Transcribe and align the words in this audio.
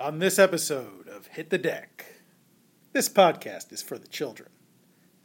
On 0.00 0.18
this 0.18 0.38
episode 0.38 1.08
of 1.08 1.26
Hit 1.26 1.50
the 1.50 1.58
Deck, 1.58 2.06
this 2.94 3.06
podcast 3.06 3.70
is 3.70 3.82
for 3.82 3.98
the 3.98 4.08
children, 4.08 4.48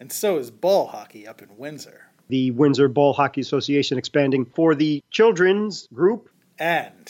and 0.01 0.11
so 0.11 0.37
is 0.37 0.51
ball 0.51 0.87
hockey 0.87 1.25
up 1.25 1.41
in 1.41 1.55
Windsor. 1.55 2.07
The 2.27 2.51
Windsor 2.51 2.89
Ball 2.89 3.13
Hockey 3.13 3.39
Association 3.39 3.97
expanding 3.97 4.43
for 4.43 4.75
the 4.75 5.01
children's 5.11 5.87
group. 5.93 6.29
And 6.59 7.09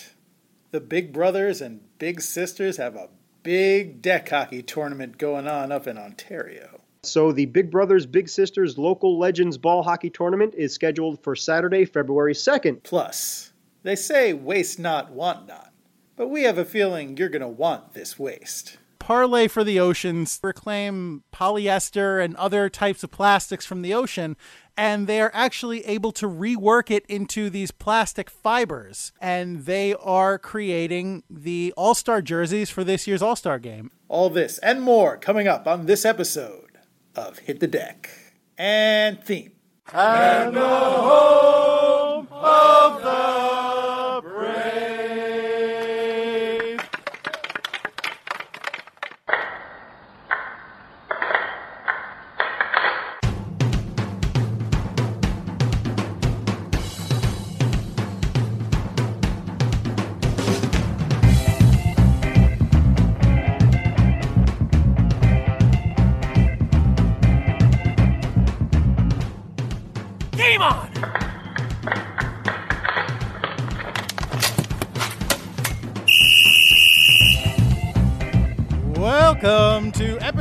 the 0.70 0.80
Big 0.80 1.12
Brothers 1.12 1.60
and 1.60 1.82
Big 1.98 2.22
Sisters 2.22 2.78
have 2.78 2.96
a 2.96 3.10
big 3.42 4.00
deck 4.00 4.30
hockey 4.30 4.62
tournament 4.62 5.18
going 5.18 5.48
on 5.48 5.72
up 5.72 5.88
in 5.88 5.98
Ontario. 5.98 6.82
So 7.02 7.32
the 7.32 7.48
Big 7.48 7.72
Brothers 7.72 8.06
Big 8.06 8.30
Sisters 8.30 8.78
Local 8.78 9.18
Legends 9.18 9.58
Ball 9.58 9.82
Hockey 9.82 10.12
Tournament 10.12 10.54
is 10.56 10.72
scheduled 10.72 11.24
for 11.24 11.36
Saturday, 11.36 11.86
February 11.86 12.36
2nd. 12.36 12.84
Plus, 12.84 13.54
they 13.82 13.96
say 13.96 14.34
waste 14.34 14.78
not, 14.78 15.12
want 15.12 15.48
not, 15.48 15.72
but 16.16 16.30
we 16.30 16.44
have 16.44 16.58
a 16.58 16.66
feeling 16.66 17.18
you're 17.18 17.30
going 17.30 17.42
to 17.42 17.48
want 17.48 17.94
this 17.94 18.18
waste. 18.18 18.78
Parley 19.06 19.48
for 19.48 19.64
the 19.64 19.80
Oceans 19.80 20.40
reclaim 20.42 21.24
polyester 21.32 22.24
and 22.24 22.36
other 22.38 22.70
types 22.70 23.04
of 23.04 23.12
plastics 23.12 23.64
from 23.64 23.84
the 23.84 23.94
ocean, 23.94 24.36
and 24.76 25.06
they 25.06 25.22
are 25.22 25.30
actually 25.32 25.86
able 25.86 26.12
to 26.14 26.28
rework 26.28 26.90
it 26.90 27.06
into 27.08 27.52
these 27.52 27.70
plastic 27.70 28.32
fibers. 28.32 29.12
And 29.22 29.66
they 29.66 29.94
are 29.94 30.40
creating 30.40 31.22
the 31.30 31.72
All 31.78 31.94
Star 31.94 32.20
jerseys 32.22 32.72
for 32.72 32.84
this 32.84 33.06
year's 33.06 33.22
All 33.22 33.36
Star 33.36 33.60
game. 33.60 33.92
All 34.08 34.32
this 34.32 34.58
and 34.60 34.82
more 34.82 35.18
coming 35.18 35.48
up 35.48 35.68
on 35.68 35.86
this 35.86 36.04
episode 36.04 36.80
of 37.16 37.38
Hit 37.40 37.60
the 37.60 37.68
Deck. 37.68 38.10
And 38.58 39.24
theme. 39.24 39.52
And 39.94 40.56
the 40.56 40.68
home 40.68 42.28
of 42.32 43.02
the 43.04 43.35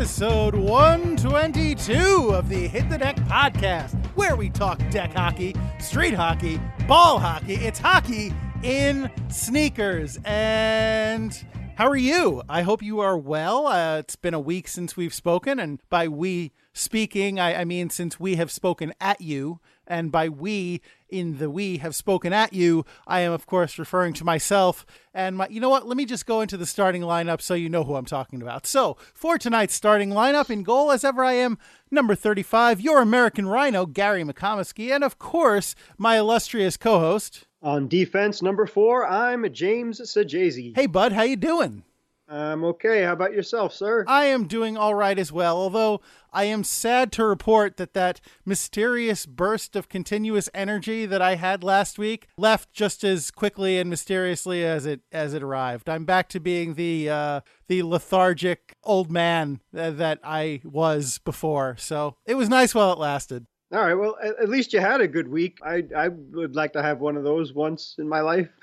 episode 0.04 0.54
122 0.54 2.28
of 2.34 2.50
the 2.50 2.68
Hit 2.68 2.90
the 2.90 2.98
Deck 2.98 3.16
podcast, 3.20 3.96
where 4.14 4.36
we 4.36 4.50
talk 4.50 4.78
deck 4.90 5.14
hockey, 5.14 5.56
street 5.80 6.12
hockey, 6.12 6.60
ball 6.86 7.18
hockey. 7.18 7.54
It's 7.54 7.78
hockey 7.78 8.30
in 8.62 9.10
sneakers. 9.30 10.18
And 10.26 11.34
how 11.76 11.88
are 11.88 11.96
you? 11.96 12.42
I 12.50 12.60
hope 12.60 12.82
you 12.82 13.00
are 13.00 13.16
well. 13.16 13.66
Uh, 13.66 13.96
it's 13.96 14.14
been 14.14 14.34
a 14.34 14.40
week 14.40 14.68
since 14.68 14.94
we've 14.94 15.14
spoken, 15.14 15.58
and 15.58 15.80
by 15.88 16.06
we 16.06 16.52
speaking, 16.74 17.40
I, 17.40 17.62
I 17.62 17.64
mean 17.64 17.88
since 17.88 18.20
we 18.20 18.34
have 18.34 18.50
spoken 18.50 18.92
at 19.00 19.22
you. 19.22 19.58
And 19.86 20.10
by 20.10 20.28
we, 20.28 20.80
in 21.08 21.38
the 21.38 21.50
we 21.50 21.78
have 21.78 21.94
spoken 21.94 22.32
at 22.32 22.52
you, 22.52 22.84
I 23.06 23.20
am, 23.20 23.32
of 23.32 23.46
course, 23.46 23.78
referring 23.78 24.14
to 24.14 24.24
myself. 24.24 24.84
And 25.12 25.36
my, 25.36 25.48
you 25.48 25.60
know 25.60 25.68
what? 25.68 25.86
Let 25.86 25.96
me 25.96 26.04
just 26.04 26.26
go 26.26 26.40
into 26.40 26.56
the 26.56 26.66
starting 26.66 27.02
lineup 27.02 27.40
so 27.40 27.54
you 27.54 27.68
know 27.68 27.84
who 27.84 27.94
I'm 27.94 28.04
talking 28.04 28.42
about. 28.42 28.66
So, 28.66 28.96
for 29.12 29.38
tonight's 29.38 29.74
starting 29.74 30.10
lineup, 30.10 30.50
in 30.50 30.62
goal, 30.62 30.90
as 30.90 31.04
ever, 31.04 31.24
I 31.24 31.34
am 31.34 31.58
number 31.90 32.14
35, 32.14 32.80
your 32.80 33.00
American 33.00 33.46
Rhino, 33.46 33.86
Gary 33.86 34.24
McComiskey, 34.24 34.90
and 34.90 35.04
of 35.04 35.18
course, 35.18 35.74
my 35.98 36.18
illustrious 36.18 36.76
co 36.76 36.98
host. 36.98 37.44
On 37.62 37.88
defense, 37.88 38.42
number 38.42 38.66
four, 38.66 39.06
I'm 39.08 39.50
James 39.52 40.00
Sajazi. 40.00 40.76
Hey, 40.76 40.86
bud, 40.86 41.12
how 41.12 41.22
you 41.22 41.36
doing? 41.36 41.84
I'm 42.28 42.64
okay. 42.64 43.02
How 43.02 43.12
about 43.12 43.34
yourself, 43.34 43.74
sir? 43.74 44.04
I 44.08 44.24
am 44.26 44.46
doing 44.46 44.76
all 44.76 44.94
right 44.94 45.18
as 45.18 45.30
well, 45.30 45.56
although 45.56 46.00
I 46.32 46.44
am 46.44 46.64
sad 46.64 47.12
to 47.12 47.24
report 47.24 47.76
that 47.76 47.92
that 47.94 48.20
mysterious 48.46 49.26
burst 49.26 49.76
of 49.76 49.90
continuous 49.90 50.48
energy 50.54 51.04
that 51.04 51.20
I 51.20 51.34
had 51.34 51.62
last 51.62 51.98
week 51.98 52.28
left 52.38 52.72
just 52.72 53.04
as 53.04 53.30
quickly 53.30 53.78
and 53.78 53.90
mysteriously 53.90 54.64
as 54.64 54.86
it 54.86 55.00
as 55.12 55.34
it 55.34 55.42
arrived. 55.42 55.88
I'm 55.88 56.06
back 56.06 56.28
to 56.30 56.40
being 56.40 56.74
the 56.74 57.10
uh, 57.10 57.40
the 57.68 57.82
lethargic 57.82 58.74
old 58.82 59.10
man 59.10 59.60
that, 59.72 59.98
that 59.98 60.20
I 60.24 60.62
was 60.64 61.18
before. 61.18 61.76
So 61.78 62.16
it 62.24 62.36
was 62.36 62.48
nice 62.48 62.74
while 62.74 62.92
it 62.92 62.98
lasted. 62.98 63.46
All 63.72 63.80
right. 63.80 63.94
Well, 63.94 64.16
at 64.22 64.48
least 64.48 64.72
you 64.72 64.80
had 64.80 65.00
a 65.00 65.08
good 65.08 65.28
week. 65.28 65.58
I 65.62 65.84
I 65.94 66.08
would 66.08 66.56
like 66.56 66.72
to 66.72 66.82
have 66.82 67.00
one 67.00 67.16
of 67.16 67.24
those 67.24 67.52
once 67.52 67.96
in 67.98 68.08
my 68.08 68.20
life. 68.20 68.48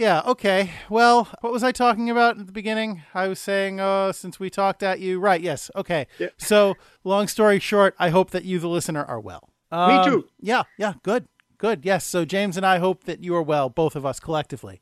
Yeah, 0.00 0.22
okay. 0.24 0.70
Well, 0.88 1.28
what 1.42 1.52
was 1.52 1.62
I 1.62 1.72
talking 1.72 2.08
about 2.08 2.38
at 2.38 2.46
the 2.46 2.52
beginning? 2.54 3.02
I 3.12 3.28
was 3.28 3.38
saying, 3.38 3.80
uh, 3.80 4.12
since 4.12 4.40
we 4.40 4.48
talked 4.48 4.82
at 4.82 4.98
you. 4.98 5.20
Right, 5.20 5.42
yes, 5.42 5.70
okay. 5.76 6.06
Yeah. 6.18 6.28
So, 6.38 6.78
long 7.04 7.28
story 7.28 7.58
short, 7.58 7.94
I 7.98 8.08
hope 8.08 8.30
that 8.30 8.46
you, 8.46 8.58
the 8.58 8.66
listener, 8.66 9.04
are 9.04 9.20
well. 9.20 9.50
Um, 9.70 10.10
too. 10.10 10.28
Yeah, 10.40 10.62
yeah, 10.78 10.94
good, 11.02 11.28
good. 11.58 11.84
Yes, 11.84 12.06
so 12.06 12.24
James 12.24 12.56
and 12.56 12.64
I 12.64 12.78
hope 12.78 13.04
that 13.04 13.22
you 13.22 13.36
are 13.36 13.42
well, 13.42 13.68
both 13.68 13.94
of 13.94 14.06
us 14.06 14.20
collectively. 14.20 14.80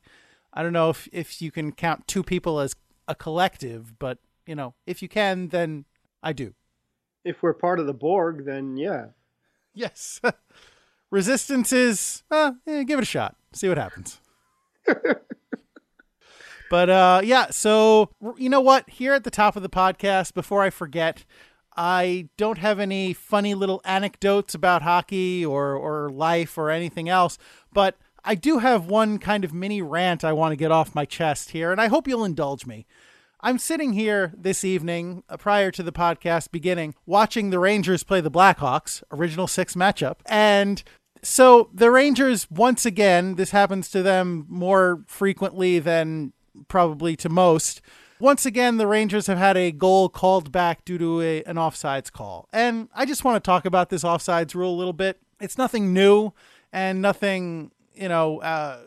I 0.53 0.63
don't 0.63 0.71
know 0.71 0.89
if, 0.89 1.09
if 1.11 1.41
you 1.41 1.51
can 1.51 1.73
count 1.73 2.07
two 2.07 2.23
people 2.23 2.61
as 2.61 2.77
a 3.05 3.13
collective, 3.13 3.99
but, 3.99 4.19
you 4.47 4.55
know, 4.55 4.73
if 4.87 5.01
you 5.01 5.09
can, 5.09 5.49
then 5.49 5.83
I 6.23 6.31
do. 6.31 6.53
If 7.25 7.43
we're 7.43 7.53
part 7.53 7.81
of 7.81 7.87
the 7.87 7.93
Borg, 7.93 8.45
then 8.45 8.77
yeah. 8.77 9.07
Yes. 9.73 10.21
Resistance 11.11 11.73
is, 11.73 12.23
uh, 12.31 12.53
eh, 12.65 12.83
give 12.83 12.99
it 12.99 13.03
a 13.03 13.05
shot. 13.05 13.35
See 13.51 13.67
what 13.67 13.77
happens. 13.77 14.21
But 16.69 16.89
uh, 16.89 17.21
yeah, 17.23 17.49
so 17.49 18.09
you 18.37 18.49
know 18.49 18.61
what? 18.61 18.89
Here 18.89 19.13
at 19.13 19.23
the 19.23 19.31
top 19.31 19.55
of 19.55 19.63
the 19.63 19.69
podcast, 19.69 20.33
before 20.33 20.61
I 20.61 20.69
forget, 20.69 21.25
I 21.75 22.29
don't 22.37 22.57
have 22.57 22.79
any 22.79 23.13
funny 23.13 23.53
little 23.53 23.81
anecdotes 23.85 24.53
about 24.53 24.81
hockey 24.81 25.45
or 25.45 25.73
or 25.75 26.09
life 26.09 26.57
or 26.57 26.69
anything 26.69 27.09
else, 27.09 27.37
but 27.71 27.97
I 28.23 28.35
do 28.35 28.59
have 28.59 28.87
one 28.87 29.17
kind 29.17 29.43
of 29.43 29.53
mini 29.53 29.81
rant 29.81 30.23
I 30.23 30.33
want 30.33 30.51
to 30.51 30.57
get 30.57 30.71
off 30.71 30.95
my 30.95 31.05
chest 31.05 31.51
here, 31.51 31.71
and 31.71 31.79
I 31.79 31.87
hope 31.87 32.07
you'll 32.07 32.25
indulge 32.25 32.65
me. 32.65 32.85
I'm 33.41 33.57
sitting 33.57 33.93
here 33.93 34.33
this 34.37 34.65
evening, 34.65 35.23
uh, 35.29 35.37
prior 35.37 35.71
to 35.71 35.81
the 35.81 35.93
podcast 35.93 36.51
beginning, 36.51 36.93
watching 37.05 37.49
the 37.49 37.59
Rangers 37.59 38.03
play 38.03 38.19
the 38.19 38.29
Blackhawks, 38.29 39.01
original 39.13 39.47
six 39.47 39.75
matchup. 39.75 40.17
And 40.25 40.83
so 41.21 41.69
the 41.73 41.91
Rangers, 41.91 42.49
once 42.49 42.85
again, 42.85 43.35
this 43.35 43.51
happens 43.51 43.89
to 43.91 44.01
them 44.01 44.45
more 44.49 45.03
frequently 45.07 45.79
than 45.79 46.33
probably 46.67 47.15
to 47.17 47.29
most. 47.29 47.81
Once 48.19 48.45
again, 48.45 48.77
the 48.77 48.87
Rangers 48.87 49.27
have 49.27 49.37
had 49.37 49.55
a 49.55 49.71
goal 49.71 50.09
called 50.09 50.51
back 50.51 50.83
due 50.83 50.97
to 50.97 51.21
a, 51.21 51.43
an 51.43 51.55
offsides 51.55 52.11
call. 52.11 52.49
And 52.51 52.89
I 52.93 53.05
just 53.05 53.23
want 53.23 53.41
to 53.41 53.47
talk 53.47 53.65
about 53.65 53.89
this 53.89 54.03
offsides 54.03 54.53
rule 54.53 54.73
a 54.73 54.77
little 54.77 54.93
bit. 54.93 55.21
It's 55.39 55.57
nothing 55.57 55.93
new 55.93 56.33
and 56.73 57.01
nothing, 57.01 57.71
you 57.95 58.09
know, 58.09 58.39
uh, 58.41 58.79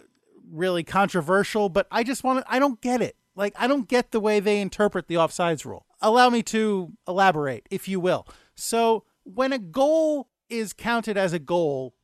really 0.51 0.85
controversial, 0.85 1.71
but 1.71 1.87
I 1.91 2.03
just 2.05 2.25
want 2.25 2.45
to, 2.45 2.53
I 2.53 2.59
don't 2.59 2.81
get 2.81 3.01
it. 3.01 3.17
Like, 3.35 3.55
I 3.59 3.67
don't 3.67 3.89
get 3.89 4.11
the 4.11 4.21
way 4.21 4.39
they 4.39 4.61
interpret 4.61 5.09
the 5.09 5.15
offsides 5.15 5.65
rule. 5.65 5.87
Allow 6.03 6.29
me 6.29 6.43
to 6.45 6.93
elaborate, 7.09 7.67
if 7.71 7.89
you 7.89 7.99
will. 7.99 8.27
So, 8.55 9.05
when 9.25 9.53
a 9.53 9.59
goal 9.59 10.29
is 10.51 10.75
counted 10.75 11.17
as 11.17 11.33
a 11.33 11.39
goal, 11.39 11.95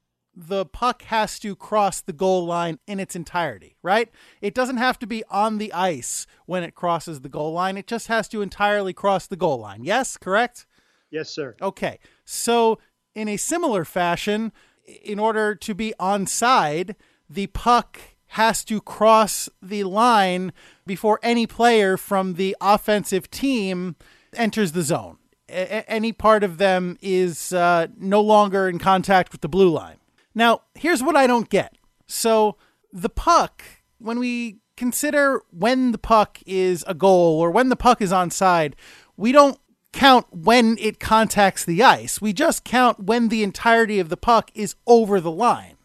the 0.40 0.64
puck 0.64 1.02
has 1.02 1.40
to 1.40 1.56
cross 1.56 2.00
the 2.00 2.12
goal 2.12 2.46
line 2.46 2.78
in 2.86 3.00
its 3.00 3.16
entirety, 3.16 3.76
right? 3.82 4.08
It 4.40 4.54
doesn't 4.54 4.76
have 4.76 4.96
to 5.00 5.06
be 5.06 5.24
on 5.30 5.58
the 5.58 5.72
ice 5.72 6.26
when 6.46 6.62
it 6.62 6.76
crosses 6.76 7.20
the 7.20 7.28
goal 7.28 7.52
line. 7.52 7.76
It 7.76 7.88
just 7.88 8.06
has 8.06 8.28
to 8.28 8.40
entirely 8.40 8.92
cross 8.92 9.26
the 9.26 9.36
goal 9.36 9.58
line. 9.58 9.82
Yes, 9.82 10.16
correct? 10.16 10.64
Yes, 11.10 11.28
sir. 11.30 11.56
Okay. 11.60 11.98
So, 12.24 12.78
in 13.16 13.26
a 13.26 13.36
similar 13.36 13.84
fashion, 13.84 14.52
in 14.86 15.18
order 15.18 15.56
to 15.56 15.74
be 15.74 15.92
onside, 15.98 16.94
the 17.28 17.48
puck 17.48 17.98
has 18.32 18.64
to 18.66 18.80
cross 18.80 19.48
the 19.60 19.82
line 19.84 20.52
before 20.86 21.18
any 21.22 21.46
player 21.48 21.96
from 21.96 22.34
the 22.34 22.56
offensive 22.60 23.28
team 23.30 23.96
enters 24.34 24.72
the 24.72 24.82
zone. 24.82 25.18
A- 25.48 25.90
any 25.90 26.12
part 26.12 26.44
of 26.44 26.58
them 26.58 26.96
is 27.00 27.52
uh, 27.52 27.88
no 27.96 28.20
longer 28.20 28.68
in 28.68 28.78
contact 28.78 29.32
with 29.32 29.40
the 29.40 29.48
blue 29.48 29.70
line. 29.70 29.97
Now, 30.38 30.62
here's 30.76 31.02
what 31.02 31.16
I 31.16 31.26
don't 31.26 31.50
get. 31.50 31.76
So, 32.06 32.56
the 32.92 33.08
puck, 33.08 33.64
when 33.98 34.20
we 34.20 34.60
consider 34.76 35.42
when 35.50 35.90
the 35.90 35.98
puck 35.98 36.38
is 36.46 36.84
a 36.86 36.94
goal 36.94 37.40
or 37.40 37.50
when 37.50 37.70
the 37.70 37.76
puck 37.76 38.00
is 38.00 38.12
onside, 38.12 38.74
we 39.16 39.32
don't 39.32 39.58
count 39.92 40.26
when 40.30 40.78
it 40.78 41.00
contacts 41.00 41.64
the 41.64 41.82
ice. 41.82 42.20
We 42.20 42.32
just 42.32 42.62
count 42.62 43.00
when 43.00 43.28
the 43.28 43.42
entirety 43.42 43.98
of 43.98 44.10
the 44.10 44.16
puck 44.16 44.52
is 44.54 44.76
over 44.86 45.20
the 45.20 45.32
line. 45.32 45.76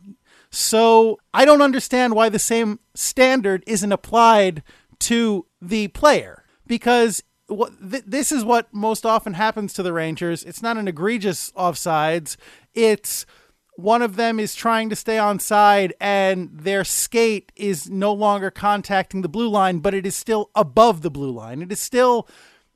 So 0.51 1.17
I 1.33 1.45
don't 1.45 1.63
understand 1.63 2.13
why 2.13 2.29
the 2.29 2.37
same 2.37 2.79
standard 2.93 3.63
isn't 3.65 3.91
applied 3.91 4.61
to 4.99 5.47
the 5.59 5.87
player 5.87 6.45
because 6.67 7.23
th- 7.49 8.03
this 8.05 8.31
is 8.31 8.45
what 8.45 8.71
most 8.71 9.03
often 9.03 9.33
happens 9.33 9.73
to 9.73 9.81
the 9.81 9.93
Rangers. 9.93 10.43
It's 10.43 10.61
not 10.61 10.77
an 10.77 10.87
egregious 10.87 11.51
offsides. 11.53 12.37
It's 12.75 13.25
one 13.75 14.01
of 14.01 14.15
them 14.15 14.39
is 14.39 14.55
trying 14.55 14.89
to 14.89 14.95
stay 14.95 15.17
on 15.17 15.39
side 15.39 15.93
and 15.99 16.49
their 16.53 16.83
skate 16.83 17.51
is 17.55 17.89
no 17.89 18.13
longer 18.13 18.51
contacting 18.51 19.21
the 19.21 19.29
blue 19.29 19.49
line, 19.49 19.79
but 19.79 19.93
it 19.93 20.05
is 20.05 20.15
still 20.15 20.51
above 20.55 21.01
the 21.01 21.11
blue 21.11 21.31
line. 21.31 21.61
It 21.61 21.71
is 21.71 21.79
still 21.79 22.27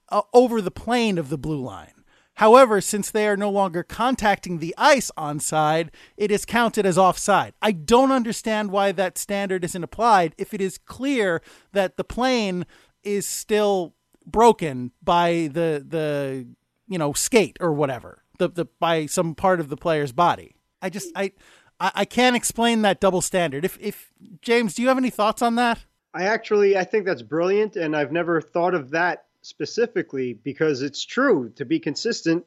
uh, 0.09 0.21
over 0.33 0.61
the 0.61 0.71
plane 0.71 1.17
of 1.17 1.29
the 1.29 1.37
blue 1.37 1.61
line. 1.61 1.93
However, 2.35 2.81
since 2.81 3.09
they 3.09 3.27
are 3.27 3.37
no 3.37 3.49
longer 3.49 3.81
contacting 3.81 4.59
the 4.59 4.75
ice 4.77 5.09
on 5.17 5.39
side, 5.39 5.89
it 6.17 6.29
is 6.29 6.45
counted 6.45 6.85
as 6.85 6.97
offside. 6.97 7.53
I 7.63 7.71
don't 7.71 8.11
understand 8.11 8.69
why 8.69 8.91
that 8.91 9.17
standard 9.17 9.63
isn't 9.63 9.83
applied 9.83 10.35
if 10.37 10.53
it 10.53 10.61
is 10.61 10.77
clear 10.77 11.41
that 11.71 11.97
the 11.97 12.03
plane 12.03 12.67
is 13.03 13.25
still 13.25 13.95
broken 14.23 14.91
by 15.01 15.49
the 15.51 15.83
the 15.87 16.45
you 16.87 16.97
know 16.97 17.13
skate 17.13 17.57
or 17.59 17.71
whatever 17.71 18.23
the 18.37 18.49
the 18.49 18.65
by 18.79 19.05
some 19.05 19.33
part 19.33 19.59
of 19.59 19.69
the 19.69 19.77
player's 19.77 20.11
body. 20.11 20.56
I 20.81 20.89
just 20.89 21.11
I 21.15 21.31
I 21.79 22.05
can't 22.05 22.35
explain 22.35 22.81
that 22.81 22.99
double 22.99 23.21
standard. 23.21 23.65
If 23.65 23.77
if 23.79 24.11
James, 24.41 24.75
do 24.75 24.81
you 24.81 24.87
have 24.87 24.97
any 24.97 25.09
thoughts 25.09 25.41
on 25.41 25.55
that? 25.55 25.85
I 26.13 26.23
actually 26.23 26.77
I 26.77 26.83
think 26.83 27.05
that's 27.05 27.21
brilliant, 27.21 27.75
and 27.75 27.95
I've 27.95 28.11
never 28.11 28.41
thought 28.41 28.73
of 28.73 28.91
that 28.91 29.25
specifically 29.41 30.33
because 30.33 30.81
it's 30.81 31.05
true. 31.05 31.51
To 31.55 31.65
be 31.65 31.79
consistent, 31.79 32.45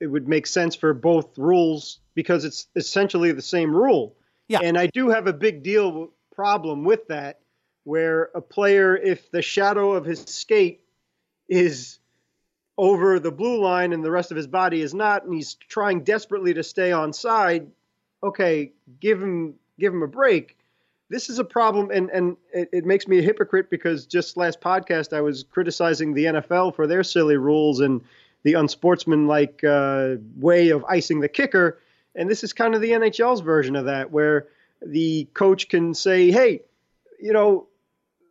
it 0.00 0.06
would 0.06 0.28
make 0.28 0.46
sense 0.46 0.74
for 0.74 0.92
both 0.92 1.38
rules 1.38 2.00
because 2.14 2.44
it's 2.44 2.66
essentially 2.76 3.32
the 3.32 3.42
same 3.42 3.74
rule. 3.74 4.16
Yeah. 4.48 4.60
And 4.62 4.76
I 4.76 4.88
do 4.88 5.08
have 5.08 5.26
a 5.26 5.32
big 5.32 5.62
deal 5.62 6.10
problem 6.34 6.84
with 6.84 7.08
that, 7.08 7.40
where 7.84 8.30
a 8.34 8.40
player, 8.40 8.96
if 8.96 9.30
the 9.30 9.42
shadow 9.42 9.92
of 9.92 10.04
his 10.04 10.20
skate 10.20 10.80
is 11.48 11.98
over 12.76 13.20
the 13.20 13.30
blue 13.30 13.60
line 13.60 13.92
and 13.92 14.04
the 14.04 14.10
rest 14.10 14.30
of 14.30 14.36
his 14.36 14.46
body 14.46 14.80
is 14.80 14.94
not, 14.94 15.24
and 15.24 15.34
he's 15.34 15.54
trying 15.54 16.02
desperately 16.02 16.54
to 16.54 16.62
stay 16.62 16.92
on 16.92 17.12
side, 17.12 17.70
okay, 18.22 18.72
give 19.00 19.22
him 19.22 19.54
give 19.78 19.92
him 19.92 20.02
a 20.02 20.08
break. 20.08 20.56
This 21.08 21.28
is 21.28 21.38
a 21.38 21.44
problem, 21.44 21.90
and 21.90 22.10
and 22.10 22.36
it, 22.52 22.68
it 22.72 22.84
makes 22.84 23.06
me 23.06 23.18
a 23.18 23.22
hypocrite 23.22 23.70
because 23.70 24.06
just 24.06 24.36
last 24.36 24.60
podcast 24.60 25.16
I 25.16 25.20
was 25.20 25.44
criticizing 25.44 26.14
the 26.14 26.24
NFL 26.24 26.74
for 26.74 26.86
their 26.86 27.04
silly 27.04 27.36
rules 27.36 27.80
and 27.80 28.00
the 28.42 28.54
unsportsmanlike 28.54 29.62
uh, 29.64 30.16
way 30.36 30.70
of 30.70 30.84
icing 30.84 31.20
the 31.20 31.28
kicker, 31.28 31.78
and 32.14 32.28
this 32.28 32.42
is 32.42 32.52
kind 32.52 32.74
of 32.74 32.80
the 32.80 32.90
NHL's 32.90 33.40
version 33.40 33.76
of 33.76 33.84
that, 33.84 34.10
where 34.10 34.48
the 34.84 35.28
coach 35.34 35.68
can 35.68 35.94
say, 35.94 36.32
"Hey, 36.32 36.62
you 37.20 37.32
know, 37.32 37.68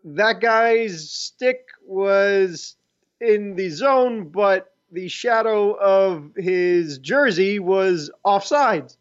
that 0.03 0.41
guy's 0.41 1.09
stick 1.09 1.67
was 1.85 2.75
in 3.23 3.55
the 3.55 3.69
zone, 3.69 4.29
but 4.29 4.73
the 4.91 5.07
shadow 5.07 5.73
of 5.73 6.31
his 6.37 6.99
jersey 6.99 7.59
was 7.59 8.11
offsides. 8.25 8.97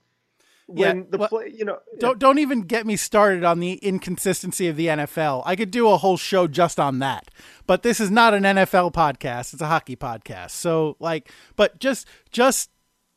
When 0.66 0.98
Yeah, 0.98 1.02
the 1.10 1.18
well, 1.18 1.28
play, 1.28 1.52
you 1.54 1.64
know, 1.64 1.80
Don't 1.98 2.18
don't 2.18 2.38
even 2.38 2.62
get 2.62 2.86
me 2.86 2.96
started 2.96 3.44
on 3.44 3.60
the 3.60 3.74
inconsistency 3.74 4.68
of 4.68 4.76
the 4.76 4.86
NFL. 4.86 5.42
I 5.44 5.54
could 5.56 5.70
do 5.70 5.88
a 5.90 5.98
whole 5.98 6.16
show 6.16 6.46
just 6.46 6.80
on 6.80 7.00
that. 7.00 7.30
But 7.66 7.82
this 7.82 8.00
is 8.00 8.10
not 8.10 8.32
an 8.32 8.44
NFL 8.44 8.94
podcast. 8.94 9.52
It's 9.52 9.60
a 9.60 9.66
hockey 9.66 9.96
podcast. 9.96 10.52
So 10.52 10.96
like 10.98 11.30
but 11.56 11.78
just 11.78 12.06
just 12.30 12.70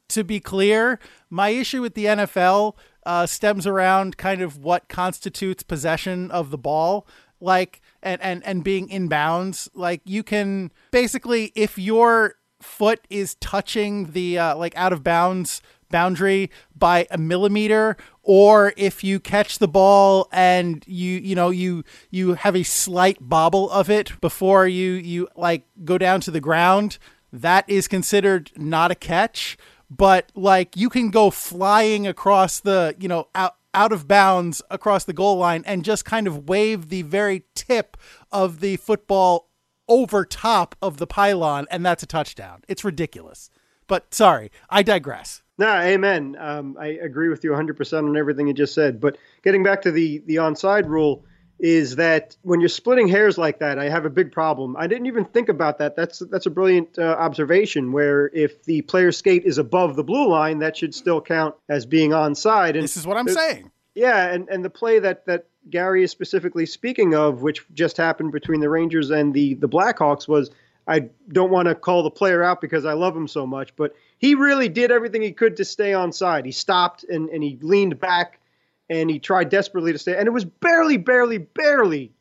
to 0.09 0.23
be 0.23 0.39
clear, 0.39 0.99
my 1.29 1.49
issue 1.49 1.81
with 1.81 1.93
the 1.93 2.05
NFL 2.05 2.75
uh, 3.05 3.25
stems 3.25 3.65
around 3.67 4.17
kind 4.17 4.41
of 4.41 4.57
what 4.57 4.89
constitutes 4.89 5.63
possession 5.63 6.31
of 6.31 6.49
the 6.49 6.57
ball, 6.57 7.07
like 7.39 7.81
and 8.05 8.21
and 8.21 8.45
and 8.45 8.63
being 8.63 8.87
in 8.89 9.09
bounds. 9.09 9.69
Like 9.73 10.01
you 10.05 10.23
can 10.23 10.71
basically, 10.91 11.51
if 11.55 11.77
your 11.77 12.35
foot 12.61 13.05
is 13.09 13.35
touching 13.35 14.11
the 14.11 14.37
uh, 14.37 14.55
like 14.55 14.75
out 14.77 14.93
of 14.93 15.03
bounds 15.03 15.61
boundary 15.91 16.49
by 16.75 17.07
a 17.11 17.17
millimeter 17.17 17.95
or 18.23 18.73
if 18.75 19.03
you 19.03 19.19
catch 19.19 19.59
the 19.59 19.67
ball 19.67 20.27
and 20.31 20.83
you 20.87 21.11
you 21.19 21.35
know 21.35 21.49
you 21.51 21.83
you 22.09 22.33
have 22.33 22.55
a 22.55 22.63
slight 22.63 23.17
bobble 23.21 23.69
of 23.69 23.89
it 23.89 24.19
before 24.19 24.67
you 24.67 24.93
you 24.93 25.27
like 25.35 25.63
go 25.83 25.97
down 25.97 26.19
to 26.19 26.31
the 26.31 26.41
ground 26.41 26.97
that 27.31 27.69
is 27.69 27.87
considered 27.87 28.51
not 28.57 28.89
a 28.89 28.95
catch 28.95 29.57
but 29.89 30.31
like 30.33 30.75
you 30.75 30.89
can 30.89 31.11
go 31.11 31.29
flying 31.29 32.07
across 32.07 32.59
the 32.59 32.95
you 32.99 33.07
know 33.07 33.27
out 33.35 33.55
out 33.75 33.91
of 33.91 34.07
bounds 34.07 34.61
across 34.71 35.03
the 35.03 35.13
goal 35.13 35.37
line 35.37 35.63
and 35.65 35.83
just 35.83 36.05
kind 36.05 36.27
of 36.27 36.47
wave 36.49 36.89
the 36.89 37.01
very 37.03 37.43
tip 37.53 37.97
of 38.31 38.59
the 38.61 38.77
football 38.77 39.49
over 39.87 40.25
top 40.25 40.75
of 40.81 40.97
the 40.97 41.05
pylon 41.05 41.67
and 41.69 41.85
that's 41.85 42.01
a 42.01 42.07
touchdown 42.07 42.61
it's 42.67 42.83
ridiculous 42.83 43.51
but 43.85 44.11
sorry 44.13 44.49
i 44.69 44.81
digress 44.81 45.43
No, 45.57 45.73
amen. 45.79 46.35
Um, 46.37 46.75
I 46.77 46.87
agree 47.01 47.29
with 47.29 47.43
you 47.45 47.51
100% 47.51 47.97
on 48.09 48.17
everything 48.17 48.47
you 48.47 48.53
just 48.53 48.73
said. 48.73 48.99
But 48.99 49.17
getting 49.41 49.63
back 49.63 49.81
to 49.83 49.91
the 49.91 50.21
the 50.25 50.35
onside 50.35 50.85
rule 50.85 51.23
is 51.59 51.95
that 51.95 52.35
when 52.41 52.59
you're 52.59 52.69
splitting 52.69 53.07
hairs 53.07 53.37
like 53.37 53.59
that, 53.59 53.79
I 53.79 53.89
have 53.89 54.05
a 54.05 54.09
big 54.09 54.31
problem. 54.31 54.75
I 54.77 54.87
didn't 54.87 55.05
even 55.07 55.25
think 55.25 55.49
about 55.49 55.77
that. 55.79 55.95
That's 55.95 56.19
that's 56.19 56.45
a 56.45 56.49
brilliant 56.49 56.99
uh, 56.99 57.15
observation. 57.17 57.91
Where 57.91 58.27
if 58.33 58.63
the 58.65 58.81
player's 58.81 59.17
skate 59.17 59.45
is 59.45 59.57
above 59.57 59.95
the 59.95 60.03
blue 60.03 60.27
line, 60.27 60.59
that 60.59 60.75
should 60.77 60.93
still 60.93 61.21
count 61.21 61.55
as 61.69 61.85
being 61.85 62.11
onside. 62.11 62.71
And 62.71 62.83
this 62.83 62.97
is 62.97 63.07
what 63.07 63.17
i'm 63.17 63.27
saying 63.27 63.71
Yeah, 63.93 64.31
and, 64.31 64.49
and 64.49 64.65
the 64.65 64.69
play 64.69 64.99
that, 64.99 65.25
that 65.25 65.45
Gary 65.69 66.03
is 66.03 66.11
specifically 66.11 66.65
speaking 66.65 67.15
of, 67.15 67.41
which 67.41 67.65
just 67.73 67.97
happened 67.97 68.31
between 68.31 68.59
the 68.59 68.69
Rangers 68.69 69.09
and 69.09 69.33
the, 69.33 69.55
the 69.55 69.69
Blackhawks, 69.69 70.27
was 70.27 70.51
I 70.87 71.09
don't 71.29 71.51
want 71.51 71.67
to 71.67 71.75
call 71.75 72.03
the 72.03 72.11
player 72.11 72.43
out 72.43 72.61
because 72.61 72.85
I 72.85 72.93
love 72.93 73.15
him 73.15 73.27
so 73.27 73.47
much, 73.47 73.75
but 73.75 73.95
he 74.17 74.35
really 74.35 74.69
did 74.69 74.91
everything 74.91 75.21
he 75.21 75.31
could 75.31 75.57
to 75.57 75.65
stay 75.65 75.93
on 75.93 76.11
side. 76.11 76.45
He 76.45 76.51
stopped 76.51 77.03
and, 77.05 77.29
and 77.29 77.43
he 77.43 77.57
leaned 77.61 77.99
back 77.99 78.39
and 78.89 79.09
he 79.09 79.19
tried 79.19 79.49
desperately 79.49 79.91
to 79.91 79.99
stay, 79.99 80.15
and 80.17 80.27
it 80.27 80.31
was 80.31 80.45
barely, 80.45 80.97
barely, 80.97 81.39
barely 81.39 82.11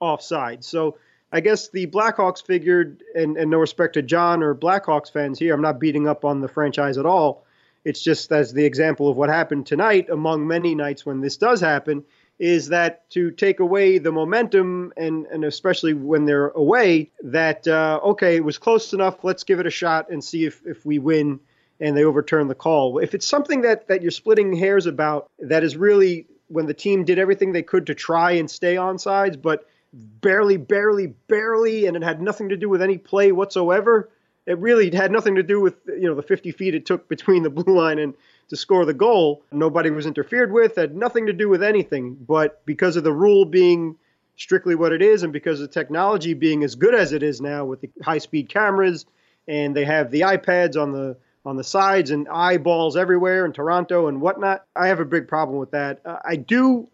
offside. 0.00 0.64
So 0.64 0.98
I 1.32 1.40
guess 1.40 1.68
the 1.68 1.86
Blackhawks 1.86 2.44
figured, 2.44 3.02
and, 3.14 3.36
and 3.36 3.50
no 3.50 3.58
respect 3.58 3.94
to 3.94 4.02
John 4.02 4.42
or 4.42 4.54
Blackhawks 4.54 5.12
fans 5.12 5.38
here, 5.38 5.54
I'm 5.54 5.62
not 5.62 5.78
beating 5.78 6.08
up 6.08 6.24
on 6.24 6.40
the 6.40 6.48
franchise 6.48 6.98
at 6.98 7.06
all. 7.06 7.44
It's 7.84 8.02
just 8.02 8.32
as 8.32 8.52
the 8.52 8.64
example 8.64 9.08
of 9.08 9.16
what 9.16 9.28
happened 9.28 9.66
tonight, 9.66 10.08
among 10.10 10.46
many 10.46 10.74
nights 10.74 11.06
when 11.06 11.20
this 11.20 11.36
does 11.36 11.60
happen, 11.60 12.04
is 12.38 12.68
that 12.68 13.08
to 13.10 13.30
take 13.30 13.60
away 13.60 13.98
the 13.98 14.12
momentum, 14.12 14.92
and, 14.96 15.26
and 15.26 15.44
especially 15.44 15.92
when 15.92 16.24
they're 16.24 16.48
away, 16.48 17.10
that, 17.22 17.66
uh, 17.66 18.00
okay, 18.02 18.36
it 18.36 18.44
was 18.44 18.58
close 18.58 18.92
enough, 18.92 19.24
let's 19.24 19.44
give 19.44 19.60
it 19.60 19.66
a 19.66 19.70
shot 19.70 20.10
and 20.10 20.22
see 20.22 20.44
if, 20.44 20.62
if 20.66 20.86
we 20.86 20.98
win 20.98 21.40
and 21.80 21.96
they 21.96 22.04
overturn 22.04 22.48
the 22.48 22.54
call. 22.54 22.98
If 22.98 23.14
it's 23.14 23.26
something 23.26 23.62
that, 23.62 23.88
that 23.88 24.02
you're 24.02 24.10
splitting 24.10 24.56
hairs 24.56 24.86
about, 24.86 25.30
that 25.38 25.62
is 25.62 25.76
really 25.76 26.26
when 26.48 26.66
the 26.66 26.74
team 26.74 27.04
did 27.04 27.18
everything 27.18 27.52
they 27.52 27.62
could 27.62 27.86
to 27.86 27.94
try 27.94 28.32
and 28.32 28.50
stay 28.50 28.76
on 28.76 28.98
sides, 28.98 29.36
but 29.36 29.66
barely, 29.92 30.56
barely, 30.56 31.08
barely, 31.28 31.86
and 31.86 31.96
it 31.96 32.02
had 32.02 32.20
nothing 32.20 32.48
to 32.48 32.56
do 32.56 32.68
with 32.68 32.82
any 32.82 32.98
play 32.98 33.32
whatsoever. 33.32 34.10
It 34.46 34.58
really 34.58 34.90
had 34.90 35.12
nothing 35.12 35.34
to 35.34 35.42
do 35.42 35.60
with 35.60 35.74
you 35.86 36.08
know 36.08 36.14
the 36.14 36.22
50 36.22 36.52
feet 36.52 36.74
it 36.74 36.86
took 36.86 37.08
between 37.08 37.42
the 37.42 37.50
blue 37.50 37.76
line 37.76 37.98
and 37.98 38.14
to 38.48 38.56
score 38.56 38.86
the 38.86 38.94
goal. 38.94 39.42
Nobody 39.52 39.90
was 39.90 40.06
interfered 40.06 40.52
with. 40.52 40.76
Had 40.76 40.96
nothing 40.96 41.26
to 41.26 41.34
do 41.34 41.48
with 41.48 41.62
anything. 41.62 42.14
But 42.14 42.64
because 42.64 42.96
of 42.96 43.04
the 43.04 43.12
rule 43.12 43.44
being 43.44 43.96
strictly 44.36 44.74
what 44.74 44.92
it 44.92 45.02
is, 45.02 45.22
and 45.22 45.32
because 45.32 45.60
of 45.60 45.70
technology 45.70 46.32
being 46.32 46.64
as 46.64 46.74
good 46.74 46.94
as 46.94 47.12
it 47.12 47.22
is 47.22 47.40
now 47.40 47.64
with 47.64 47.82
the 47.82 47.90
high-speed 48.02 48.48
cameras, 48.48 49.04
and 49.48 49.76
they 49.76 49.84
have 49.84 50.10
the 50.10 50.20
iPads 50.20 50.80
on 50.80 50.92
the 50.92 51.16
on 51.48 51.56
the 51.56 51.64
sides 51.64 52.10
and 52.10 52.28
eyeballs 52.28 52.96
everywhere 52.96 53.46
in 53.46 53.52
Toronto 53.52 54.08
and 54.08 54.20
whatnot, 54.20 54.66
I 54.76 54.88
have 54.88 55.00
a 55.00 55.04
big 55.04 55.26
problem 55.26 55.58
with 55.58 55.70
that. 55.70 56.00
Uh, 56.04 56.18
I 56.22 56.36
do 56.36 56.88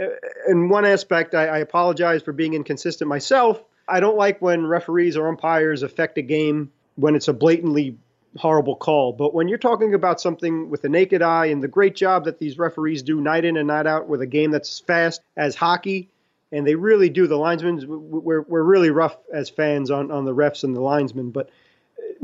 uh, 0.00 0.06
in 0.48 0.68
one 0.68 0.84
aspect, 0.84 1.34
I, 1.34 1.46
I 1.46 1.58
apologize 1.58 2.22
for 2.22 2.32
being 2.32 2.54
inconsistent 2.54 3.08
myself. 3.08 3.62
I 3.88 3.98
don't 4.00 4.16
like 4.16 4.40
when 4.40 4.66
referees 4.66 5.16
or 5.16 5.26
umpires 5.28 5.82
affect 5.82 6.18
a 6.18 6.22
game 6.22 6.70
when 6.94 7.16
it's 7.16 7.28
a 7.28 7.32
blatantly 7.32 7.96
horrible 8.36 8.76
call. 8.76 9.12
But 9.12 9.34
when 9.34 9.48
you're 9.48 9.58
talking 9.58 9.94
about 9.94 10.20
something 10.20 10.70
with 10.70 10.82
the 10.82 10.88
naked 10.88 11.22
eye 11.22 11.46
and 11.46 11.62
the 11.62 11.68
great 11.68 11.96
job 11.96 12.26
that 12.26 12.38
these 12.38 12.58
referees 12.58 13.02
do 13.02 13.20
night 13.20 13.44
in 13.44 13.56
and 13.56 13.66
night 13.66 13.86
out 13.86 14.08
with 14.08 14.20
a 14.20 14.26
game 14.26 14.52
that's 14.52 14.70
as 14.70 14.80
fast 14.80 15.20
as 15.36 15.56
hockey, 15.56 16.10
and 16.52 16.64
they 16.64 16.76
really 16.76 17.08
do, 17.08 17.26
the 17.26 17.36
linesmen, 17.36 17.82
we're, 17.88 18.42
we're 18.42 18.62
really 18.62 18.90
rough 18.90 19.16
as 19.32 19.50
fans 19.50 19.90
on, 19.90 20.12
on 20.12 20.24
the 20.24 20.34
refs 20.34 20.62
and 20.62 20.76
the 20.76 20.80
linesmen. 20.80 21.30
But 21.30 21.50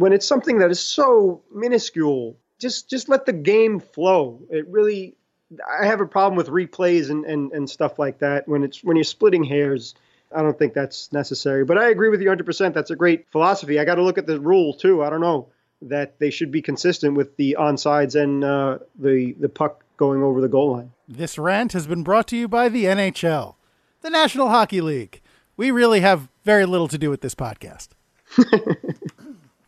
when 0.02 0.12
it's 0.12 0.26
something 0.26 0.59
that 0.59 0.73
is 0.73 0.80
so 0.80 1.42
minuscule, 1.54 2.37
just 2.59 2.90
just 2.90 3.09
let 3.09 3.25
the 3.25 3.32
game 3.32 3.78
flow. 3.78 4.40
It 4.50 4.66
really 4.66 5.14
I 5.80 5.87
have 5.87 6.00
a 6.00 6.06
problem 6.06 6.37
with 6.37 6.49
replays 6.49 7.09
and, 7.09 7.25
and, 7.25 7.52
and 7.52 7.71
stuff 7.71 8.00
like 8.00 8.18
that 8.18 8.49
when 8.49 8.64
it's 8.64 8.82
when 8.82 8.97
you're 8.97 9.04
splitting 9.04 9.44
hairs. 9.44 9.94
I 10.35 10.42
don't 10.42 10.59
think 10.59 10.75
that's 10.75 11.12
necessary. 11.12 11.64
But 11.64 11.78
I 11.78 11.90
agree 11.90 12.09
with 12.09 12.21
you 12.21 12.30
100%. 12.30 12.75
That's 12.75 12.90
a 12.90 12.97
great 12.97 13.28
philosophy. 13.30 13.78
I 13.78 13.85
got 13.85 13.97
to 13.97 14.02
look 14.02 14.18
at 14.18 14.26
the 14.26 14.40
rule 14.40 14.75
too. 14.75 15.04
I 15.04 15.11
don't 15.11 15.21
know 15.21 15.49
that 15.82 16.18
they 16.18 16.30
should 16.30 16.50
be 16.50 16.62
consistent 16.62 17.14
with 17.14 17.37
the 17.37 17.56
onsides 17.61 18.21
and 18.21 18.42
uh, 18.42 18.78
the 18.99 19.35
the 19.38 19.49
puck 19.49 19.85
going 19.99 20.25
over 20.25 20.40
the 20.40 20.49
goal 20.49 20.73
line. 20.73 20.90
This 21.06 21.38
rant 21.38 21.75
has 21.75 21.87
been 21.87 22.02
brought 22.02 22.26
to 22.28 22.37
you 22.37 22.49
by 22.49 22.68
the 22.68 22.87
NHL, 22.87 23.54
the 24.00 24.11
National 24.11 24.49
Hockey 24.49 24.80
League, 24.80 25.21
we 25.56 25.71
really 25.71 26.00
have 26.00 26.28
very 26.44 26.66
little 26.66 26.88
to 26.88 26.99
do 26.99 27.09
with 27.09 27.21
this 27.21 27.37
podcast. 27.37 27.90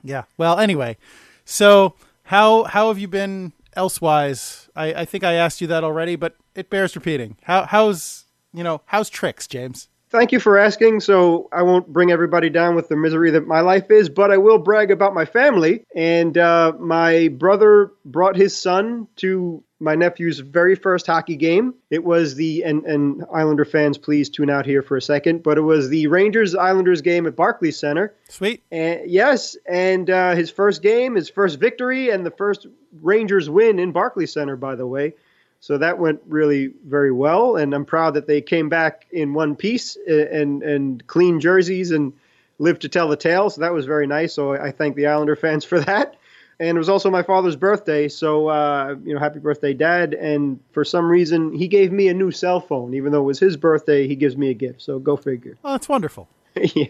yeah. 0.04 0.25
Well, 0.37 0.58
anyway, 0.61 0.96
so 1.44 1.94
how 2.25 2.64
how 2.64 2.88
have 2.88 2.99
you 2.99 3.08
been 3.08 3.52
elsewise? 3.75 4.68
I, 4.76 4.94
I 4.94 5.04
think 5.04 5.25
I 5.25 5.32
asked 5.32 5.61
you 5.61 5.66
that 5.68 5.82
already, 5.82 6.14
but 6.14 6.37
it 6.54 6.70
bears 6.70 6.94
repeating. 6.94 7.37
How 7.42 7.64
how's 7.64 8.26
you 8.52 8.62
know 8.62 8.82
how's 8.87 9.11
tricks, 9.11 9.49
James? 9.49 9.88
Thank 10.11 10.30
you 10.30 10.38
for 10.38 10.56
asking. 10.56 11.00
So 11.00 11.49
I 11.50 11.62
won't 11.62 11.92
bring 11.92 12.12
everybody 12.12 12.49
down 12.49 12.76
with 12.76 12.88
the 12.88 12.94
misery 12.94 13.32
that 13.32 13.49
my 13.49 13.62
life 13.62 13.90
is, 13.90 14.08
but 14.08 14.30
I 14.30 14.37
will 14.37 14.58
brag 14.58 14.92
about 14.92 15.12
my 15.12 15.25
family. 15.25 15.84
And 15.96 16.38
uh, 16.38 16.73
my 16.78 17.28
brother 17.28 17.90
brought 18.04 18.37
his 18.37 18.56
son 18.56 19.08
to 19.16 19.64
my 19.84 19.94
nephew's 19.94 20.38
very 20.40 20.74
first 20.74 21.06
hockey 21.06 21.36
game. 21.36 21.74
It 21.90 22.02
was 22.02 22.34
the 22.34 22.64
and, 22.64 22.84
and 22.86 23.24
Islander 23.32 23.66
fans, 23.66 23.98
please 23.98 24.30
tune 24.30 24.48
out 24.48 24.64
here 24.64 24.82
for 24.82 24.96
a 24.96 25.02
second. 25.02 25.42
But 25.42 25.58
it 25.58 25.60
was 25.60 25.90
the 25.90 26.06
Rangers 26.06 26.54
Islanders 26.54 27.02
game 27.02 27.26
at 27.26 27.36
Barclays 27.36 27.78
Center. 27.78 28.14
Sweet. 28.28 28.62
And 28.72 29.08
yes, 29.08 29.56
and 29.66 30.08
uh, 30.08 30.34
his 30.34 30.50
first 30.50 30.82
game, 30.82 31.14
his 31.14 31.28
first 31.28 31.60
victory, 31.60 32.08
and 32.10 32.24
the 32.24 32.30
first 32.30 32.66
Rangers 33.02 33.50
win 33.50 33.78
in 33.78 33.92
Barclays 33.92 34.32
Center, 34.32 34.56
by 34.56 34.74
the 34.74 34.86
way. 34.86 35.14
So 35.60 35.78
that 35.78 35.98
went 35.98 36.20
really 36.26 36.72
very 36.84 37.12
well, 37.12 37.56
and 37.56 37.72
I'm 37.72 37.84
proud 37.84 38.14
that 38.14 38.26
they 38.26 38.40
came 38.40 38.68
back 38.68 39.06
in 39.12 39.34
one 39.34 39.54
piece 39.54 39.96
and 40.06 40.62
and 40.62 41.06
clean 41.06 41.40
jerseys 41.40 41.90
and 41.90 42.12
lived 42.58 42.82
to 42.82 42.88
tell 42.88 43.08
the 43.08 43.16
tale. 43.16 43.50
So 43.50 43.60
that 43.60 43.72
was 43.72 43.86
very 43.86 44.06
nice. 44.06 44.34
So 44.34 44.54
I 44.54 44.70
thank 44.72 44.96
the 44.96 45.06
Islander 45.06 45.36
fans 45.36 45.64
for 45.64 45.80
that. 45.80 46.16
And 46.61 46.76
it 46.76 46.78
was 46.78 46.88
also 46.88 47.11
my 47.11 47.23
father's 47.23 47.56
birthday, 47.56 48.08
so 48.08 48.49
uh, 48.49 48.94
you 49.04 49.14
know, 49.14 49.20
happy 49.20 49.40
birthday, 49.40 49.75
Dad! 49.75 50.14
And 50.14 50.61
for 50.73 50.84
some 50.84 51.06
reason, 51.06 51.52
he 51.52 51.68
gave 51.68 51.92
me 51.92 52.08
a 52.08 52.14
new 52.14 52.30
cell 52.30 52.61
phone, 52.61 52.94
even 52.94 53.12
though 53.12 53.20
it 53.20 53.25
was 53.25 53.40
his 53.40 53.56
birthday. 53.56 54.06
He 54.06 54.14
gives 54.14 54.37
me 54.37 54.50
a 54.50 54.54
gift, 54.54 54.82
so 54.82 54.99
go 54.99 55.16
figure. 55.16 55.56
Oh, 55.64 55.73
that's 55.73 55.88
wonderful. 55.88 56.28
yeah. 56.75 56.87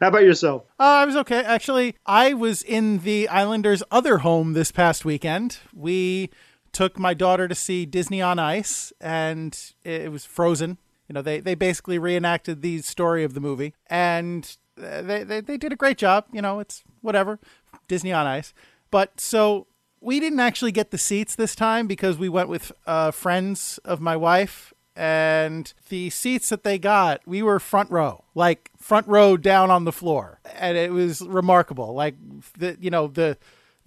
How 0.00 0.08
about 0.08 0.22
yourself? 0.22 0.62
Uh, 0.78 0.84
I 0.84 1.04
was 1.04 1.16
okay. 1.16 1.42
Actually, 1.42 1.96
I 2.06 2.34
was 2.34 2.62
in 2.62 2.98
the 2.98 3.28
Islanders' 3.28 3.82
other 3.90 4.18
home 4.18 4.52
this 4.52 4.70
past 4.70 5.04
weekend. 5.04 5.58
We 5.74 6.30
took 6.72 6.98
my 6.98 7.14
daughter 7.14 7.48
to 7.48 7.54
see 7.54 7.86
Disney 7.86 8.22
on 8.22 8.38
Ice, 8.38 8.92
and 9.00 9.58
it 9.82 10.12
was 10.12 10.24
Frozen. 10.24 10.78
You 11.08 11.14
know, 11.14 11.22
they, 11.22 11.40
they 11.40 11.54
basically 11.54 11.98
reenacted 11.98 12.62
the 12.62 12.82
story 12.82 13.24
of 13.24 13.34
the 13.34 13.40
movie, 13.40 13.74
and 13.88 14.56
they, 14.76 15.24
they, 15.24 15.40
they 15.40 15.56
did 15.56 15.72
a 15.72 15.76
great 15.76 15.98
job. 15.98 16.26
You 16.32 16.42
know, 16.42 16.60
it's 16.60 16.84
whatever, 17.00 17.40
Disney 17.88 18.12
on 18.12 18.26
Ice. 18.26 18.52
But 18.90 19.20
so 19.20 19.66
we 20.00 20.20
didn't 20.20 20.40
actually 20.40 20.72
get 20.72 20.90
the 20.90 20.98
seats 20.98 21.34
this 21.34 21.54
time 21.54 21.86
because 21.86 22.18
we 22.18 22.28
went 22.28 22.48
with 22.48 22.72
uh, 22.86 23.10
friends 23.10 23.78
of 23.84 24.00
my 24.00 24.16
wife, 24.16 24.72
and 24.94 25.72
the 25.88 26.10
seats 26.10 26.48
that 26.48 26.64
they 26.64 26.78
got, 26.78 27.20
we 27.26 27.42
were 27.42 27.60
front 27.60 27.90
row, 27.90 28.24
like 28.34 28.70
front 28.76 29.06
row 29.06 29.36
down 29.36 29.70
on 29.70 29.84
the 29.84 29.92
floor, 29.92 30.40
and 30.54 30.76
it 30.76 30.92
was 30.92 31.20
remarkable. 31.20 31.94
Like 31.94 32.14
the 32.58 32.76
you 32.80 32.90
know 32.90 33.06
the 33.06 33.38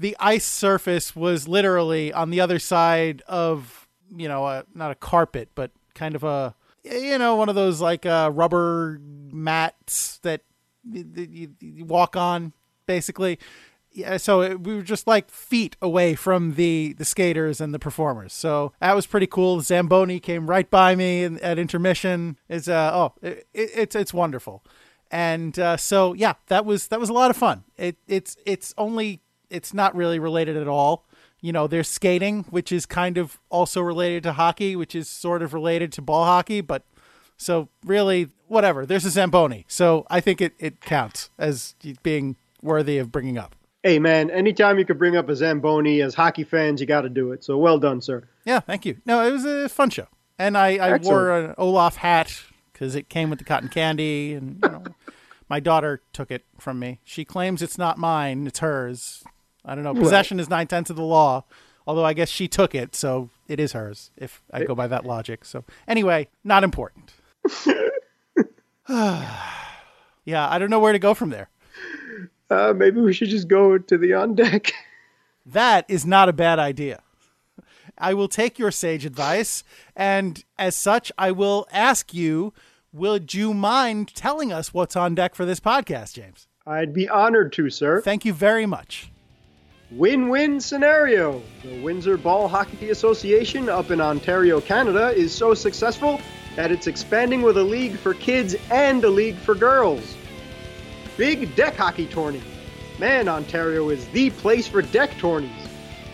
the 0.01 0.17
ice 0.19 0.45
surface 0.45 1.15
was 1.15 1.47
literally 1.47 2.11
on 2.11 2.31
the 2.31 2.41
other 2.41 2.59
side 2.59 3.21
of 3.27 3.87
you 4.15 4.27
know 4.27 4.45
a, 4.47 4.65
not 4.73 4.91
a 4.91 4.95
carpet 4.95 5.49
but 5.53 5.71
kind 5.93 6.15
of 6.15 6.23
a 6.23 6.55
you 6.83 7.17
know 7.17 7.35
one 7.35 7.49
of 7.49 7.55
those 7.55 7.79
like 7.79 8.05
uh, 8.05 8.29
rubber 8.33 8.99
mats 9.31 10.19
that 10.23 10.41
you, 10.91 11.53
you 11.59 11.85
walk 11.85 12.17
on 12.17 12.51
basically 12.87 13.37
yeah, 13.93 14.17
so 14.17 14.41
it, 14.41 14.61
we 14.61 14.75
were 14.75 14.81
just 14.81 15.07
like 15.07 15.29
feet 15.29 15.75
away 15.81 16.15
from 16.15 16.55
the 16.55 16.93
the 16.97 17.05
skaters 17.05 17.59
and 17.59 17.73
the 17.73 17.79
performers. 17.79 18.33
So 18.33 18.73
that 18.79 18.95
was 18.95 19.05
pretty 19.05 19.27
cool. 19.27 19.61
Zamboni 19.61 20.19
came 20.19 20.49
right 20.49 20.69
by 20.69 20.95
me 20.95 21.23
at 21.23 21.59
intermission. 21.59 22.37
Is 22.49 22.69
uh 22.69 22.91
oh, 22.93 23.13
it, 23.21 23.47
it's 23.53 23.95
it's 23.95 24.13
wonderful, 24.13 24.63
and 25.09 25.57
uh, 25.59 25.77
so 25.77 26.13
yeah, 26.13 26.33
that 26.47 26.65
was 26.65 26.87
that 26.87 26.99
was 26.99 27.09
a 27.09 27.13
lot 27.13 27.31
of 27.31 27.37
fun. 27.37 27.63
It 27.77 27.97
it's 28.07 28.37
it's 28.45 28.73
only 28.77 29.21
it's 29.49 29.73
not 29.73 29.95
really 29.95 30.19
related 30.19 30.55
at 30.55 30.67
all. 30.67 31.05
You 31.41 31.51
know, 31.51 31.67
there's 31.67 31.89
skating, 31.89 32.45
which 32.49 32.71
is 32.71 32.85
kind 32.85 33.17
of 33.17 33.39
also 33.49 33.81
related 33.81 34.23
to 34.23 34.33
hockey, 34.33 34.75
which 34.75 34.95
is 34.95 35.09
sort 35.09 35.41
of 35.41 35.53
related 35.53 35.91
to 35.93 36.01
ball 36.01 36.23
hockey, 36.23 36.61
but 36.61 36.85
so 37.35 37.69
really, 37.83 38.29
whatever. 38.47 38.85
There's 38.85 39.05
a 39.05 39.09
Zamboni, 39.09 39.65
so 39.67 40.05
I 40.09 40.21
think 40.21 40.39
it, 40.39 40.53
it 40.59 40.81
counts 40.81 41.31
as 41.39 41.75
being 42.03 42.35
worthy 42.61 42.99
of 42.99 43.11
bringing 43.11 43.37
up. 43.39 43.55
Hey 43.83 43.97
man, 43.97 44.29
anytime 44.29 44.77
you 44.77 44.85
could 44.85 44.99
bring 44.99 45.15
up 45.15 45.27
a 45.29 45.35
Zamboni 45.35 46.01
as 46.01 46.13
hockey 46.13 46.43
fans, 46.43 46.79
you 46.79 46.85
got 46.85 47.01
to 47.01 47.09
do 47.09 47.31
it. 47.31 47.43
So 47.43 47.57
well 47.57 47.79
done, 47.79 47.99
sir. 47.99 48.27
Yeah, 48.45 48.59
thank 48.59 48.85
you. 48.85 48.97
No, 49.05 49.25
it 49.25 49.31
was 49.31 49.43
a 49.43 49.69
fun 49.69 49.89
show, 49.89 50.07
and 50.37 50.55
I, 50.55 50.77
I 50.77 50.97
wore 50.97 51.31
an 51.31 51.55
Olaf 51.57 51.95
hat 51.95 52.43
because 52.71 52.93
it 52.93 53.09
came 53.09 53.31
with 53.31 53.39
the 53.39 53.45
cotton 53.45 53.69
candy, 53.69 54.33
and 54.33 54.59
you 54.63 54.69
know, 54.69 54.83
my 55.49 55.59
daughter 55.59 56.03
took 56.13 56.29
it 56.29 56.45
from 56.59 56.77
me. 56.77 56.99
She 57.03 57.25
claims 57.25 57.63
it's 57.63 57.79
not 57.79 57.97
mine; 57.97 58.45
it's 58.45 58.59
hers. 58.59 59.23
I 59.65 59.73
don't 59.73 59.83
know. 59.83 59.95
Possession 59.95 60.37
right. 60.37 60.43
is 60.43 60.49
nine 60.49 60.67
tenths 60.67 60.91
of 60.91 60.95
the 60.95 61.03
law. 61.03 61.45
Although 61.87 62.05
I 62.05 62.13
guess 62.13 62.29
she 62.29 62.47
took 62.47 62.75
it, 62.75 62.95
so 62.95 63.31
it 63.47 63.59
is 63.59 63.73
hers. 63.73 64.11
If 64.15 64.43
I 64.53 64.63
go 64.63 64.75
by 64.75 64.85
that 64.87 65.05
logic. 65.05 65.43
So 65.43 65.63
anyway, 65.87 66.27
not 66.43 66.63
important. 66.63 67.13
yeah, 68.87 70.47
I 70.47 70.59
don't 70.59 70.69
know 70.69 70.79
where 70.79 70.93
to 70.93 70.99
go 70.99 71.15
from 71.15 71.31
there. 71.31 71.49
Uh, 72.51 72.73
maybe 72.75 73.01
we 73.01 73.13
should 73.13 73.29
just 73.29 73.47
go 73.47 73.77
to 73.77 73.97
the 73.97 74.13
on 74.13 74.35
deck. 74.35 74.73
that 75.45 75.85
is 75.87 76.05
not 76.05 76.29
a 76.29 76.33
bad 76.33 76.59
idea. 76.59 77.01
I 77.97 78.13
will 78.13 78.27
take 78.27 78.59
your 78.59 78.71
sage 78.71 79.05
advice, 79.05 79.63
and 79.95 80.43
as 80.59 80.75
such, 80.75 81.11
I 81.17 81.31
will 81.31 81.67
ask 81.71 82.13
you: 82.13 82.53
Would 82.91 83.33
you 83.33 83.53
mind 83.53 84.13
telling 84.13 84.51
us 84.51 84.73
what's 84.73 84.95
on 84.95 85.15
deck 85.15 85.33
for 85.33 85.45
this 85.45 85.59
podcast, 85.59 86.13
James? 86.13 86.47
I'd 86.67 86.93
be 86.93 87.09
honored 87.09 87.53
to, 87.53 87.69
sir. 87.69 88.01
Thank 88.01 88.25
you 88.25 88.33
very 88.33 88.65
much 88.65 89.11
win 89.91 90.29
win 90.29 90.59
scenario. 90.59 91.41
The 91.63 91.81
Windsor 91.81 92.17
Ball 92.17 92.47
Hockey 92.47 92.89
Association 92.89 93.69
up 93.69 93.91
in 93.91 93.99
Ontario, 93.99 94.61
Canada 94.61 95.09
is 95.09 95.33
so 95.33 95.53
successful 95.53 96.19
that 96.55 96.71
it's 96.71 96.87
expanding 96.87 97.41
with 97.41 97.57
a 97.57 97.63
league 97.63 97.97
for 97.97 98.13
kids 98.13 98.55
and 98.69 99.03
a 99.03 99.09
league 99.09 99.35
for 99.35 99.55
girls. 99.55 100.15
Big 101.17 101.55
Deck 101.55 101.75
Hockey 101.75 102.07
Tourney. 102.07 102.41
Man, 102.99 103.27
Ontario 103.27 103.89
is 103.89 104.07
the 104.09 104.29
place 104.29 104.67
for 104.67 104.81
deck 104.81 105.17
tourneys. 105.17 105.51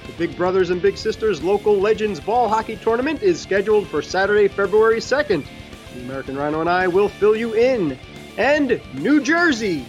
The 0.06 0.13
Big 0.13 0.38
Brothers 0.38 0.70
and 0.70 0.82
Big 0.82 0.98
Sisters 0.98 1.44
Local 1.44 1.77
Legends 1.77 2.20
Ball 2.20 2.48
Hockey 2.48 2.77
Tournament 2.77 3.22
is 3.22 3.42
scheduled 3.42 3.88
for 3.88 4.01
Saturday, 4.01 4.48
February 4.48 5.00
2nd. 5.00 5.46
The 5.94 6.01
American 6.01 6.38
Rhino 6.38 6.62
and 6.62 6.70
I 6.70 6.88
will 6.88 7.10
fill 7.10 7.36
you 7.36 7.54
in. 7.54 7.98
And 8.38 8.82
New 8.94 9.22
Jersey. 9.22 9.86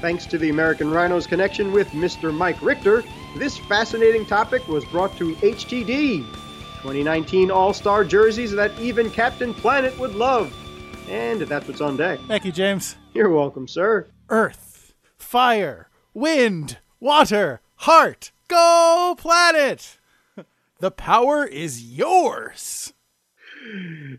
Thanks 0.00 0.24
to 0.26 0.38
the 0.38 0.48
American 0.48 0.90
Rhino's 0.90 1.26
connection 1.26 1.72
with 1.72 1.88
Mr. 1.88 2.32
Mike 2.32 2.62
Richter, 2.62 3.04
this 3.36 3.58
fascinating 3.58 4.24
topic 4.24 4.66
was 4.66 4.84
brought 4.86 5.16
to 5.18 5.34
HTD 5.36 6.24
2019 6.82 7.50
All 7.50 7.74
Star 7.74 8.04
jerseys 8.04 8.52
that 8.52 8.78
even 8.80 9.10
Captain 9.10 9.52
Planet 9.52 9.96
would 9.98 10.14
love. 10.14 10.54
And 11.08 11.42
that's 11.42 11.68
what's 11.68 11.80
on 11.80 11.96
deck. 11.96 12.18
Thank 12.28 12.44
you, 12.44 12.52
James. 12.52 12.96
You're 13.12 13.28
welcome, 13.28 13.68
sir. 13.68 14.06
Earth, 14.30 14.94
fire, 15.16 15.90
wind, 16.14 16.78
water, 17.00 17.60
heart, 17.76 18.30
go 18.48 19.14
planet! 19.18 19.98
The 20.78 20.90
power 20.90 21.44
is 21.44 21.92
yours. 21.92 22.94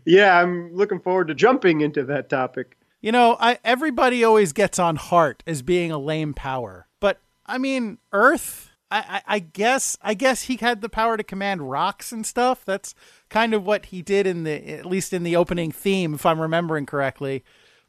Yeah, 0.04 0.38
I'm 0.38 0.72
looking 0.74 1.00
forward 1.00 1.28
to 1.28 1.34
jumping 1.34 1.80
into 1.80 2.04
that 2.04 2.28
topic. 2.28 2.76
You 3.00 3.10
know, 3.10 3.36
I, 3.40 3.58
everybody 3.64 4.22
always 4.22 4.52
gets 4.52 4.78
on 4.78 4.96
heart 4.96 5.42
as 5.46 5.62
being 5.62 5.90
a 5.90 5.98
lame 5.98 6.34
power, 6.34 6.86
but 7.00 7.20
I 7.46 7.58
mean, 7.58 7.98
Earth 8.12 8.70
I, 8.92 9.22
I, 9.26 9.38
guess 9.38 9.96
I 10.02 10.12
guess 10.12 10.42
he 10.42 10.56
had 10.56 10.82
the 10.82 10.88
power 10.90 11.16
to 11.16 11.24
command 11.24 11.70
rocks 11.70 12.12
and 12.12 12.26
stuff. 12.26 12.62
That's 12.66 12.94
kind 13.30 13.54
of 13.54 13.64
what 13.64 13.86
he 13.86 14.02
did 14.02 14.26
in 14.26 14.44
the 14.44 14.68
at 14.68 14.84
least 14.84 15.14
in 15.14 15.22
the 15.22 15.34
opening 15.34 15.72
theme, 15.72 16.12
if 16.12 16.26
I'm 16.26 16.40
remembering 16.40 16.84
correctly. 16.84 17.42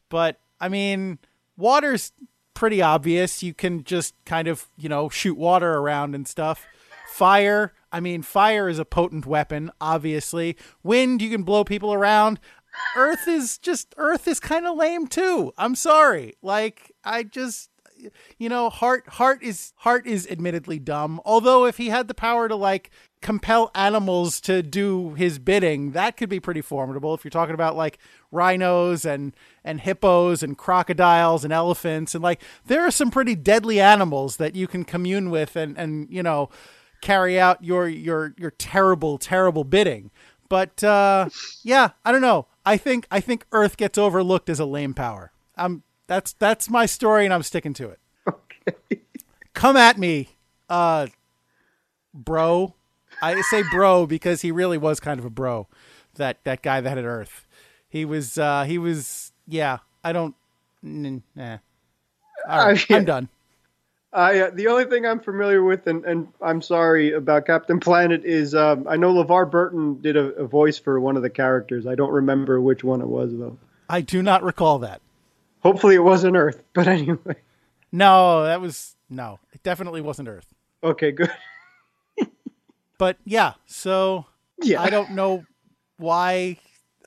But 0.08 0.39
I 0.62 0.70
mean, 0.70 1.20
water's 1.57 2.12
pretty 2.53 2.81
obvious. 2.81 3.43
You 3.43 3.53
can 3.53 3.83
just 3.83 4.15
kind 4.25 4.48
of 4.48 4.69
you 4.77 4.89
know 4.89 5.10
shoot 5.10 5.38
water 5.38 5.74
around 5.74 6.15
and 6.15 6.27
stuff. 6.27 6.65
Fire, 7.07 7.74
I 7.91 8.00
mean, 8.00 8.24
fire 8.24 8.69
is 8.69 8.79
a 8.79 8.86
potent 8.86 9.25
weapon. 9.25 9.72
Obviously, 9.79 10.57
wind 10.81 11.22
you 11.22 11.29
can 11.29 11.43
blow 11.43 11.63
people 11.63 11.93
around. 11.93 12.39
Earth 12.95 13.27
is 13.27 13.57
just 13.57 13.93
Earth 13.98 14.27
is 14.27 14.39
kind 14.39 14.65
of 14.65 14.77
lame 14.77 15.07
too. 15.07 15.53
I'm 15.57 15.75
sorry. 15.75 16.36
Like 16.41 16.91
I 17.03 17.24
just 17.24 17.69
you 18.38 18.50
know, 18.50 18.69
Heart 18.69 19.07
Heart 19.07 19.43
is 19.43 19.74
Heart 19.77 20.07
is 20.07 20.27
admittedly 20.29 20.79
dumb. 20.79 21.22
Although 21.25 21.65
if 21.65 21.77
he 21.77 21.89
had 21.89 22.07
the 22.07 22.13
power 22.13 22.48
to 22.48 22.55
like 22.55 22.91
compel 23.22 23.72
animals 23.74 24.41
to 24.41 24.62
do 24.62 25.13
his 25.13 25.39
bidding, 25.39 25.91
that 25.91 26.17
could 26.17 26.29
be 26.29 26.39
pretty 26.39 26.62
formidable. 26.62 27.13
If 27.13 27.24
you're 27.24 27.31
talking 27.31 27.55
about 27.55 27.75
like 27.75 27.98
rhinos 28.31 29.05
and 29.05 29.36
and 29.63 29.81
hippos 29.81 30.43
and 30.43 30.57
crocodiles 30.57 31.43
and 31.43 31.53
elephants 31.53 32.15
and 32.15 32.24
like 32.24 32.41
there 32.65 32.81
are 32.81 32.91
some 32.91 33.12
pretty 33.12 33.36
deadly 33.36 33.79
animals 33.79 34.38
that 34.38 34.55
you 34.55 34.67
can 34.67 34.83
commune 34.83 35.29
with 35.29 35.55
and 35.55 35.77
and 35.77 36.07
you 36.10 36.24
know 36.24 36.50
carry 37.01 37.39
out 37.39 37.63
your 37.63 37.88
your 37.88 38.33
your 38.38 38.51
terrible 38.51 39.17
terrible 39.17 39.63
bidding. 39.63 40.12
But 40.50 40.83
uh, 40.83 41.29
yeah, 41.63 41.91
I 42.05 42.12
don't 42.12 42.22
know. 42.22 42.48
I 42.65 42.77
think 42.77 43.07
I 43.12 43.19
think 43.19 43.45
Earth 43.51 43.77
gets 43.77 43.98
overlooked 43.98 44.50
as 44.50 44.60
a 44.60 44.65
lame 44.65 44.93
power. 44.93 45.31
I'm 45.55 45.83
That's 46.07 46.33
that's 46.33 46.69
my 46.69 46.86
story, 46.86 47.25
and 47.25 47.33
I'm 47.33 47.43
sticking 47.43 47.74
to 47.75 47.89
it. 47.89 48.00
Okay. 48.65 49.01
Come 49.53 49.75
at 49.75 49.98
me, 49.98 50.29
uh, 50.69 51.07
bro. 52.13 52.74
I 53.22 53.41
say 53.41 53.63
bro 53.72 54.05
because 54.05 54.41
he 54.41 54.51
really 54.51 54.77
was 54.77 55.00
kind 55.01 55.19
of 55.19 55.25
a 55.25 55.29
bro. 55.29 55.67
That 56.15 56.38
that 56.45 56.62
guy 56.62 56.79
that 56.81 56.98
had 56.98 57.05
Earth. 57.05 57.45
He 57.89 58.05
was. 58.05 58.38
uh 58.38 58.63
He 58.63 58.77
was. 58.77 59.31
Yeah. 59.48 59.79
I 60.03 60.13
don't. 60.13 60.36
Nah. 60.81 61.57
All 62.48 62.67
right, 62.67 62.91
I- 62.91 62.95
I'm 62.95 63.05
done. 63.05 63.29
I 64.13 64.39
uh, 64.41 64.50
the 64.53 64.67
only 64.67 64.86
thing 64.86 65.05
I'm 65.07 65.19
familiar 65.19 65.63
with, 65.63 65.88
and, 65.88 66.05
and 66.05 66.27
I'm 66.41 66.62
sorry 66.62 67.13
about 67.13 67.45
Captain 67.48 67.79
Planet, 67.79 68.24
is 68.25 68.53
um, 68.53 68.86
I 68.88 68.95
know 68.95 69.12
LeVar 69.13 69.50
Burton 69.50 70.00
did 70.01 70.15
a, 70.15 70.25
a 70.36 70.45
voice 70.45 70.77
for 70.77 71.00
one 71.00 71.17
of 71.17 71.24
the 71.24 71.31
characters. 71.31 71.88
I 71.88 71.95
don't 71.95 72.12
remember 72.12 72.62
which 72.62 72.83
one 72.83 73.01
it 73.01 73.07
was 73.07 73.31
though. 73.33 73.57
I 73.89 74.01
do 74.01 74.22
not 74.22 74.43
recall 74.43 74.79
that. 74.79 75.01
Hopefully, 75.63 75.96
it 75.96 76.03
wasn't 76.03 76.36
Earth. 76.36 76.62
But 76.74 76.88
anyway, 76.88 77.36
No, 77.91 78.43
that 78.43 78.62
was 78.62 78.96
no. 79.10 79.39
It 79.53 79.63
definitely 79.63 80.01
wasn't 80.01 80.27
Earth. 80.29 80.53
okay, 80.84 81.12
good. 81.12 81.32
But 83.00 83.17
yeah, 83.25 83.53
so 83.65 84.25
Yeah, 84.62 84.82
I 84.82 84.89
don't 84.89 85.12
know 85.12 85.46
why 85.98 86.58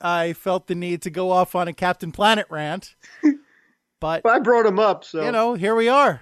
I 0.01 0.33
felt 0.33 0.67
the 0.67 0.75
need 0.75 1.01
to 1.03 1.09
go 1.09 1.31
off 1.31 1.55
on 1.55 1.67
a 1.67 1.73
Captain 1.73 2.11
Planet 2.11 2.45
rant, 2.49 2.95
but 3.99 4.21
I 4.25 4.39
brought 4.39 4.65
him 4.65 4.79
up, 4.79 5.03
so 5.03 5.23
you 5.23 5.31
know, 5.31 5.53
here 5.55 5.73
we 5.75 5.87
are. 5.87 6.21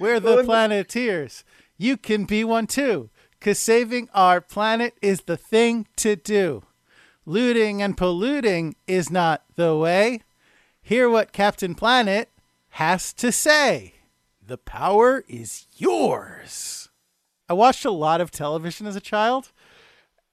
We're 0.00 0.20
the 0.20 0.36
Well, 0.36 0.44
Planeteers. 0.44 1.44
You 1.76 1.96
can 1.96 2.24
be 2.24 2.42
one 2.44 2.66
too, 2.66 3.10
because 3.38 3.58
saving 3.58 4.08
our 4.14 4.40
planet 4.40 4.94
is 5.00 5.22
the 5.22 5.36
thing 5.36 5.86
to 5.96 6.16
do. 6.16 6.62
Looting 7.24 7.82
and 7.82 7.96
polluting 7.96 8.74
is 8.88 9.10
not 9.10 9.44
the 9.54 9.76
way. 9.76 10.22
Hear 10.84 11.08
what 11.08 11.32
Captain 11.32 11.76
Planet 11.76 12.28
has 12.70 13.12
to 13.14 13.30
say. 13.30 13.94
The 14.44 14.58
power 14.58 15.24
is 15.28 15.68
yours. 15.76 16.88
I 17.48 17.52
watched 17.52 17.84
a 17.84 17.92
lot 17.92 18.20
of 18.20 18.32
television 18.32 18.88
as 18.88 18.96
a 18.96 19.00
child, 19.00 19.52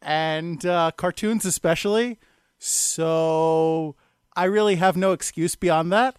and 0.01 0.65
uh, 0.65 0.91
cartoons 0.97 1.45
especially, 1.45 2.17
so 2.57 3.95
I 4.35 4.45
really 4.45 4.77
have 4.77 4.97
no 4.97 5.11
excuse 5.11 5.55
beyond 5.55 5.91
that. 5.91 6.17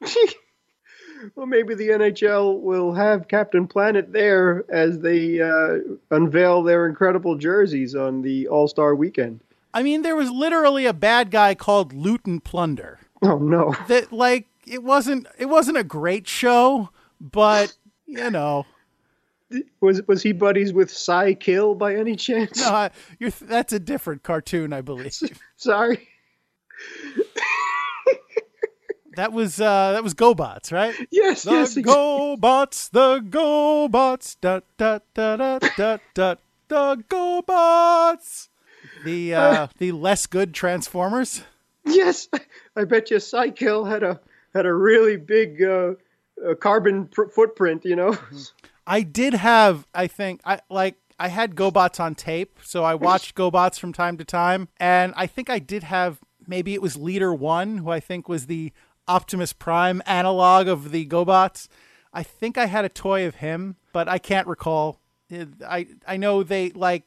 well, 1.34 1.46
maybe 1.46 1.74
the 1.74 1.88
NHL 1.88 2.60
will 2.60 2.94
have 2.94 3.26
Captain 3.26 3.66
Planet 3.66 4.12
there 4.12 4.64
as 4.70 5.00
they 5.00 5.40
uh, 5.40 5.78
unveil 6.12 6.62
their 6.62 6.86
incredible 6.86 7.36
jerseys 7.36 7.96
on 7.96 8.22
the 8.22 8.46
All 8.46 8.68
Star 8.68 8.94
Weekend. 8.94 9.40
I 9.74 9.82
mean, 9.82 10.02
there 10.02 10.16
was 10.16 10.30
literally 10.30 10.86
a 10.86 10.94
bad 10.94 11.32
guy 11.32 11.56
called 11.56 11.92
Loot 11.92 12.26
and 12.26 12.42
Plunder. 12.42 13.00
Oh 13.22 13.38
no! 13.38 13.74
That 13.88 14.12
like 14.12 14.46
it 14.66 14.82
wasn't 14.82 15.26
it 15.38 15.46
wasn't 15.46 15.78
a 15.78 15.84
great 15.84 16.28
show, 16.28 16.90
but 17.20 17.74
you 18.06 18.30
know, 18.30 18.66
Was 19.80 20.02
was 20.06 20.22
he 20.22 20.32
buddies 20.32 20.72
with 20.74 20.90
Cy 20.90 21.32
Kill 21.34 21.74
by 21.74 21.94
any 21.96 22.14
chance? 22.16 22.60
no, 22.60 22.68
I- 22.72 22.90
you're 23.18 23.30
that's 23.30 23.72
a 23.72 23.78
different 23.80 24.22
cartoon, 24.22 24.72
I 24.74 24.82
believe. 24.82 25.14
Sorry. 25.56 26.08
That 29.16 29.32
was 29.32 29.58
uh 29.62 29.92
that 29.92 30.04
was 30.04 30.12
GoBots, 30.12 30.70
right? 30.72 30.94
Yes, 31.10 31.44
The 31.44 31.52
yes. 31.52 31.74
GoBots, 31.74 32.90
the 32.90 33.20
GoBots, 33.20 34.36
da 34.42 34.60
da 34.76 34.98
da 35.14 35.36
da 35.36 35.58
da 35.74 35.96
da, 36.12 36.34
the 36.68 37.02
GoBots. 37.08 38.48
The 39.06 39.34
uh 39.34 39.66
the 39.78 39.92
less 39.92 40.26
good 40.26 40.52
Transformers. 40.52 41.42
Yes, 41.86 42.28
I 42.76 42.84
bet 42.84 43.10
you 43.10 43.16
Cykill 43.16 43.88
had 43.88 44.02
a 44.02 44.20
had 44.54 44.66
a 44.66 44.74
really 44.74 45.16
big 45.16 45.62
uh, 45.62 45.94
uh, 46.44 46.54
carbon 46.54 47.06
pr- 47.06 47.28
footprint. 47.28 47.84
You 47.84 47.96
know. 47.96 48.18
I 48.86 49.02
did 49.02 49.34
have, 49.34 49.86
I 49.94 50.06
think, 50.06 50.40
I 50.44 50.60
like 50.70 50.96
I 51.18 51.28
had 51.28 51.56
GoBots 51.56 51.98
on 51.98 52.14
tape, 52.14 52.58
so 52.62 52.84
I 52.84 52.94
watched 52.94 53.34
GoBots 53.34 53.80
from 53.80 53.92
time 53.92 54.16
to 54.18 54.24
time, 54.24 54.68
and 54.78 55.12
I 55.16 55.26
think 55.26 55.50
I 55.50 55.58
did 55.58 55.82
have 55.82 56.20
maybe 56.46 56.74
it 56.74 56.82
was 56.82 56.96
Leader 56.96 57.34
One, 57.34 57.78
who 57.78 57.90
I 57.90 58.00
think 58.00 58.28
was 58.28 58.46
the 58.46 58.72
Optimus 59.08 59.52
Prime 59.52 60.02
analog 60.06 60.68
of 60.68 60.92
the 60.92 61.06
GoBots. 61.06 61.68
I 62.12 62.22
think 62.22 62.56
I 62.58 62.66
had 62.66 62.84
a 62.84 62.88
toy 62.88 63.26
of 63.26 63.36
him, 63.36 63.76
but 63.92 64.08
I 64.08 64.18
can't 64.18 64.46
recall. 64.46 65.00
I 65.66 65.86
I 66.06 66.16
know 66.16 66.42
they 66.42 66.70
like 66.70 67.04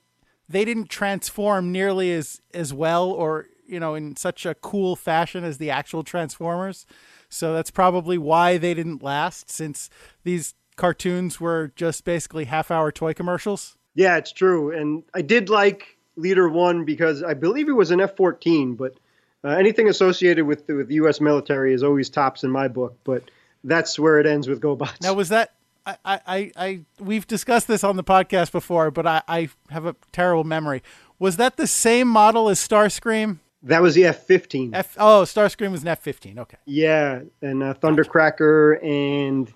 they 0.50 0.66
didn't 0.66 0.90
transform 0.90 1.72
nearly 1.72 2.12
as 2.12 2.42
as 2.54 2.74
well 2.74 3.10
or 3.10 3.48
you 3.70 3.80
know 3.80 3.96
in 3.96 4.16
such 4.16 4.46
a 4.46 4.56
cool 4.56 4.96
fashion 4.96 5.44
as 5.44 5.58
the 5.58 5.70
actual 5.70 6.04
Transformers. 6.04 6.86
So 7.30 7.54
that's 7.54 7.72
probably 7.72 8.18
why 8.18 8.58
they 8.58 8.74
didn't 8.74 9.04
last 9.04 9.50
since 9.50 9.90
these 10.24 10.56
cartoons 10.76 11.40
were 11.40 11.72
just 11.76 12.04
basically 12.06 12.46
half 12.46 12.72
hour 12.72 12.92
toy 12.92 13.14
commercials. 13.14 13.78
Yeah, 13.96 14.18
it's 14.18 14.32
true, 14.32 14.72
and 14.72 15.04
I 15.14 15.22
did 15.22 15.50
like 15.50 15.98
Leader 16.16 16.50
One 16.50 16.86
because 16.86 17.24
I 17.24 17.34
believe 17.34 17.70
it 17.70 17.74
was 17.74 17.92
an 17.92 18.02
F 18.02 18.16
fourteen, 18.16 18.76
but 18.76 18.96
uh, 19.44 19.50
anything 19.50 19.88
associated 19.88 20.46
with 20.46 20.68
the, 20.68 20.76
with 20.76 20.88
the 20.88 20.96
U.S. 20.96 21.22
military 21.22 21.74
is 21.74 21.84
always 21.84 22.10
tops 22.10 22.44
in 22.44 22.52
my 22.52 22.68
book. 22.68 22.98
But 23.04 23.24
that's 23.64 24.00
where 24.00 24.20
it 24.20 24.26
ends 24.26 24.48
with 24.48 24.62
GoBots. 24.62 25.02
Now 25.02 25.14
was 25.14 25.30
that 25.30 25.54
I, 25.86 25.98
I, 26.06 26.22
I, 26.28 26.52
I 26.56 26.80
we've 27.00 27.28
discussed 27.28 27.68
this 27.68 27.84
on 27.84 27.96
the 27.96 28.04
podcast 28.04 28.52
before, 28.52 28.92
but 28.92 29.08
I, 29.08 29.22
I 29.28 29.50
have 29.70 29.86
a 29.86 29.96
terrible 30.12 30.44
memory. 30.44 30.84
Was 31.18 31.38
that 31.38 31.58
the 31.58 31.68
same 31.68 32.08
model 32.08 32.50
as 32.50 32.60
Starscream? 32.60 33.40
That 33.64 33.82
was 33.82 33.96
the 33.96 34.06
F 34.06 34.26
fifteen. 34.26 34.74
F 34.74 34.96
oh 34.98 35.24
Starscream 35.24 35.72
was 35.72 35.82
an 35.82 35.90
F 35.90 36.00
fifteen. 36.00 36.40
Okay. 36.40 36.58
Yeah, 36.66 37.22
and 37.42 37.64
uh, 37.64 37.74
Thundercracker, 37.76 38.84
and 38.84 39.52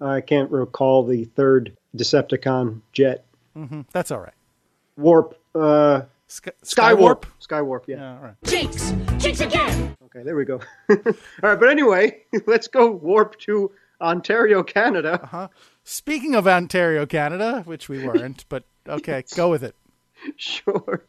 I 0.00 0.20
can't 0.20 0.50
recall 0.50 1.04
the 1.04 1.24
third 1.24 1.76
Decepticon 1.96 2.80
jet. 2.92 3.24
Mm-hmm. 3.56 3.82
That's 3.92 4.10
all 4.10 4.20
right. 4.20 4.34
Warp. 4.96 5.38
Uh, 5.54 6.02
Sky, 6.26 6.50
Skywarp. 6.64 7.24
Skywarp. 7.40 7.84
Yeah. 7.86 7.96
Yeah, 7.96 8.16
all 8.16 8.22
right. 8.22 8.34
Jinx! 8.44 8.92
Jinx 9.18 9.40
again! 9.40 9.94
Okay, 10.06 10.24
there 10.24 10.34
we 10.36 10.44
go. 10.44 10.60
All 10.88 10.96
right, 11.42 11.58
but 11.58 11.68
anyway, 11.68 12.22
let's 12.46 12.66
go 12.68 12.90
warp 12.90 13.38
to 13.40 13.70
Ontario, 14.00 14.62
Canada. 14.62 15.50
Speaking 15.82 16.34
of 16.34 16.46
Ontario, 16.46 17.04
Canada, 17.04 17.62
which 17.66 17.88
we 17.88 18.04
weren't, 18.04 18.44
but 18.48 18.64
okay, 18.88 19.24
go 19.34 19.50
with 19.50 19.62
it. 19.62 19.74
Sure. 20.36 21.04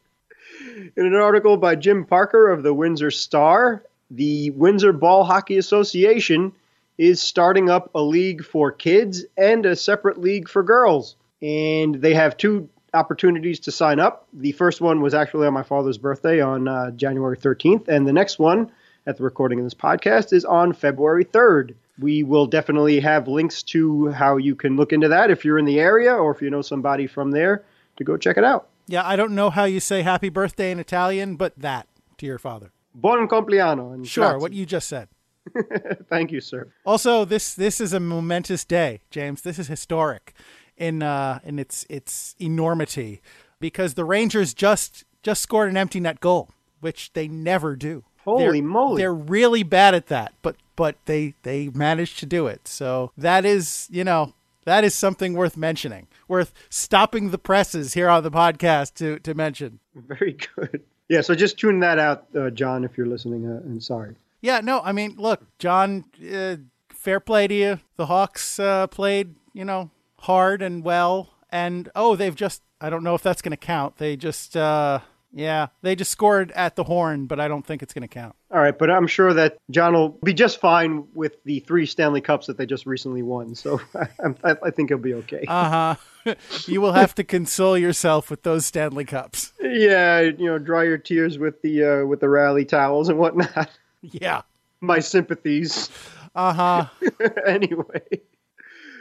In 0.66 1.06
an 1.06 1.16
article 1.16 1.58
by 1.58 1.76
Jim 1.76 2.06
Parker 2.06 2.50
of 2.50 2.64
the 2.64 2.74
Windsor 2.74 3.12
Star, 3.12 3.84
the 4.10 4.50
Windsor 4.52 4.94
Ball 4.94 5.24
Hockey 5.24 5.58
Association 5.58 6.54
is 6.98 7.22
starting 7.22 7.70
up 7.70 7.92
a 7.94 8.02
league 8.02 8.44
for 8.44 8.72
kids 8.72 9.26
and 9.38 9.66
a 9.66 9.76
separate 9.76 10.20
league 10.20 10.50
for 10.50 10.64
girls. 10.64 11.16
And 11.42 11.96
they 11.96 12.14
have 12.14 12.38
two 12.38 12.70
opportunities 12.94 13.60
to 13.62 13.72
sign 13.72 14.00
up. 14.00 14.28
The 14.34 14.54
first 14.54 14.82
one 14.82 15.02
was 15.02 15.14
actually 15.14 15.46
on 15.46 15.54
my 15.54 15.64
father's 15.64 15.98
birthday 15.98 16.42
on 16.42 16.68
uh, 16.68 16.92
January 16.92 17.38
13th, 17.38 17.88
and 17.88 18.08
the 18.08 18.14
next 18.14 18.40
one 18.40 18.72
at 19.06 19.18
the 19.18 19.24
recording 19.24 19.60
of 19.60 19.66
this 19.66 19.74
podcast 19.74 20.34
is 20.34 20.46
on 20.46 20.74
February 20.74 21.26
3rd. 21.26 21.76
We 22.00 22.24
will 22.24 22.48
definitely 22.48 23.00
have 23.02 23.28
links 23.28 23.62
to 23.64 24.08
how 24.08 24.38
you 24.38 24.56
can 24.56 24.78
look 24.78 24.94
into 24.94 25.10
that 25.10 25.30
if 25.30 25.46
you're 25.46 25.60
in 25.60 25.66
the 25.66 25.80
area 25.80 26.14
or 26.14 26.32
if 26.32 26.42
you 26.42 26.50
know 26.50 26.62
somebody 26.62 27.06
from 27.08 27.32
there 27.32 27.64
to 27.98 28.04
go 28.04 28.18
check 28.18 28.38
it 28.38 28.44
out. 28.44 28.70
Yeah, 28.88 29.06
I 29.06 29.16
don't 29.16 29.34
know 29.34 29.50
how 29.50 29.64
you 29.66 29.80
say 29.80 30.02
happy 30.04 30.30
birthday 30.30 30.72
in 30.72 30.80
Italian, 30.80 31.36
but 31.36 31.54
that 31.58 31.88
to 32.18 32.26
your 32.26 32.38
father. 32.38 32.72
Buon 32.94 33.28
compleanno. 33.28 33.94
And 33.94 34.08
Sure, 34.08 34.30
grazie. 34.32 34.42
what 34.42 34.54
you 34.54 34.66
just 34.66 34.88
said. 34.88 35.08
Thank 36.10 36.32
you, 36.32 36.42
sir. 36.42 36.68
Also, 36.86 37.24
this 37.26 37.54
this 37.54 37.80
is 37.80 37.94
a 37.94 38.00
momentous 38.00 38.66
day, 38.66 39.02
James. 39.12 39.42
This 39.42 39.60
is 39.60 39.68
historic 39.68 40.34
in 40.78 41.04
uh, 41.04 41.40
in 41.44 41.60
its 41.60 41.86
its 41.90 42.36
enormity 42.40 43.22
because 43.60 43.94
the 43.94 44.06
Rangers 44.06 44.54
just 44.54 45.04
just 45.24 45.42
scored 45.42 45.70
an 45.70 45.78
empty 45.78 46.00
net 46.00 46.20
goal, 46.20 46.50
which 46.80 47.14
they 47.14 47.28
never 47.28 47.76
do. 47.76 48.04
Holy 48.24 48.60
They're- 48.60 48.64
moly. 48.68 49.02
They're 49.02 49.14
really 49.14 49.62
bad 49.64 49.94
at 49.94 50.08
that, 50.08 50.34
but 50.42 50.56
but 50.76 50.96
they 51.06 51.36
they 51.44 51.70
managed 51.74 52.18
to 52.20 52.26
do 52.26 52.48
it. 52.48 52.68
So 52.68 53.12
that 53.18 53.46
is, 53.46 53.88
you 53.92 54.04
know, 54.04 54.34
that 54.66 54.84
is 54.84 54.96
something 54.96 55.34
worth 55.36 55.58
mentioning. 55.58 56.08
Worth 56.28 56.54
stopping 56.70 57.32
the 57.32 57.38
presses 57.38 57.94
here 57.94 58.10
on 58.10 58.24
the 58.24 58.32
podcast 58.32 58.96
to 58.96 59.20
to 59.20 59.34
mention. 59.34 59.80
Very 59.96 60.38
good. 60.56 60.82
Yeah, 61.08 61.22
so 61.22 61.36
just 61.36 61.60
tune 61.60 61.80
that 61.82 62.00
out, 62.00 62.26
uh, 62.36 62.50
John, 62.50 62.84
if 62.84 62.98
you're 62.98 63.06
listening. 63.06 63.46
Uh, 63.48 63.62
and 63.64 63.84
sorry. 63.84 64.16
Yeah, 64.42 64.60
no, 64.62 64.82
I 64.82 64.92
mean, 64.92 65.16
look, 65.18 65.44
John, 65.60 66.06
uh, 66.34 66.58
fair 66.90 67.20
play 67.20 67.48
to 67.48 67.54
you. 67.54 67.80
The 67.96 68.08
Hawks 68.08 68.60
uh, 68.60 68.88
played, 68.88 69.36
you 69.54 69.66
know, 69.66 69.92
hard 70.20 70.62
and 70.62 70.84
well. 70.84 71.30
And, 71.52 71.90
oh, 71.96 72.16
they've 72.16 72.36
just, 72.36 72.64
I 72.82 72.90
don't 72.90 73.04
know 73.04 73.16
if 73.16 73.22
that's 73.22 73.42
going 73.42 73.52
to 73.52 73.58
count. 73.58 73.98
They 73.98 74.16
just, 74.16 74.58
uh, 74.58 75.00
yeah, 75.38 75.68
they 75.82 75.96
just 75.96 76.12
scored 76.12 76.52
at 76.54 76.76
the 76.78 76.84
horn, 76.86 77.26
but 77.26 77.40
I 77.42 77.48
don't 77.50 77.66
think 77.66 77.84
it's 77.84 77.94
going 77.94 78.02
to 78.04 78.08
count. 78.08 78.36
All 78.52 78.62
right, 78.62 78.78
but 78.78 78.90
I'm 78.90 79.06
sure 79.06 79.34
that 79.34 79.58
John 79.70 79.94
will 79.94 80.18
be 80.24 80.34
just 80.34 80.60
fine 80.62 81.06
with 81.14 81.44
the 81.44 81.60
three 81.60 81.86
Stanley 81.86 82.22
Cups 82.22 82.48
that 82.48 82.58
they 82.58 82.66
just 82.66 82.86
recently 82.86 83.22
won. 83.22 83.54
So 83.54 83.82
I, 84.44 84.56
I 84.64 84.70
think 84.72 84.90
he'll 84.90 84.98
be 84.98 85.14
okay. 85.16 85.44
Uh 85.48 85.96
huh. 86.26 86.36
you 86.68 86.80
will 86.82 86.94
have 86.94 87.14
to 87.16 87.24
console 87.26 87.78
yourself 87.78 88.30
with 88.32 88.44
those 88.44 88.66
Stanley 88.66 89.04
Cups. 89.06 89.52
yeah, 89.62 90.22
you 90.22 90.46
know, 90.46 90.58
dry 90.58 90.84
your 90.86 90.98
tears 90.98 91.38
with 91.38 91.62
the 91.62 91.84
uh, 91.84 92.06
with 92.06 92.22
the 92.22 92.30
rally 92.30 92.64
towels 92.66 93.10
and 93.10 93.20
whatnot. 93.20 93.70
Yeah. 94.02 94.42
my 94.82 95.00
sympathies. 95.00 95.90
Uh 96.34 96.54
huh. 96.54 96.86
anyway, 97.48 98.02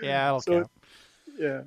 Yeah, 0.03 0.29
it'll 0.29 0.40
So- 0.40 0.53
count. 0.53 0.70
yeah. 1.38 1.61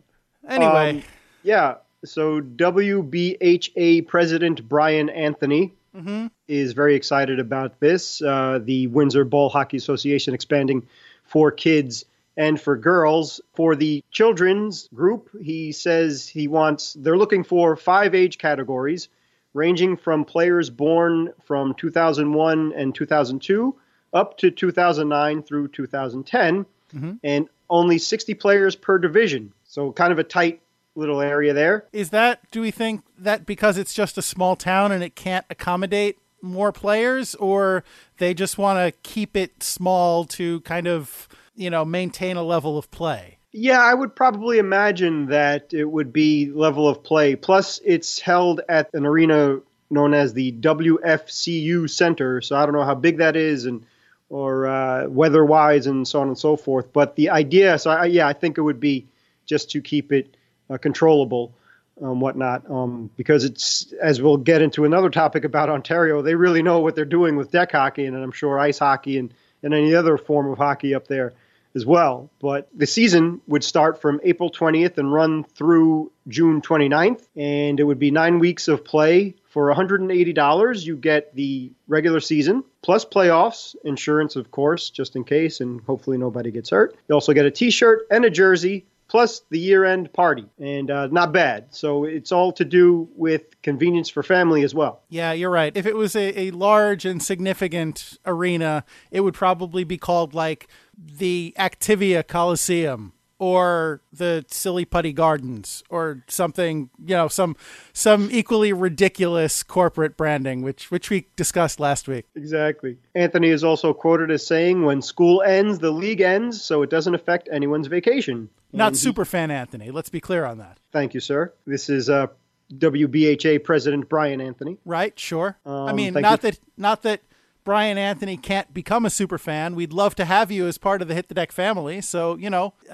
Anyway, 0.47 0.89
Um, 0.97 1.03
yeah. 1.43 1.75
So 2.07 2.41
WBHA 2.41 4.07
President 4.07 4.67
Brian 4.67 5.09
Anthony 5.09 5.73
mhm. 5.95 6.31
is 6.47 6.73
very 6.73 6.95
excited 6.95 7.39
about 7.39 7.79
this. 7.79 8.21
Uh, 8.21 8.59
the 8.63 8.87
Windsor 8.87 9.25
Ball 9.25 9.49
Hockey 9.49 9.77
Association 9.77 10.33
expanding 10.33 10.87
for 11.23 11.51
kids 11.51 12.05
and 12.35 12.59
for 12.59 12.77
girls. 12.77 13.41
For 13.53 13.75
the 13.75 14.03
children's 14.11 14.87
group, 14.93 15.29
he 15.41 15.71
says 15.71 16.27
he 16.27 16.47
wants, 16.47 16.93
they're 16.93 17.17
looking 17.17 17.43
for 17.43 17.75
five 17.75 18.15
age 18.15 18.37
categories, 18.37 19.09
ranging 19.53 19.97
from 19.97 20.23
players 20.23 20.69
born 20.69 21.33
from 21.45 21.73
2001 21.73 22.73
and 22.75 22.93
2002 22.93 23.75
up 24.13 24.37
to 24.37 24.51
2009 24.51 25.43
through 25.43 25.67
2010, 25.69 26.65
Mhm. 26.93 27.19
and 27.23 27.49
only 27.69 27.97
60 27.97 28.33
players 28.35 28.75
per 28.75 28.97
division. 28.97 29.51
So 29.65 29.91
kind 29.91 30.13
of 30.13 30.19
a 30.19 30.23
tight 30.23 30.61
little 30.97 31.21
area 31.21 31.53
there. 31.53 31.87
is 31.93 32.09
that? 32.09 32.39
Do 32.51 32.61
we 32.61 32.71
think 32.71 33.03
that 33.17 33.45
because 33.45 33.77
it's 33.77 33.93
just 33.93 34.17
a 34.17 34.21
small 34.21 34.55
town 34.55 34.91
and 34.91 35.03
it 35.03 35.15
can't 35.15 35.45
accommodate 35.49 36.17
more 36.41 36.71
players, 36.71 37.35
or 37.35 37.83
they 38.17 38.33
just 38.33 38.57
want 38.57 38.77
to 38.79 38.99
keep 39.01 39.37
it 39.37 39.63
small 39.63 40.25
to 40.25 40.61
kind 40.61 40.87
of 40.87 41.27
you 41.55 41.69
know 41.69 41.85
maintain 41.85 42.35
a 42.35 42.43
level 42.43 42.77
of 42.77 42.91
play? 42.91 43.37
Yeah, 43.53 43.81
I 43.81 43.93
would 43.93 44.15
probably 44.15 44.59
imagine 44.59 45.27
that 45.27 45.73
it 45.73 45.85
would 45.85 46.13
be 46.13 46.51
level 46.51 46.87
of 46.87 47.03
play. 47.03 47.35
Plus, 47.35 47.79
it's 47.83 48.19
held 48.19 48.61
at 48.69 48.93
an 48.93 49.05
arena 49.05 49.61
known 49.89 50.13
as 50.13 50.33
the 50.33 50.51
WFCU 50.51 51.89
Center. 51.89 52.41
So 52.41 52.55
I 52.55 52.65
don't 52.65 52.75
know 52.75 52.83
how 52.83 52.95
big 52.95 53.17
that 53.17 53.35
is 53.35 53.65
and 53.65 53.85
or 54.29 54.67
uh, 54.67 55.07
weather-wise 55.07 55.87
and 55.87 56.05
so 56.07 56.19
on 56.19 56.27
and 56.27 56.37
so 56.37 56.57
forth. 56.57 56.91
But 56.91 57.15
the 57.15 57.29
idea, 57.29 57.79
so 57.79 57.91
I, 57.91 58.05
yeah, 58.05 58.27
I 58.27 58.33
think 58.33 58.57
it 58.57 58.61
would 58.61 58.79
be 58.79 59.07
just 59.45 59.71
to 59.71 59.81
keep 59.81 60.11
it 60.11 60.36
uh, 60.69 60.77
controllable, 60.77 61.53
um, 62.01 62.19
whatnot. 62.19 62.69
Um, 62.69 63.09
because 63.17 63.43
it's 63.43 63.93
as 64.01 64.21
we'll 64.21 64.37
get 64.37 64.61
into 64.61 64.85
another 64.85 65.09
topic 65.09 65.43
about 65.43 65.69
Ontario, 65.69 66.21
they 66.21 66.35
really 66.35 66.61
know 66.61 66.79
what 66.79 66.95
they're 66.95 67.05
doing 67.05 67.35
with 67.35 67.51
deck 67.51 67.71
hockey 67.71 68.05
and 68.05 68.15
I'm 68.15 68.31
sure 68.31 68.59
ice 68.59 68.79
hockey 68.79 69.17
and, 69.17 69.33
and 69.63 69.73
any 69.73 69.95
other 69.95 70.17
form 70.17 70.51
of 70.51 70.57
hockey 70.57 70.93
up 70.95 71.07
there 71.07 71.33
as 71.77 71.85
well. 71.85 72.29
But 72.39 72.67
the 72.75 72.87
season 72.87 73.39
would 73.47 73.63
start 73.63 74.01
from 74.01 74.19
April 74.23 74.51
20th 74.51 74.97
and 74.97 75.13
run 75.13 75.43
through 75.43 76.11
June 76.27 76.61
29th, 76.61 77.25
and 77.35 77.79
it 77.79 77.83
would 77.83 77.99
be 77.99 78.11
nine 78.11 78.39
weeks 78.39 78.67
of 78.67 78.83
play. 78.83 79.35
For 79.45 79.73
$180, 79.73 80.85
you 80.85 80.97
get 80.97 81.33
the 81.33 81.71
regular 81.87 82.19
season 82.19 82.63
plus 82.83 83.05
playoffs, 83.05 83.75
insurance, 83.83 84.35
of 84.35 84.51
course, 84.51 84.91
just 84.91 85.15
in 85.15 85.23
case, 85.23 85.61
and 85.61 85.81
hopefully 85.81 86.17
nobody 86.17 86.51
gets 86.51 86.69
hurt. 86.69 86.95
You 87.07 87.15
also 87.15 87.33
get 87.33 87.45
a 87.45 87.51
t 87.51 87.71
shirt 87.71 88.05
and 88.11 88.23
a 88.25 88.29
jersey. 88.29 88.85
Plus 89.07 89.41
the 89.49 89.59
year-end 89.59 90.11
party, 90.11 90.45
and 90.59 90.91
uh, 90.91 91.07
not 91.07 91.31
bad. 91.31 91.67
So 91.69 92.03
it's 92.03 92.31
all 92.31 92.51
to 92.53 92.65
do 92.65 93.07
with 93.15 93.61
convenience 93.61 94.09
for 94.09 94.21
family 94.21 94.63
as 94.63 94.75
well. 94.75 95.03
Yeah, 95.09 95.31
you're 95.31 95.49
right. 95.49 95.71
If 95.75 95.85
it 95.85 95.95
was 95.95 96.15
a, 96.15 96.47
a 96.47 96.51
large 96.51 97.05
and 97.05 97.23
significant 97.23 98.17
arena, 98.25 98.83
it 99.09 99.21
would 99.21 99.33
probably 99.33 99.85
be 99.85 99.97
called 99.97 100.33
like 100.33 100.67
the 100.97 101.55
Activia 101.57 102.27
Coliseum 102.27 103.13
or 103.39 104.01
the 104.11 104.43
Silly 104.49 104.83
Putty 104.85 105.13
Gardens 105.13 105.83
or 105.89 106.23
something, 106.27 106.89
you 107.05 107.15
know, 107.15 107.27
some 107.27 107.55
some 107.93 108.29
equally 108.31 108.73
ridiculous 108.73 109.63
corporate 109.63 110.17
branding, 110.17 110.61
which 110.61 110.89
which 110.91 111.09
we 111.09 111.27
discussed 111.35 111.79
last 111.79 112.07
week. 112.07 112.25
Exactly. 112.35 112.97
Anthony 113.15 113.49
is 113.49 113.63
also 113.63 113.93
quoted 113.93 114.31
as 114.31 114.45
saying, 114.45 114.83
"When 114.83 115.01
school 115.01 115.41
ends, 115.43 115.79
the 115.79 115.91
league 115.91 116.21
ends, 116.21 116.61
so 116.61 116.81
it 116.81 116.89
doesn't 116.89 117.13
affect 117.15 117.47
anyone's 117.51 117.87
vacation." 117.87 118.49
Not 118.73 118.87
And 118.89 118.97
super 118.97 119.23
fan 119.25 119.49
Anthony. 119.51 119.91
Let's 119.91 120.09
be 120.09 120.19
clear 120.19 120.43
on 120.45 120.57
that. 120.57 120.77
Thank 120.91 121.13
you, 121.13 121.19
sir. 121.19 121.53
This 121.65 121.89
is 121.89 122.09
uh, 122.09 122.27
WBHA 122.73 123.63
President 123.63 124.09
Brian 124.09 124.41
Anthony. 124.41 124.77
Right? 124.85 125.17
Sure. 125.17 125.57
I 125.65 125.89
Um, 125.91 125.95
mean, 125.95 126.13
not 126.13 126.43
you. 126.43 126.51
that 126.51 126.59
not 126.77 127.01
that 127.03 127.21
Brian 127.67 127.97
Anthony 127.97 128.37
can't 128.37 128.73
become 128.73 129.05
a 129.05 129.09
super 129.09 129.37
fan. 129.37 129.75
We'd 129.75 129.91
love 129.91 130.15
to 130.15 130.23
have 130.23 130.49
you 130.53 130.67
as 130.67 130.77
part 130.77 131.01
of 131.01 131.09
the 131.09 131.13
Hit 131.13 131.27
the 131.27 131.33
Deck 131.33 131.51
family. 131.51 131.99
So 131.99 132.37
you 132.37 132.49
know, 132.49 132.75
uh, 132.89 132.93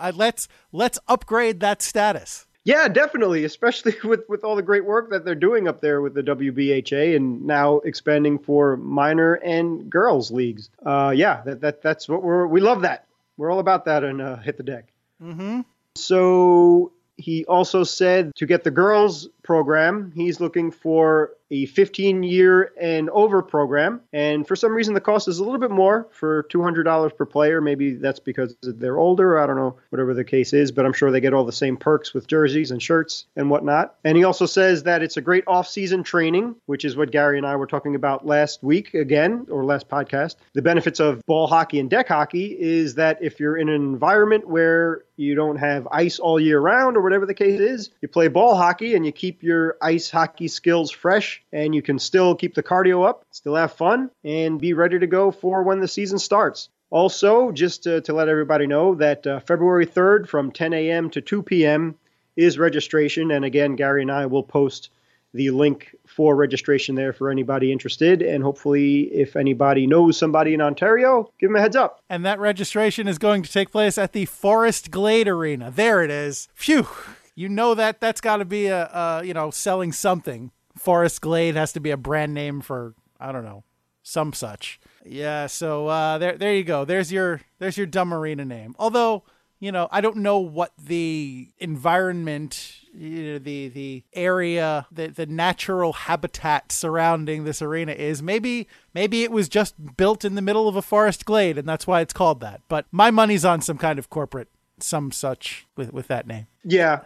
uh, 0.00 0.12
let's 0.14 0.48
let's 0.72 0.98
upgrade 1.06 1.60
that 1.60 1.82
status. 1.82 2.46
Yeah, 2.64 2.88
definitely, 2.88 3.44
especially 3.44 3.94
with, 4.04 4.26
with 4.26 4.42
all 4.42 4.56
the 4.56 4.62
great 4.62 4.86
work 4.86 5.10
that 5.10 5.26
they're 5.26 5.34
doing 5.34 5.68
up 5.68 5.82
there 5.82 6.00
with 6.00 6.14
the 6.14 6.22
WBHA 6.22 7.14
and 7.14 7.44
now 7.44 7.80
expanding 7.80 8.38
for 8.38 8.78
minor 8.78 9.34
and 9.34 9.90
girls 9.90 10.30
leagues. 10.30 10.70
Uh, 10.86 11.12
yeah, 11.14 11.42
that, 11.44 11.60
that 11.60 11.82
that's 11.82 12.08
what 12.08 12.22
we're 12.22 12.46
we 12.46 12.62
love 12.62 12.80
that. 12.80 13.04
We're 13.36 13.50
all 13.50 13.58
about 13.58 13.84
that 13.84 14.04
and 14.04 14.22
uh, 14.22 14.36
hit 14.36 14.56
the 14.56 14.62
deck. 14.62 14.86
Mm-hmm. 15.22 15.60
So 15.96 16.92
he 17.18 17.44
also 17.44 17.84
said 17.84 18.34
to 18.36 18.46
get 18.46 18.64
the 18.64 18.70
girls 18.70 19.28
program, 19.44 20.12
he's 20.14 20.40
looking 20.40 20.72
for 20.72 21.32
a 21.50 21.66
15 21.66 22.22
year 22.22 22.72
and 22.80 23.08
over 23.10 23.42
program. 23.42 24.00
And 24.12 24.46
for 24.46 24.56
some 24.56 24.72
reason, 24.72 24.94
the 24.94 25.00
cost 25.00 25.28
is 25.28 25.38
a 25.38 25.44
little 25.44 25.60
bit 25.60 25.70
more 25.70 26.08
for 26.10 26.44
$200 26.44 27.16
per 27.16 27.26
player. 27.26 27.60
Maybe 27.60 27.94
that's 27.94 28.18
because 28.18 28.56
they're 28.62 28.98
older. 28.98 29.38
I 29.38 29.46
don't 29.46 29.56
know, 29.56 29.76
whatever 29.90 30.14
the 30.14 30.24
case 30.24 30.52
is, 30.52 30.72
but 30.72 30.84
I'm 30.84 30.92
sure 30.92 31.10
they 31.10 31.20
get 31.20 31.34
all 31.34 31.44
the 31.44 31.52
same 31.52 31.76
perks 31.76 32.12
with 32.12 32.26
jerseys 32.26 32.70
and 32.70 32.82
shirts 32.82 33.26
and 33.36 33.50
whatnot. 33.50 33.94
And 34.04 34.16
he 34.16 34.24
also 34.24 34.46
says 34.46 34.82
that 34.84 35.02
it's 35.02 35.16
a 35.16 35.20
great 35.20 35.44
off 35.46 35.68
season 35.68 36.02
training, 36.02 36.56
which 36.66 36.84
is 36.84 36.96
what 36.96 37.12
Gary 37.12 37.38
and 37.38 37.46
I 37.46 37.56
were 37.56 37.66
talking 37.66 37.94
about 37.94 38.26
last 38.26 38.62
week 38.62 38.94
again, 38.94 39.46
or 39.50 39.64
last 39.64 39.88
podcast. 39.88 40.36
The 40.54 40.62
benefits 40.62 40.98
of 40.98 41.24
ball 41.26 41.46
hockey 41.46 41.78
and 41.78 41.90
deck 41.90 42.08
hockey 42.08 42.56
is 42.58 42.94
that 42.96 43.18
if 43.22 43.38
you're 43.38 43.56
in 43.56 43.68
an 43.68 43.76
environment 43.76 44.48
where 44.48 45.04
you 45.16 45.34
don't 45.34 45.56
have 45.56 45.86
ice 45.92 46.18
all 46.18 46.40
year 46.40 46.58
round 46.58 46.96
or 46.96 47.02
whatever 47.02 47.26
the 47.26 47.34
case 47.34 47.60
is, 47.60 47.90
you 48.00 48.08
play 48.08 48.28
ball 48.28 48.56
hockey 48.56 48.94
and 48.94 49.06
you 49.06 49.12
keep 49.12 49.33
your 49.42 49.76
ice 49.80 50.10
hockey 50.10 50.48
skills 50.48 50.90
fresh 50.90 51.42
and 51.52 51.74
you 51.74 51.82
can 51.82 51.98
still 51.98 52.34
keep 52.34 52.54
the 52.54 52.62
cardio 52.62 53.06
up, 53.06 53.24
still 53.30 53.54
have 53.54 53.72
fun, 53.72 54.10
and 54.22 54.60
be 54.60 54.72
ready 54.72 54.98
to 54.98 55.06
go 55.06 55.30
for 55.30 55.62
when 55.62 55.80
the 55.80 55.88
season 55.88 56.18
starts. 56.18 56.68
Also, 56.90 57.50
just 57.50 57.82
to, 57.82 58.00
to 58.02 58.12
let 58.12 58.28
everybody 58.28 58.66
know 58.66 58.94
that 58.94 59.26
uh, 59.26 59.40
February 59.40 59.86
3rd 59.86 60.28
from 60.28 60.52
10 60.52 60.72
a.m. 60.72 61.10
to 61.10 61.20
2 61.20 61.42
p.m. 61.42 61.96
is 62.36 62.58
registration. 62.58 63.30
And 63.32 63.44
again, 63.44 63.74
Gary 63.74 64.02
and 64.02 64.12
I 64.12 64.26
will 64.26 64.44
post 64.44 64.90
the 65.32 65.50
link 65.50 65.94
for 66.06 66.36
registration 66.36 66.94
there 66.94 67.12
for 67.12 67.30
anybody 67.30 67.72
interested. 67.72 68.22
And 68.22 68.42
hopefully, 68.42 69.12
if 69.12 69.34
anybody 69.34 69.86
knows 69.86 70.16
somebody 70.16 70.54
in 70.54 70.60
Ontario, 70.60 71.28
give 71.40 71.50
them 71.50 71.56
a 71.56 71.60
heads 71.60 71.74
up. 71.74 72.00
And 72.08 72.24
that 72.24 72.38
registration 72.38 73.08
is 73.08 73.18
going 73.18 73.42
to 73.42 73.50
take 73.50 73.72
place 73.72 73.98
at 73.98 74.12
the 74.12 74.26
Forest 74.26 74.92
Glade 74.92 75.26
Arena. 75.26 75.72
There 75.72 76.02
it 76.04 76.10
is. 76.10 76.48
Phew. 76.54 76.86
You 77.34 77.48
know 77.48 77.74
that 77.74 78.00
that's 78.00 78.20
got 78.20 78.36
to 78.38 78.44
be 78.44 78.66
a, 78.66 78.84
a 78.86 79.22
you 79.24 79.34
know 79.34 79.50
selling 79.50 79.92
something. 79.92 80.50
Forest 80.76 81.20
Glade 81.20 81.54
has 81.56 81.72
to 81.72 81.80
be 81.80 81.90
a 81.90 81.96
brand 81.96 82.34
name 82.34 82.60
for 82.60 82.94
I 83.18 83.32
don't 83.32 83.44
know 83.44 83.64
some 84.02 84.32
such. 84.32 84.80
Yeah. 85.04 85.46
So 85.46 85.88
uh, 85.88 86.18
there 86.18 86.36
there 86.36 86.54
you 86.54 86.64
go. 86.64 86.84
There's 86.84 87.10
your 87.10 87.40
there's 87.58 87.76
your 87.76 87.86
dumb 87.86 88.12
arena 88.12 88.44
name. 88.44 88.76
Although 88.78 89.24
you 89.58 89.72
know 89.72 89.88
I 89.90 90.00
don't 90.00 90.16
know 90.16 90.38
what 90.38 90.72
the 90.78 91.48
environment 91.58 92.76
you 92.94 93.32
know, 93.32 93.38
the 93.38 93.68
the 93.68 94.04
area 94.12 94.86
the 94.92 95.08
the 95.08 95.26
natural 95.26 95.92
habitat 95.92 96.70
surrounding 96.70 97.44
this 97.44 97.60
arena 97.60 97.92
is 97.92 98.22
maybe 98.22 98.68
maybe 98.92 99.24
it 99.24 99.32
was 99.32 99.48
just 99.48 99.96
built 99.96 100.24
in 100.24 100.34
the 100.34 100.42
middle 100.42 100.68
of 100.68 100.76
a 100.76 100.82
forest 100.82 101.24
glade 101.24 101.58
and 101.58 101.68
that's 101.68 101.86
why 101.86 102.00
it's 102.00 102.12
called 102.12 102.40
that 102.40 102.60
but 102.68 102.86
my 102.92 103.10
money's 103.10 103.44
on 103.44 103.60
some 103.60 103.78
kind 103.78 103.98
of 103.98 104.10
corporate 104.10 104.48
some 104.78 105.12
such 105.12 105.66
with 105.76 105.92
with 105.92 106.08
that 106.08 106.26
name 106.26 106.46
Yeah. 106.64 107.00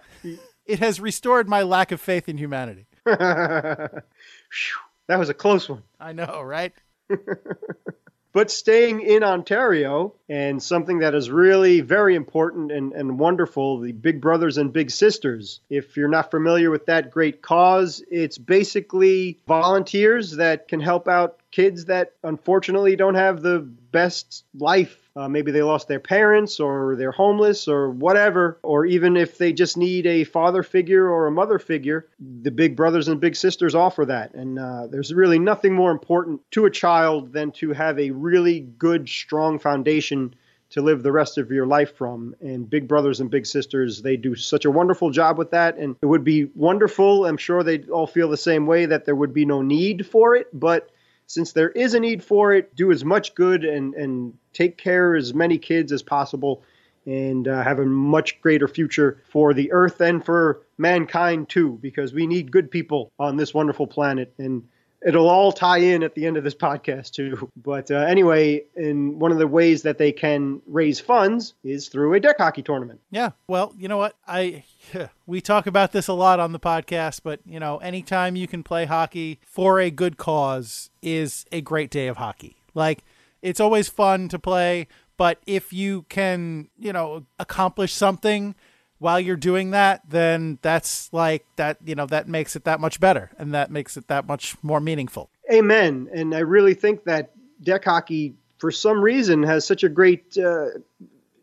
it 0.66 0.78
has 0.78 1.00
restored 1.00 1.48
my 1.48 1.62
lack 1.62 1.92
of 1.92 2.00
faith 2.00 2.28
in 2.28 2.38
humanity 2.38 2.86
that 3.04 4.02
was 5.08 5.28
a 5.28 5.34
close 5.34 5.68
one. 5.68 5.82
i 6.00 6.12
know 6.12 6.42
right 6.42 6.72
But 8.34 8.50
staying 8.50 9.00
in 9.00 9.24
Ontario 9.24 10.14
and 10.28 10.62
something 10.62 10.98
that 10.98 11.14
is 11.14 11.30
really 11.30 11.80
very 11.80 12.14
important 12.14 12.70
and, 12.70 12.92
and 12.92 13.18
wonderful 13.18 13.80
the 13.80 13.92
Big 13.92 14.20
Brothers 14.20 14.58
and 14.58 14.70
Big 14.70 14.90
Sisters. 14.90 15.60
If 15.70 15.96
you're 15.96 16.08
not 16.10 16.30
familiar 16.30 16.70
with 16.70 16.86
that 16.86 17.10
great 17.10 17.40
cause, 17.40 18.04
it's 18.10 18.36
basically 18.36 19.40
volunteers 19.48 20.32
that 20.36 20.68
can 20.68 20.78
help 20.78 21.08
out 21.08 21.38
kids 21.50 21.86
that 21.86 22.12
unfortunately 22.22 22.96
don't 22.96 23.14
have 23.14 23.40
the 23.40 23.60
best 23.60 24.44
life. 24.54 25.07
Uh, 25.18 25.28
maybe 25.28 25.50
they 25.50 25.62
lost 25.62 25.88
their 25.88 25.98
parents 25.98 26.60
or 26.60 26.94
they're 26.94 27.10
homeless 27.10 27.66
or 27.66 27.90
whatever, 27.90 28.60
or 28.62 28.86
even 28.86 29.16
if 29.16 29.36
they 29.36 29.52
just 29.52 29.76
need 29.76 30.06
a 30.06 30.22
father 30.22 30.62
figure 30.62 31.10
or 31.10 31.26
a 31.26 31.30
mother 31.32 31.58
figure, 31.58 32.06
the 32.42 32.52
big 32.52 32.76
brothers 32.76 33.08
and 33.08 33.20
big 33.20 33.34
sisters 33.34 33.74
offer 33.74 34.04
that. 34.04 34.32
And 34.34 34.60
uh, 34.60 34.86
there's 34.86 35.12
really 35.12 35.40
nothing 35.40 35.74
more 35.74 35.90
important 35.90 36.40
to 36.52 36.66
a 36.66 36.70
child 36.70 37.32
than 37.32 37.50
to 37.52 37.72
have 37.72 37.98
a 37.98 38.12
really 38.12 38.60
good, 38.60 39.08
strong 39.08 39.58
foundation 39.58 40.36
to 40.70 40.82
live 40.82 41.02
the 41.02 41.10
rest 41.10 41.36
of 41.36 41.50
your 41.50 41.66
life 41.66 41.96
from. 41.96 42.36
And 42.40 42.70
Big 42.70 42.86
Brothers 42.86 43.18
and 43.18 43.28
Big 43.28 43.46
Sisters, 43.46 44.02
they 44.02 44.16
do 44.16 44.36
such 44.36 44.66
a 44.66 44.70
wonderful 44.70 45.10
job 45.10 45.36
with 45.36 45.50
that. 45.50 45.78
And 45.78 45.96
it 46.00 46.06
would 46.06 46.22
be 46.22 46.44
wonderful. 46.54 47.26
I'm 47.26 47.38
sure 47.38 47.64
they'd 47.64 47.90
all 47.90 48.06
feel 48.06 48.28
the 48.28 48.36
same 48.36 48.66
way 48.66 48.86
that 48.86 49.04
there 49.04 49.16
would 49.16 49.34
be 49.34 49.46
no 49.46 49.62
need 49.62 50.06
for 50.06 50.36
it, 50.36 50.46
but 50.52 50.90
since 51.28 51.52
there 51.52 51.68
is 51.68 51.94
a 51.94 52.00
need 52.00 52.24
for 52.24 52.54
it, 52.54 52.74
do 52.74 52.90
as 52.90 53.04
much 53.04 53.34
good 53.34 53.64
and, 53.64 53.94
and 53.94 54.34
take 54.54 54.78
care 54.78 55.14
as 55.14 55.34
many 55.34 55.58
kids 55.58 55.92
as 55.92 56.02
possible 56.02 56.64
and 57.06 57.46
uh, 57.46 57.62
have 57.62 57.78
a 57.78 57.84
much 57.84 58.40
greater 58.40 58.66
future 58.66 59.22
for 59.28 59.54
the 59.54 59.70
earth 59.72 60.00
and 60.00 60.24
for 60.24 60.62
mankind 60.78 61.48
too, 61.48 61.78
because 61.82 62.12
we 62.12 62.26
need 62.26 62.50
good 62.50 62.70
people 62.70 63.12
on 63.18 63.36
this 63.36 63.52
wonderful 63.52 63.86
planet. 63.86 64.32
And 64.38 64.68
it'll 65.06 65.28
all 65.28 65.52
tie 65.52 65.78
in 65.78 66.02
at 66.02 66.14
the 66.14 66.26
end 66.26 66.36
of 66.36 66.44
this 66.44 66.54
podcast 66.54 67.12
too. 67.12 67.50
But 67.56 67.90
uh, 67.90 67.96
anyway, 67.96 68.64
in 68.76 69.18
one 69.18 69.32
of 69.32 69.38
the 69.38 69.46
ways 69.46 69.82
that 69.82 69.98
they 69.98 70.12
can 70.12 70.60
raise 70.66 71.00
funds 71.00 71.54
is 71.62 71.88
through 71.88 72.14
a 72.14 72.20
deck 72.20 72.36
hockey 72.38 72.62
tournament. 72.62 73.00
Yeah. 73.10 73.30
Well, 73.46 73.74
you 73.76 73.88
know 73.88 73.98
what? 73.98 74.16
I 74.26 74.64
we 75.26 75.40
talk 75.40 75.66
about 75.66 75.92
this 75.92 76.08
a 76.08 76.12
lot 76.12 76.40
on 76.40 76.52
the 76.52 76.60
podcast, 76.60 77.20
but 77.22 77.40
you 77.44 77.60
know, 77.60 77.78
anytime 77.78 78.36
you 78.36 78.46
can 78.46 78.62
play 78.62 78.86
hockey 78.86 79.38
for 79.44 79.80
a 79.80 79.90
good 79.90 80.16
cause 80.16 80.90
is 81.02 81.44
a 81.52 81.60
great 81.60 81.90
day 81.90 82.08
of 82.08 82.16
hockey. 82.16 82.56
Like 82.74 83.04
it's 83.42 83.60
always 83.60 83.88
fun 83.88 84.28
to 84.28 84.38
play, 84.38 84.88
but 85.16 85.38
if 85.46 85.72
you 85.72 86.02
can, 86.08 86.68
you 86.78 86.92
know, 86.92 87.26
accomplish 87.38 87.92
something 87.92 88.54
while 88.98 89.20
you're 89.20 89.36
doing 89.36 89.70
that, 89.70 90.02
then 90.08 90.58
that's 90.62 91.12
like 91.12 91.46
that, 91.56 91.78
you 91.84 91.94
know, 91.94 92.06
that 92.06 92.28
makes 92.28 92.56
it 92.56 92.64
that 92.64 92.80
much 92.80 93.00
better 93.00 93.30
and 93.38 93.54
that 93.54 93.70
makes 93.70 93.96
it 93.96 94.08
that 94.08 94.26
much 94.26 94.56
more 94.62 94.80
meaningful. 94.80 95.30
Amen. 95.52 96.08
And 96.12 96.34
I 96.34 96.40
really 96.40 96.74
think 96.74 97.04
that 97.04 97.30
deck 97.62 97.84
hockey, 97.84 98.34
for 98.58 98.70
some 98.70 99.00
reason, 99.00 99.42
has 99.44 99.64
such 99.64 99.84
a 99.84 99.88
great 99.88 100.36
uh, 100.36 100.66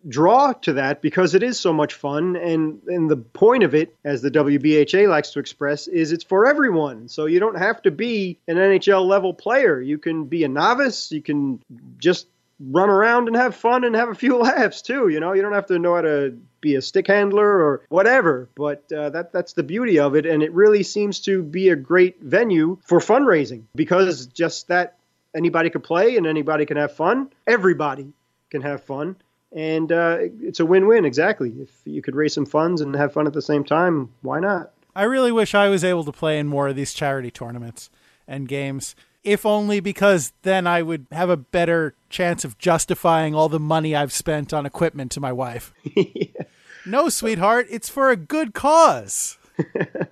draw 0.08 0.54
to 0.54 0.74
that 0.74 1.02
because 1.02 1.34
it 1.34 1.44
is 1.44 1.60
so 1.60 1.74
much 1.74 1.94
fun. 1.94 2.36
And, 2.36 2.82
and 2.88 3.10
the 3.10 3.18
point 3.18 3.64
of 3.64 3.74
it, 3.74 3.96
as 4.04 4.22
the 4.22 4.30
WBHA 4.32 5.10
likes 5.10 5.32
to 5.32 5.40
express, 5.40 5.88
is 5.88 6.12
it's 6.12 6.24
for 6.24 6.46
everyone. 6.46 7.08
So 7.08 7.26
you 7.26 7.40
don't 7.40 7.58
have 7.58 7.82
to 7.84 7.92
be 7.92 8.38
an 8.48 8.58
NHL 8.58 9.08
level 9.08 9.34
player. 9.34 9.82
You 9.82 9.98
can 9.98 10.26
be 10.26 10.44
a 10.44 10.50
novice. 10.50 11.12
You 11.12 11.22
can 11.22 11.62
just 11.98 12.28
run 12.60 12.90
around 12.90 13.28
and 13.28 13.36
have 13.36 13.56
fun 13.56 13.84
and 13.84 13.96
have 13.96 14.10
a 14.10 14.16
few 14.16 14.38
laughs 14.38 14.82
too. 14.82 15.08
You 15.08 15.20
know, 15.20 15.34
you 15.34 15.42
don't 15.42 15.54
have 15.54 15.68
to 15.68 15.80
know 15.80 15.96
how 15.96 16.02
to 16.02 16.38
be 16.66 16.76
a 16.76 16.82
stick 16.82 17.06
handler 17.08 17.48
or 17.48 17.86
whatever. 17.90 18.50
But 18.56 18.92
uh, 18.92 19.12
that 19.12 19.32
that's 19.32 19.54
the 19.54 19.64
beauty 19.64 20.00
of 20.00 20.16
it, 20.16 20.26
and 20.26 20.42
it 20.42 20.52
really 20.52 20.84
seems 20.84 21.22
to 21.22 21.44
be 21.44 21.70
a 21.70 21.76
great 21.76 22.22
venue 22.22 22.80
for 22.84 23.00
fundraising 23.00 23.64
because 23.76 24.26
just 24.26 24.68
that 24.70 24.98
anybody 25.36 25.70
can 25.70 25.82
play 25.82 26.18
and 26.18 26.26
anybody 26.26 26.66
can 26.66 26.78
have 26.78 26.96
fun. 26.96 27.30
Everybody 27.46 28.14
can 28.50 28.62
have 28.62 28.84
fun. 28.84 29.16
And 29.52 29.92
uh, 29.92 30.18
it's 30.42 30.60
a 30.60 30.66
win-win, 30.66 31.06
exactly. 31.06 31.54
If 31.62 31.70
you 31.86 32.02
could 32.02 32.16
raise 32.16 32.34
some 32.34 32.46
funds 32.46 32.82
and 32.82 32.94
have 32.96 33.14
fun 33.14 33.28
at 33.28 33.34
the 33.34 33.42
same 33.42 33.64
time, 33.64 34.10
why 34.22 34.40
not? 34.40 34.72
I 34.96 35.04
really 35.04 35.32
wish 35.32 35.54
I 35.54 35.70
was 35.70 35.84
able 35.84 36.04
to 36.06 36.12
play 36.12 36.40
in 36.40 36.48
more 36.48 36.68
of 36.68 36.76
these 36.76 36.94
charity 36.94 37.32
tournaments 37.32 37.90
and 38.28 38.50
games 38.50 38.96
if 39.26 39.46
only 39.46 39.80
because 39.80 40.32
then 40.44 40.68
I 40.68 40.84
would 40.84 41.08
have 41.12 41.30
a 41.30 41.36
better 41.36 41.96
chance 42.10 42.46
of 42.46 42.58
justifying 42.60 43.34
all 43.34 43.50
the 43.50 43.60
money 43.60 43.96
I've 43.96 44.14
spent 44.14 44.54
on 44.54 44.66
equipment 44.66 45.12
to 45.14 45.20
my 45.20 45.34
wife. 45.34 45.74
yeah. 45.84 46.04
No, 46.86 47.10
sweetheart, 47.10 47.68
it's 47.70 47.90
for 47.90 48.10
a 48.10 48.16
good 48.16 48.54
cause. 48.54 49.38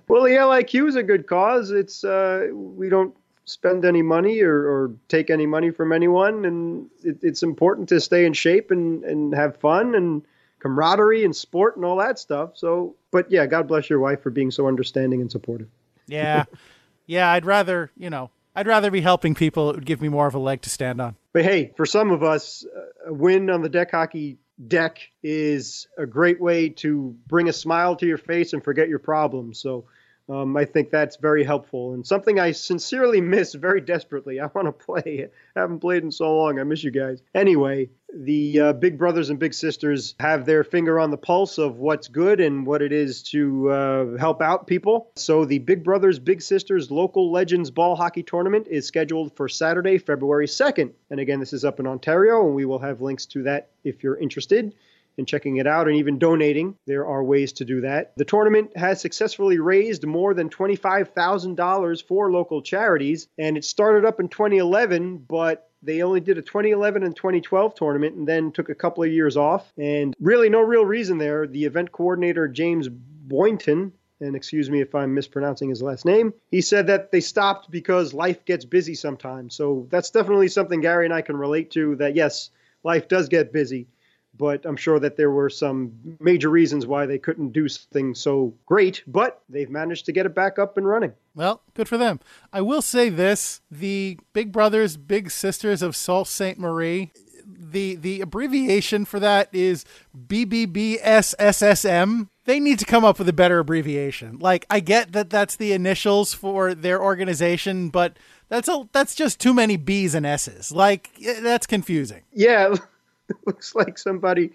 well, 0.08 0.22
the 0.24 0.30
LIQ 0.30 0.88
is 0.88 0.96
a 0.96 1.02
good 1.02 1.26
cause. 1.26 1.70
It's 1.70 2.02
uh, 2.04 2.48
we 2.52 2.88
don't 2.88 3.14
spend 3.44 3.84
any 3.84 4.02
money 4.02 4.40
or, 4.40 4.54
or, 4.54 4.92
take 5.08 5.28
any 5.28 5.44
money 5.46 5.70
from 5.70 5.92
anyone, 5.92 6.46
and 6.46 6.90
it, 7.02 7.18
it's 7.22 7.42
important 7.42 7.90
to 7.90 8.00
stay 8.00 8.24
in 8.24 8.32
shape 8.32 8.70
and, 8.70 9.04
and 9.04 9.34
have 9.34 9.58
fun 9.58 9.94
and 9.94 10.22
camaraderie 10.60 11.24
and 11.24 11.36
sport 11.36 11.76
and 11.76 11.84
all 11.84 11.98
that 11.98 12.18
stuff. 12.18 12.52
So, 12.54 12.96
but 13.10 13.30
yeah, 13.30 13.44
God 13.44 13.68
bless 13.68 13.90
your 13.90 14.00
wife 14.00 14.22
for 14.22 14.30
being 14.30 14.50
so 14.50 14.66
understanding 14.66 15.20
and 15.20 15.30
supportive. 15.30 15.68
Yeah, 16.06 16.44
yeah, 17.06 17.30
I'd 17.30 17.44
rather 17.44 17.90
you 17.96 18.08
know 18.08 18.30
I'd 18.56 18.66
rather 18.66 18.90
be 18.90 19.00
helping 19.02 19.34
people. 19.34 19.70
It 19.70 19.76
would 19.76 19.86
give 19.86 20.00
me 20.00 20.08
more 20.08 20.26
of 20.26 20.34
a 20.34 20.38
leg 20.38 20.62
to 20.62 20.70
stand 20.70 21.00
on. 21.00 21.16
But 21.32 21.44
hey, 21.44 21.72
for 21.76 21.84
some 21.84 22.12
of 22.12 22.22
us, 22.22 22.64
a 23.06 23.12
win 23.12 23.50
on 23.50 23.62
the 23.62 23.68
deck 23.68 23.90
hockey 23.90 24.38
deck 24.66 24.98
is 25.22 25.88
a 25.98 26.06
great 26.06 26.40
way 26.40 26.68
to 26.68 27.16
bring 27.26 27.48
a 27.48 27.52
smile 27.52 27.96
to 27.96 28.06
your 28.06 28.18
face 28.18 28.52
and 28.52 28.62
forget 28.62 28.88
your 28.88 28.98
problems. 28.98 29.60
So 29.60 29.86
um, 30.28 30.56
I 30.56 30.64
think 30.64 30.90
that's 30.90 31.16
very 31.16 31.44
helpful 31.44 31.92
and 31.92 32.06
something 32.06 32.40
I 32.40 32.52
sincerely 32.52 33.20
miss 33.34 33.54
very 33.54 33.80
desperately. 33.80 34.40
I 34.40 34.46
want 34.46 34.66
to 34.66 34.72
play. 34.72 35.28
I 35.56 35.60
haven't 35.60 35.80
played 35.80 36.02
in 36.02 36.10
so 36.10 36.36
long. 36.36 36.58
I 36.58 36.64
miss 36.64 36.82
you 36.82 36.90
guys. 36.90 37.20
Anyway, 37.34 37.90
the 38.14 38.60
uh, 38.60 38.72
big 38.72 38.96
brothers 38.96 39.28
and 39.28 39.38
big 39.38 39.52
sisters 39.52 40.14
have 40.20 40.46
their 40.46 40.64
finger 40.64 40.98
on 40.98 41.10
the 41.10 41.16
pulse 41.16 41.58
of 41.58 41.78
what's 41.78 42.08
good 42.08 42.40
and 42.40 42.66
what 42.66 42.80
it 42.80 42.92
is 42.92 43.22
to 43.24 43.70
uh, 43.70 44.16
help 44.16 44.40
out 44.40 44.66
people. 44.66 45.10
So 45.16 45.44
the 45.44 45.58
Big 45.58 45.82
Brothers 45.82 46.18
Big 46.18 46.40
Sisters 46.40 46.90
Local 46.90 47.32
Legends 47.32 47.70
Ball 47.70 47.96
Hockey 47.96 48.22
Tournament 48.22 48.68
is 48.70 48.86
scheduled 48.86 49.36
for 49.36 49.48
Saturday, 49.48 49.98
February 49.98 50.46
2nd. 50.46 50.92
And 51.10 51.20
again, 51.20 51.40
this 51.40 51.52
is 51.52 51.64
up 51.64 51.80
in 51.80 51.86
Ontario, 51.86 52.46
and 52.46 52.54
we 52.54 52.64
will 52.64 52.78
have 52.78 53.00
links 53.00 53.26
to 53.26 53.42
that 53.42 53.70
if 53.82 54.02
you're 54.02 54.16
interested 54.16 54.74
and 55.18 55.26
checking 55.26 55.56
it 55.56 55.66
out 55.66 55.88
and 55.88 55.96
even 55.96 56.18
donating. 56.18 56.76
There 56.86 57.06
are 57.06 57.22
ways 57.22 57.52
to 57.54 57.64
do 57.64 57.82
that. 57.82 58.12
The 58.16 58.24
tournament 58.24 58.76
has 58.76 59.00
successfully 59.00 59.58
raised 59.58 60.06
more 60.06 60.34
than 60.34 60.50
$25,000 60.50 62.06
for 62.06 62.30
local 62.30 62.62
charities, 62.62 63.28
and 63.38 63.56
it 63.56 63.64
started 63.64 64.04
up 64.04 64.20
in 64.20 64.28
2011, 64.28 65.24
but 65.28 65.70
they 65.82 66.02
only 66.02 66.20
did 66.20 66.38
a 66.38 66.42
2011 66.42 67.02
and 67.02 67.14
2012 67.14 67.74
tournament 67.74 68.16
and 68.16 68.26
then 68.26 68.52
took 68.52 68.70
a 68.70 68.74
couple 68.74 69.04
of 69.04 69.12
years 69.12 69.36
off. 69.36 69.70
And 69.76 70.14
really, 70.18 70.48
no 70.48 70.62
real 70.62 70.84
reason 70.84 71.18
there. 71.18 71.46
The 71.46 71.64
event 71.64 71.92
coordinator, 71.92 72.48
James 72.48 72.88
Boynton, 72.88 73.92
and 74.20 74.36
excuse 74.36 74.70
me 74.70 74.80
if 74.80 74.94
I'm 74.94 75.14
mispronouncing 75.14 75.68
his 75.68 75.82
last 75.82 76.04
name, 76.04 76.32
he 76.50 76.60
said 76.60 76.86
that 76.86 77.12
they 77.12 77.20
stopped 77.20 77.70
because 77.70 78.14
life 78.14 78.44
gets 78.44 78.64
busy 78.64 78.94
sometimes. 78.94 79.54
So 79.54 79.86
that's 79.90 80.10
definitely 80.10 80.48
something 80.48 80.80
Gary 80.80 81.04
and 81.04 81.14
I 81.14 81.22
can 81.22 81.36
relate 81.36 81.72
to 81.72 81.96
that, 81.96 82.14
yes, 82.14 82.50
life 82.82 83.08
does 83.08 83.28
get 83.28 83.52
busy 83.52 83.86
but 84.36 84.64
I'm 84.64 84.76
sure 84.76 84.98
that 84.98 85.16
there 85.16 85.30
were 85.30 85.50
some 85.50 85.92
major 86.20 86.50
reasons 86.50 86.86
why 86.86 87.06
they 87.06 87.18
couldn't 87.18 87.52
do 87.52 87.68
something 87.68 88.14
so 88.14 88.54
great, 88.66 89.02
but 89.06 89.42
they've 89.48 89.70
managed 89.70 90.06
to 90.06 90.12
get 90.12 90.26
it 90.26 90.34
back 90.34 90.58
up 90.58 90.76
and 90.76 90.86
running. 90.86 91.12
Well, 91.34 91.62
good 91.74 91.88
for 91.88 91.98
them. 91.98 92.20
I 92.52 92.60
will 92.60 92.82
say 92.82 93.08
this 93.08 93.60
the 93.70 94.18
Big 94.32 94.52
Brothers, 94.52 94.96
Big 94.96 95.30
Sisters 95.30 95.82
of 95.82 95.96
Sault 95.96 96.28
Ste. 96.28 96.58
Marie, 96.58 97.12
the, 97.46 97.96
the 97.96 98.20
abbreviation 98.20 99.04
for 99.04 99.20
that 99.20 99.48
is 99.52 99.84
BBBSSSM. 100.26 102.28
They 102.46 102.60
need 102.60 102.78
to 102.78 102.84
come 102.84 103.04
up 103.04 103.18
with 103.18 103.28
a 103.28 103.32
better 103.32 103.58
abbreviation. 103.58 104.38
Like, 104.38 104.66
I 104.68 104.80
get 104.80 105.12
that 105.12 105.30
that's 105.30 105.56
the 105.56 105.72
initials 105.72 106.34
for 106.34 106.74
their 106.74 107.02
organization, 107.02 107.88
but 107.88 108.18
that's 108.48 108.68
a, 108.68 108.86
that's 108.92 109.14
just 109.14 109.40
too 109.40 109.54
many 109.54 109.78
B's 109.78 110.14
and 110.14 110.26
S's. 110.26 110.70
Like, 110.70 111.10
eh, 111.24 111.40
that's 111.40 111.66
confusing. 111.66 112.24
Yeah. 112.32 112.74
looks 113.46 113.74
like 113.74 113.98
somebody 113.98 114.50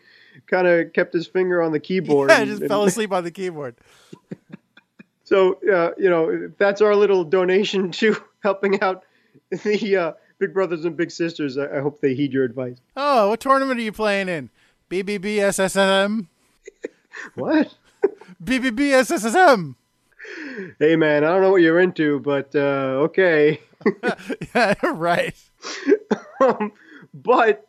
kind 0.48 0.68
of 0.68 0.94
kept 0.94 1.14
his 1.14 1.28
finger 1.28 1.62
on 1.62 1.72
the 1.72 1.80
keyboard. 1.80 2.30
Yeah, 2.30 2.42
and, 2.42 2.50
just 2.50 2.62
and, 2.62 2.70
fell 2.70 2.84
asleep 2.86 3.12
on 3.12 3.24
the 3.24 3.32
keyboard. 3.32 3.76
so, 5.24 5.54
uh, 5.72 5.92
you 5.98 6.10
know, 6.10 6.52
that's 6.58 6.82
our 6.82 6.96
little 6.96 7.24
donation 7.24 7.92
to 7.94 8.16
helping 8.44 8.82
out 8.82 9.04
the 9.50 9.96
uh, 9.96 10.12
Big 10.40 10.54
Brothers 10.54 10.86
and 10.86 10.96
Big 10.96 11.12
Sisters. 11.12 11.58
I, 11.58 11.78
I, 11.78 11.80
hope 11.82 12.00
they 12.02 12.14
heed 12.14 12.34
your 12.34 12.44
advice. 12.44 12.78
Oh, 12.96 13.30
what 13.30 13.40
tournament 13.40 13.80
are 13.80 13.84
you 13.84 13.92
playing 13.92 14.30
in? 14.30 14.50
BBBSSM? 14.90 16.28
what? 17.36 17.76
BBBSSM. 18.44 19.76
Hey, 20.80 20.96
man, 20.96 21.24
I 21.24 21.28
don't 21.28 21.42
know 21.42 21.52
what 21.52 21.62
you're 21.62 21.80
into, 21.80 22.20
but 22.20 22.56
uh, 22.56 23.08
okay. 23.08 23.62
yeah, 24.56 24.76
right. 24.84 25.36
um, 26.42 26.72
but 27.14 27.69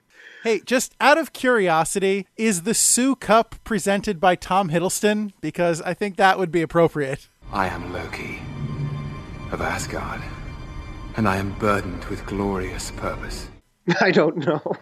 Hey, 0.45 0.61
just 0.61 0.95
out 1.01 1.17
of 1.17 1.33
curiosity, 1.33 2.27
is 2.37 2.65
the 2.65 2.75
Soo 2.75 3.17
Cup 3.17 3.55
presented 3.65 4.21
by 4.21 4.35
Tom 4.35 4.69
Hiddleston? 4.69 5.33
Because 5.41 5.81
I 5.81 5.95
think 5.95 6.17
that 6.17 6.39
would 6.39 6.53
be 6.53 6.61
appropriate. 6.61 7.31
I 7.51 7.69
am 7.69 7.95
Loki 7.95 8.43
of 9.53 9.63
Asgard, 9.63 10.21
and 11.17 11.27
I 11.27 11.39
am 11.39 11.59
burdened 11.59 12.05
with 12.11 12.27
glorious 12.27 12.91
purpose. 12.91 13.49
I 14.03 14.11
don't 14.11 14.37
know. 14.37 14.61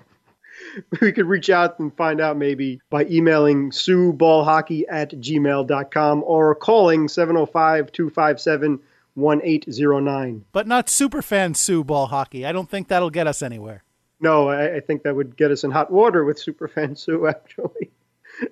We 1.00 1.12
could 1.12 1.26
reach 1.26 1.50
out 1.50 1.78
and 1.78 1.94
find 1.96 2.20
out 2.20 2.38
maybe 2.38 2.80
by 2.88 3.04
emailing 3.04 3.70
sooballhockey 3.72 4.84
at 4.88 5.10
gmail.com 5.10 6.22
or 6.24 6.54
calling 6.54 7.08
705 7.08 7.92
257 7.92 8.80
1809. 9.14 10.44
But 10.50 10.66
not 10.66 10.86
superfan 10.86 11.56
Sue 11.56 11.84
ball 11.84 12.06
hockey. 12.06 12.46
I 12.46 12.52
don't 12.52 12.70
think 12.70 12.88
that'll 12.88 13.10
get 13.10 13.26
us 13.26 13.42
anywhere. 13.42 13.84
No, 14.22 14.48
I, 14.48 14.76
I, 14.76 14.80
think 14.80 15.02
that 15.02 15.16
would 15.16 15.36
get 15.36 15.50
us 15.50 15.64
in 15.64 15.72
hot 15.72 15.90
water 15.90 16.24
with 16.24 16.42
Superfan 16.42 16.96
Sue, 16.96 17.26
actually. 17.28 17.90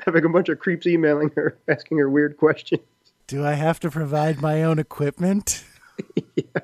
Having 0.04 0.24
a 0.24 0.28
bunch 0.28 0.48
of 0.48 0.59
creeps 0.59 0.87
emailing 0.87 1.30
her, 1.37 1.56
asking 1.68 1.98
her 1.98 2.11
weird 2.11 2.37
questions. 2.37 2.83
Do 3.28 3.46
I 3.46 3.52
have 3.52 3.78
to 3.80 3.90
provide 3.90 4.42
my 4.42 4.64
own 4.64 4.80
equipment? 4.80 5.64
yeah. 6.35 6.61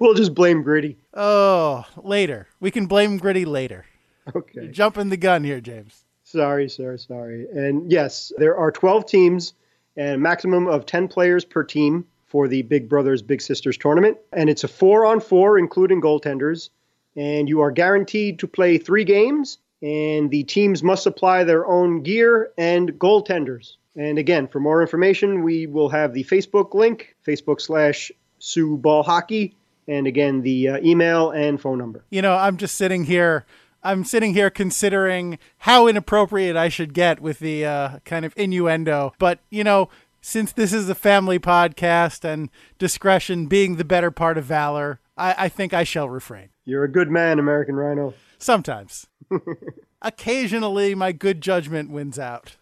We'll 0.00 0.14
just 0.14 0.34
blame 0.34 0.62
Gritty. 0.62 0.96
Oh, 1.14 1.84
later. 1.96 2.48
We 2.60 2.70
can 2.70 2.86
blame 2.86 3.18
Gritty 3.18 3.44
later. 3.44 3.86
Okay. 4.34 4.62
You're 4.62 4.72
jumping 4.72 5.08
the 5.08 5.16
gun 5.16 5.44
here, 5.44 5.60
James. 5.60 6.04
Sorry, 6.24 6.68
sir. 6.68 6.96
Sorry. 6.98 7.46
And 7.52 7.90
yes, 7.90 8.32
there 8.36 8.56
are 8.56 8.72
12 8.72 9.06
teams 9.06 9.54
and 9.96 10.16
a 10.16 10.18
maximum 10.18 10.66
of 10.66 10.86
10 10.86 11.06
players 11.08 11.44
per 11.44 11.62
team 11.62 12.04
for 12.26 12.48
the 12.48 12.62
Big 12.62 12.88
Brothers 12.88 13.22
Big 13.22 13.40
Sisters 13.40 13.78
tournament. 13.78 14.18
And 14.32 14.50
it's 14.50 14.64
a 14.64 14.68
four 14.68 15.06
on 15.06 15.20
four, 15.20 15.58
including 15.58 16.00
goaltenders 16.00 16.70
and 17.16 17.48
you 17.48 17.60
are 17.60 17.70
guaranteed 17.70 18.38
to 18.38 18.46
play 18.46 18.78
three 18.78 19.04
games, 19.04 19.58
and 19.82 20.30
the 20.30 20.44
teams 20.44 20.82
must 20.82 21.02
supply 21.02 21.44
their 21.44 21.66
own 21.66 22.02
gear 22.02 22.52
and 22.56 22.92
goaltenders. 22.98 23.76
And 23.96 24.18
again, 24.18 24.46
for 24.46 24.60
more 24.60 24.82
information, 24.82 25.42
we 25.42 25.66
will 25.66 25.88
have 25.88 26.12
the 26.12 26.24
Facebook 26.24 26.74
link, 26.74 27.16
Facebook 27.26 27.60
slash 27.60 28.12
Soo 28.38 28.76
Ball 28.76 29.02
Hockey, 29.02 29.54
and 29.88 30.06
again, 30.06 30.42
the 30.42 30.68
uh, 30.68 30.78
email 30.82 31.30
and 31.30 31.60
phone 31.60 31.78
number. 31.78 32.04
You 32.10 32.20
know, 32.20 32.34
I'm 32.34 32.56
just 32.56 32.74
sitting 32.74 33.04
here. 33.04 33.46
I'm 33.82 34.04
sitting 34.04 34.34
here 34.34 34.50
considering 34.50 35.38
how 35.58 35.86
inappropriate 35.86 36.56
I 36.56 36.68
should 36.68 36.92
get 36.92 37.20
with 37.20 37.38
the 37.38 37.64
uh, 37.64 37.98
kind 38.04 38.24
of 38.24 38.34
innuendo. 38.36 39.14
But, 39.18 39.38
you 39.48 39.62
know, 39.62 39.88
since 40.20 40.52
this 40.52 40.72
is 40.72 40.88
a 40.88 40.94
family 40.94 41.38
podcast 41.38 42.24
and 42.24 42.50
discretion 42.78 43.46
being 43.46 43.76
the 43.76 43.84
better 43.84 44.10
part 44.10 44.38
of 44.38 44.44
valor, 44.44 44.98
I, 45.16 45.34
I 45.38 45.48
think 45.48 45.72
I 45.72 45.84
shall 45.84 46.08
refrain. 46.08 46.48
You're 46.66 46.84
a 46.84 46.90
good 46.90 47.10
man, 47.10 47.38
American 47.38 47.76
Rhino. 47.76 48.12
Sometimes. 48.38 49.06
Occasionally, 50.02 50.94
my 50.94 51.12
good 51.12 51.40
judgment 51.40 51.90
wins 51.90 52.18
out. 52.18 52.56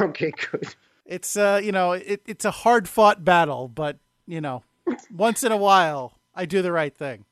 Okay, 0.00 0.32
good. 0.50 0.74
It's 1.04 1.36
uh, 1.36 1.60
you 1.62 1.70
know, 1.70 1.92
it, 1.92 2.22
it's 2.26 2.44
a 2.44 2.50
hard 2.50 2.88
fought 2.88 3.24
battle, 3.24 3.68
but 3.68 3.98
you 4.26 4.40
know, 4.40 4.62
once 5.14 5.44
in 5.44 5.52
a 5.52 5.56
while, 5.56 6.14
I 6.34 6.46
do 6.46 6.62
the 6.62 6.72
right 6.72 6.96
thing. 6.96 7.26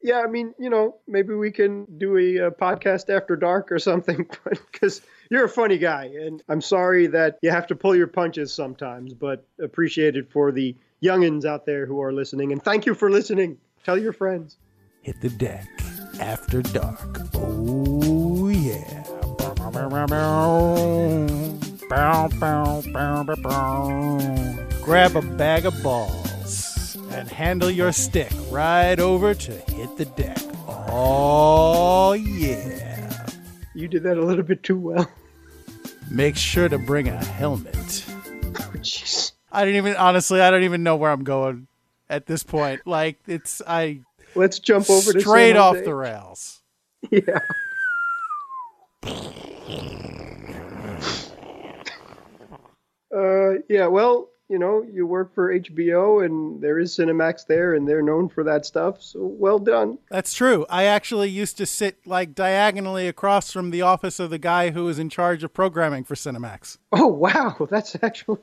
Yeah, 0.00 0.20
I 0.20 0.26
mean, 0.26 0.54
you 0.58 0.70
know, 0.70 0.96
maybe 1.06 1.34
we 1.34 1.50
can 1.50 1.84
do 1.98 2.16
a, 2.16 2.46
a 2.46 2.50
podcast 2.50 3.14
after 3.14 3.36
dark 3.36 3.70
or 3.70 3.78
something, 3.78 4.28
because 4.72 5.02
you're 5.30 5.44
a 5.44 5.48
funny 5.48 5.76
guy, 5.76 6.04
and 6.04 6.42
I'm 6.48 6.60
sorry 6.60 7.08
that 7.08 7.38
you 7.42 7.50
have 7.50 7.66
to 7.68 7.76
pull 7.76 7.94
your 7.94 8.06
punches 8.06 8.52
sometimes, 8.52 9.12
but 9.12 9.44
appreciate 9.60 10.16
it 10.16 10.30
for 10.30 10.50
the 10.52 10.74
youngins 11.02 11.44
out 11.44 11.66
there 11.66 11.84
who 11.84 12.00
are 12.00 12.12
listening, 12.12 12.52
and 12.52 12.62
thank 12.62 12.86
you 12.86 12.94
for 12.94 13.10
listening. 13.10 13.58
Tell 13.84 13.98
your 13.98 14.12
friends. 14.12 14.56
Hit 15.08 15.22
the 15.22 15.30
deck 15.30 15.66
after 16.20 16.60
dark. 16.60 17.20
Oh, 17.32 18.48
yeah. 18.50 19.04
Grab 24.82 25.16
a 25.16 25.22
bag 25.22 25.64
of 25.64 25.82
balls 25.82 26.98
and 27.12 27.26
handle 27.26 27.70
your 27.70 27.90
stick 27.90 28.30
right 28.50 29.00
over 29.00 29.32
to 29.32 29.52
hit 29.52 29.96
the 29.96 30.04
deck. 30.04 30.42
Oh, 30.66 32.12
yeah. 32.12 33.26
You 33.74 33.88
did 33.88 34.02
that 34.02 34.18
a 34.18 34.22
little 34.22 34.44
bit 34.44 34.62
too 34.62 34.78
well. 34.78 35.10
Make 36.10 36.36
sure 36.36 36.68
to 36.68 36.76
bring 36.76 37.08
a 37.08 37.24
helmet. 37.24 38.04
Oh, 38.60 38.72
jeez. 38.74 39.32
I 39.50 39.64
don't 39.64 39.76
even, 39.76 39.96
honestly, 39.96 40.42
I 40.42 40.50
don't 40.50 40.64
even 40.64 40.82
know 40.82 40.96
where 40.96 41.10
I'm 41.10 41.24
going 41.24 41.68
at 42.10 42.26
this 42.26 42.42
point. 42.42 42.86
Like, 42.86 43.18
it's, 43.26 43.62
I, 43.66 44.02
Let's 44.34 44.58
jump 44.58 44.90
over 44.90 45.12
to 45.12 45.20
straight 45.20 45.56
off 45.56 45.76
the 45.84 45.94
rails. 45.94 46.60
Yeah. 47.10 47.40
uh, 53.14 53.60
yeah. 53.68 53.86
Well, 53.86 54.30
you 54.48 54.58
know, 54.58 54.82
you 54.90 55.06
work 55.06 55.34
for 55.34 55.52
HBO, 55.52 56.24
and 56.24 56.60
there 56.62 56.78
is 56.78 56.96
Cinemax 56.96 57.46
there, 57.46 57.74
and 57.74 57.86
they're 57.86 58.02
known 58.02 58.28
for 58.28 58.42
that 58.44 58.64
stuff. 58.64 59.02
So 59.02 59.20
well 59.22 59.58
done. 59.58 59.98
That's 60.10 60.32
true. 60.32 60.64
I 60.70 60.84
actually 60.84 61.28
used 61.28 61.58
to 61.58 61.66
sit 61.66 62.06
like 62.06 62.34
diagonally 62.34 63.06
across 63.08 63.52
from 63.52 63.70
the 63.70 63.82
office 63.82 64.18
of 64.18 64.30
the 64.30 64.38
guy 64.38 64.70
who 64.70 64.84
was 64.84 64.98
in 64.98 65.10
charge 65.10 65.44
of 65.44 65.52
programming 65.52 66.04
for 66.04 66.14
Cinemax. 66.14 66.78
Oh 66.92 67.06
wow, 67.06 67.56
that's 67.70 67.96
actually 68.02 68.38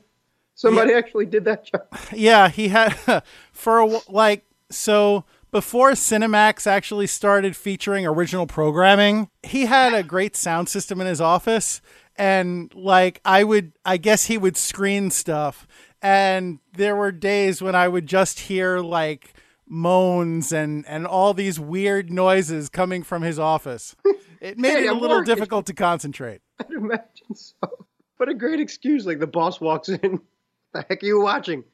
somebody 0.54 0.92
yeah. 0.92 0.98
actually 0.98 1.26
did 1.26 1.44
that 1.44 1.64
job. 1.64 1.86
Yeah, 2.12 2.48
he 2.48 2.68
had 2.68 2.90
for 3.52 3.80
a, 3.80 4.00
like 4.08 4.44
so 4.70 5.24
before 5.56 5.92
Cinemax 5.92 6.66
actually 6.66 7.06
started 7.06 7.56
featuring 7.56 8.06
original 8.06 8.46
programming, 8.46 9.30
he 9.42 9.64
had 9.64 9.94
a 9.94 10.02
great 10.02 10.36
sound 10.36 10.68
system 10.68 11.00
in 11.00 11.06
his 11.06 11.18
office. 11.18 11.80
And 12.14 12.70
like, 12.74 13.22
I 13.24 13.42
would, 13.42 13.72
I 13.82 13.96
guess 13.96 14.26
he 14.26 14.36
would 14.36 14.58
screen 14.58 15.10
stuff. 15.10 15.66
And 16.02 16.58
there 16.74 16.94
were 16.94 17.10
days 17.10 17.62
when 17.62 17.74
I 17.74 17.88
would 17.88 18.06
just 18.06 18.40
hear 18.40 18.80
like 18.80 19.32
moans 19.66 20.52
and, 20.52 20.84
and 20.86 21.06
all 21.06 21.32
these 21.32 21.58
weird 21.58 22.12
noises 22.12 22.68
coming 22.68 23.02
from 23.02 23.22
his 23.22 23.38
office. 23.38 23.96
It 24.42 24.58
made 24.58 24.72
hey, 24.72 24.84
it 24.84 24.88
a 24.88 24.92
little 24.92 25.16
working. 25.16 25.34
difficult 25.34 25.64
to 25.68 25.72
concentrate. 25.72 26.42
I'd 26.60 26.70
imagine 26.70 27.34
so. 27.34 27.86
What 28.18 28.28
a 28.28 28.34
great 28.34 28.60
excuse. 28.60 29.06
Like 29.06 29.20
the 29.20 29.26
boss 29.26 29.58
walks 29.58 29.88
in. 29.88 30.20
the 30.74 30.84
heck 30.86 31.02
are 31.02 31.06
you 31.06 31.22
watching? 31.22 31.64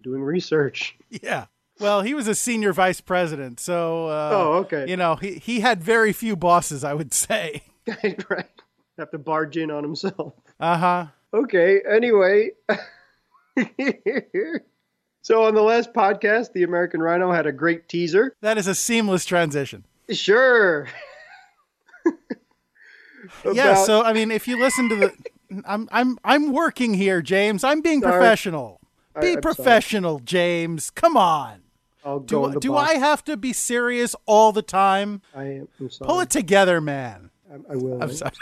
Doing 0.00 0.22
research. 0.22 0.96
Yeah. 1.10 1.46
Well, 1.82 2.02
he 2.02 2.14
was 2.14 2.28
a 2.28 2.34
senior 2.34 2.72
vice 2.72 3.00
president, 3.00 3.58
so 3.58 4.06
uh, 4.06 4.30
oh, 4.32 4.52
okay. 4.60 4.86
You 4.88 4.96
know, 4.96 5.16
he 5.16 5.34
he 5.34 5.60
had 5.60 5.82
very 5.82 6.12
few 6.12 6.36
bosses, 6.36 6.84
I 6.84 6.94
would 6.94 7.12
say. 7.12 7.64
right. 8.30 8.48
Have 8.98 9.10
to 9.10 9.18
barge 9.18 9.56
in 9.56 9.70
on 9.70 9.82
himself. 9.82 10.34
Uh 10.60 10.78
huh. 10.78 11.06
Okay. 11.34 11.80
Anyway. 11.90 12.50
so 15.22 15.44
on 15.44 15.54
the 15.54 15.62
last 15.62 15.92
podcast, 15.92 16.52
the 16.52 16.62
American 16.62 17.02
Rhino 17.02 17.32
had 17.32 17.46
a 17.46 17.52
great 17.52 17.88
teaser. 17.88 18.36
That 18.42 18.58
is 18.58 18.68
a 18.68 18.74
seamless 18.74 19.24
transition. 19.24 19.84
Sure. 20.10 20.88
yeah. 23.52 23.74
So 23.74 24.02
I 24.04 24.12
mean, 24.12 24.30
if 24.30 24.46
you 24.46 24.60
listen 24.60 24.88
to 24.88 24.96
the, 24.96 25.12
I'm 25.64 25.88
I'm 25.90 26.18
I'm 26.22 26.52
working 26.52 26.94
here, 26.94 27.22
James. 27.22 27.64
I'm 27.64 27.80
being 27.80 28.02
Sorry. 28.02 28.12
professional. 28.12 28.80
Be 29.20 29.36
I, 29.36 29.40
professional, 29.40 30.18
sorry. 30.18 30.24
James. 30.24 30.90
Come 30.90 31.16
on. 31.16 31.61
Do 32.04 32.54
do 32.58 32.76
I 32.76 32.94
have 32.94 33.22
to 33.24 33.36
be 33.36 33.52
serious 33.52 34.16
all 34.26 34.52
the 34.52 34.62
time? 34.62 35.22
I 35.34 35.44
am. 35.44 35.68
I'm 35.80 35.90
sorry. 35.90 36.08
Pull 36.08 36.20
it 36.20 36.30
together, 36.30 36.80
man. 36.80 37.30
I'm, 37.52 37.66
I 37.68 37.76
will. 37.76 38.02
I'm 38.02 38.12
sorry. 38.12 38.32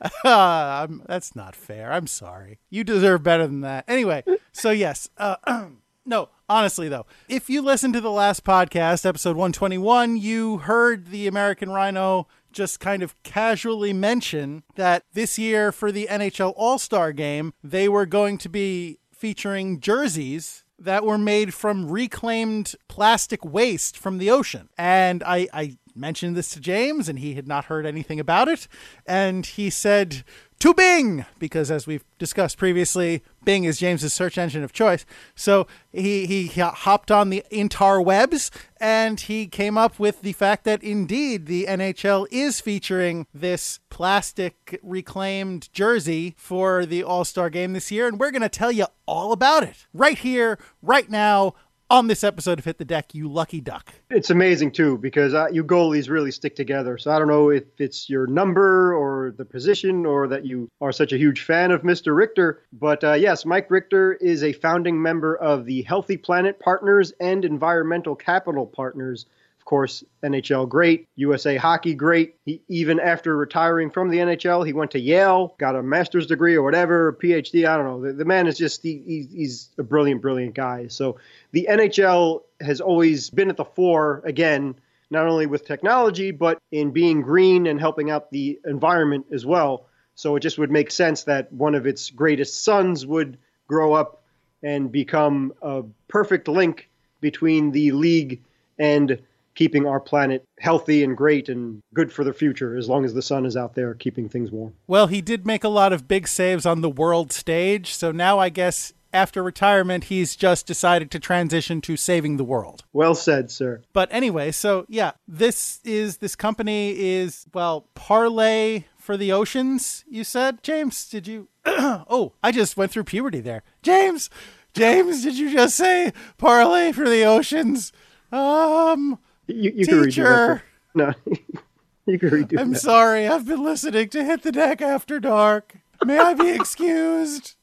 uh, 0.00 0.08
I'm, 0.88 1.02
that's 1.06 1.36
not 1.36 1.54
fair. 1.54 1.92
I'm 1.92 2.06
sorry. 2.06 2.58
You 2.68 2.84
deserve 2.84 3.22
better 3.22 3.46
than 3.46 3.60
that. 3.60 3.84
Anyway, 3.88 4.24
so 4.52 4.70
yes. 4.70 5.08
Uh, 5.16 5.36
no, 6.04 6.28
honestly 6.48 6.88
though, 6.88 7.06
if 7.28 7.48
you 7.48 7.62
listened 7.62 7.94
to 7.94 8.00
the 8.00 8.10
last 8.10 8.44
podcast, 8.44 9.06
episode 9.06 9.36
121, 9.36 10.16
you 10.16 10.58
heard 10.58 11.08
the 11.08 11.26
American 11.26 11.70
Rhino 11.70 12.26
just 12.52 12.80
kind 12.80 13.02
of 13.02 13.20
casually 13.22 13.92
mention 13.92 14.64
that 14.74 15.04
this 15.12 15.38
year 15.38 15.70
for 15.70 15.92
the 15.92 16.08
NHL 16.10 16.54
All 16.56 16.78
Star 16.78 17.12
game, 17.12 17.54
they 17.62 17.88
were 17.88 18.06
going 18.06 18.36
to 18.38 18.48
be 18.48 18.98
featuring 19.12 19.80
jerseys 19.80 20.64
that 20.78 21.04
were 21.04 21.18
made 21.18 21.52
from 21.52 21.90
reclaimed 21.90 22.74
plastic 22.88 23.44
waste 23.44 23.96
from 23.96 24.18
the 24.18 24.30
ocean. 24.30 24.68
And 24.78 25.22
I, 25.24 25.48
I 25.52 25.76
mentioned 25.94 26.36
this 26.36 26.50
to 26.50 26.60
James, 26.60 27.08
and 27.08 27.18
he 27.18 27.34
had 27.34 27.48
not 27.48 27.66
heard 27.66 27.84
anything 27.84 28.20
about 28.20 28.48
it. 28.48 28.68
And 29.06 29.44
he 29.44 29.70
said, 29.70 30.24
to 30.60 30.74
Bing, 30.74 31.24
because 31.38 31.70
as 31.70 31.86
we've 31.86 32.04
discussed 32.18 32.58
previously, 32.58 33.22
Bing 33.44 33.64
is 33.64 33.78
James's 33.78 34.12
search 34.12 34.36
engine 34.36 34.64
of 34.64 34.72
choice. 34.72 35.06
So 35.34 35.66
he, 35.92 36.26
he 36.26 36.46
hopped 36.48 37.10
on 37.10 37.30
the 37.30 37.44
interwebs 37.52 38.50
and 38.80 39.20
he 39.20 39.46
came 39.46 39.78
up 39.78 39.98
with 39.98 40.22
the 40.22 40.32
fact 40.32 40.64
that 40.64 40.82
indeed 40.82 41.46
the 41.46 41.66
NHL 41.66 42.26
is 42.30 42.60
featuring 42.60 43.26
this 43.32 43.78
plastic 43.88 44.80
reclaimed 44.82 45.72
jersey 45.72 46.34
for 46.36 46.84
the 46.84 47.04
All 47.04 47.24
Star 47.24 47.50
game 47.50 47.72
this 47.72 47.92
year. 47.92 48.08
And 48.08 48.18
we're 48.18 48.32
going 48.32 48.42
to 48.42 48.48
tell 48.48 48.72
you 48.72 48.86
all 49.06 49.32
about 49.32 49.62
it 49.62 49.86
right 49.94 50.18
here, 50.18 50.58
right 50.82 51.08
now 51.08 51.54
on 51.90 52.06
this 52.06 52.22
episode 52.22 52.58
of 52.58 52.64
Hit 52.64 52.78
the 52.78 52.84
Deck, 52.84 53.14
you 53.14 53.28
lucky 53.28 53.60
duck. 53.60 53.92
It's 54.10 54.30
amazing 54.30 54.72
too 54.72 54.98
because 54.98 55.34
uh, 55.34 55.48
you 55.50 55.64
goalies 55.64 56.10
really 56.10 56.30
stick 56.30 56.54
together. 56.54 56.98
So 56.98 57.10
I 57.10 57.18
don't 57.18 57.28
know 57.28 57.50
if 57.50 57.64
it's 57.78 58.08
your 58.10 58.26
number 58.26 58.94
or 58.94 59.32
the 59.36 59.44
position 59.44 60.04
or 60.04 60.28
that 60.28 60.44
you 60.44 60.70
are 60.80 60.92
such 60.92 61.12
a 61.12 61.18
huge 61.18 61.42
fan 61.42 61.70
of 61.70 61.82
Mr. 61.82 62.14
Richter, 62.16 62.62
but 62.72 63.02
uh, 63.04 63.14
yes, 63.14 63.44
Mike 63.44 63.70
Richter 63.70 64.14
is 64.14 64.42
a 64.42 64.52
founding 64.52 65.00
member 65.00 65.36
of 65.36 65.64
the 65.64 65.82
Healthy 65.82 66.18
Planet 66.18 66.60
Partners 66.60 67.12
and 67.20 67.44
Environmental 67.44 68.14
Capital 68.14 68.66
Partners 68.66 69.26
course, 69.68 70.02
NHL 70.22 70.66
great, 70.66 71.06
USA 71.16 71.56
hockey 71.56 71.92
great. 71.92 72.36
He 72.46 72.62
even 72.68 72.98
after 72.98 73.36
retiring 73.36 73.90
from 73.90 74.08
the 74.08 74.16
NHL, 74.16 74.66
he 74.66 74.72
went 74.72 74.92
to 74.92 74.98
Yale, 74.98 75.54
got 75.58 75.76
a 75.76 75.82
master's 75.82 76.26
degree 76.26 76.54
or 76.54 76.62
whatever, 76.62 77.12
PhD. 77.22 77.68
I 77.68 77.76
don't 77.76 77.84
know. 77.84 78.00
The, 78.00 78.14
the 78.14 78.24
man 78.24 78.46
is 78.46 78.56
just 78.56 78.82
he, 78.82 79.28
he's 79.30 79.68
a 79.76 79.82
brilliant, 79.82 80.22
brilliant 80.22 80.54
guy. 80.54 80.86
So 80.88 81.18
the 81.52 81.68
NHL 81.70 82.44
has 82.62 82.80
always 82.80 83.28
been 83.28 83.50
at 83.50 83.58
the 83.58 83.66
fore 83.66 84.22
again. 84.24 84.74
Not 85.10 85.26
only 85.26 85.46
with 85.46 85.66
technology, 85.66 86.30
but 86.30 86.58
in 86.72 86.90
being 86.90 87.20
green 87.20 87.66
and 87.66 87.78
helping 87.78 88.10
out 88.10 88.30
the 88.30 88.58
environment 88.64 89.26
as 89.32 89.44
well. 89.44 89.86
So 90.14 90.36
it 90.36 90.40
just 90.40 90.58
would 90.58 90.70
make 90.70 90.90
sense 90.90 91.24
that 91.24 91.52
one 91.52 91.74
of 91.74 91.86
its 91.86 92.10
greatest 92.10 92.64
sons 92.64 93.04
would 93.06 93.38
grow 93.66 93.92
up 93.92 94.22
and 94.62 94.90
become 94.90 95.52
a 95.60 95.82
perfect 96.08 96.48
link 96.48 96.88
between 97.20 97.70
the 97.70 97.92
league 97.92 98.42
and 98.78 99.18
keeping 99.58 99.88
our 99.88 99.98
planet 99.98 100.44
healthy 100.60 101.02
and 101.02 101.16
great 101.16 101.48
and 101.48 101.82
good 101.92 102.12
for 102.12 102.22
the 102.22 102.32
future 102.32 102.76
as 102.76 102.88
long 102.88 103.04
as 103.04 103.12
the 103.12 103.20
sun 103.20 103.44
is 103.44 103.56
out 103.56 103.74
there 103.74 103.92
keeping 103.92 104.28
things 104.28 104.52
warm. 104.52 104.72
Well, 104.86 105.08
he 105.08 105.20
did 105.20 105.44
make 105.44 105.64
a 105.64 105.68
lot 105.68 105.92
of 105.92 106.06
big 106.06 106.28
saves 106.28 106.64
on 106.64 106.80
the 106.80 106.88
world 106.88 107.32
stage, 107.32 107.92
so 107.92 108.12
now 108.12 108.38
I 108.38 108.50
guess 108.50 108.92
after 109.12 109.42
retirement 109.42 110.04
he's 110.04 110.36
just 110.36 110.64
decided 110.64 111.10
to 111.10 111.18
transition 111.18 111.80
to 111.80 111.96
saving 111.96 112.36
the 112.36 112.44
world. 112.44 112.84
Well 112.92 113.16
said, 113.16 113.50
sir. 113.50 113.82
But 113.92 114.08
anyway, 114.12 114.52
so 114.52 114.86
yeah, 114.88 115.12
this 115.26 115.80
is 115.82 116.18
this 116.18 116.36
company 116.36 116.90
is 116.96 117.44
well, 117.52 117.88
Parley 117.96 118.86
for 118.96 119.16
the 119.16 119.32
Oceans, 119.32 120.04
you 120.08 120.22
said? 120.22 120.62
James, 120.62 121.08
did 121.08 121.26
you 121.26 121.48
Oh, 121.66 122.34
I 122.44 122.52
just 122.52 122.76
went 122.76 122.92
through 122.92 123.04
puberty 123.04 123.40
there. 123.40 123.64
James, 123.82 124.30
James, 124.72 125.24
did 125.24 125.36
you 125.36 125.50
just 125.50 125.74
say 125.76 126.12
Parley 126.36 126.92
for 126.92 127.08
the 127.08 127.24
Oceans? 127.24 127.92
Um 128.30 129.18
you, 129.48 129.72
you 129.74 129.86
can 129.86 129.94
redo 130.02 130.24
that. 130.24 130.62
No, 130.94 131.12
you 132.06 132.18
can 132.18 132.30
redo 132.30 132.58
I'm 132.58 132.72
that. 132.72 132.80
sorry. 132.80 133.26
I've 133.26 133.46
been 133.46 133.62
listening 133.64 134.08
to 134.10 134.24
Hit 134.24 134.42
the 134.42 134.52
Deck 134.52 134.80
After 134.80 135.18
Dark. 135.20 135.76
May 136.04 136.18
I 136.18 136.34
be 136.34 136.50
excused? 136.54 137.56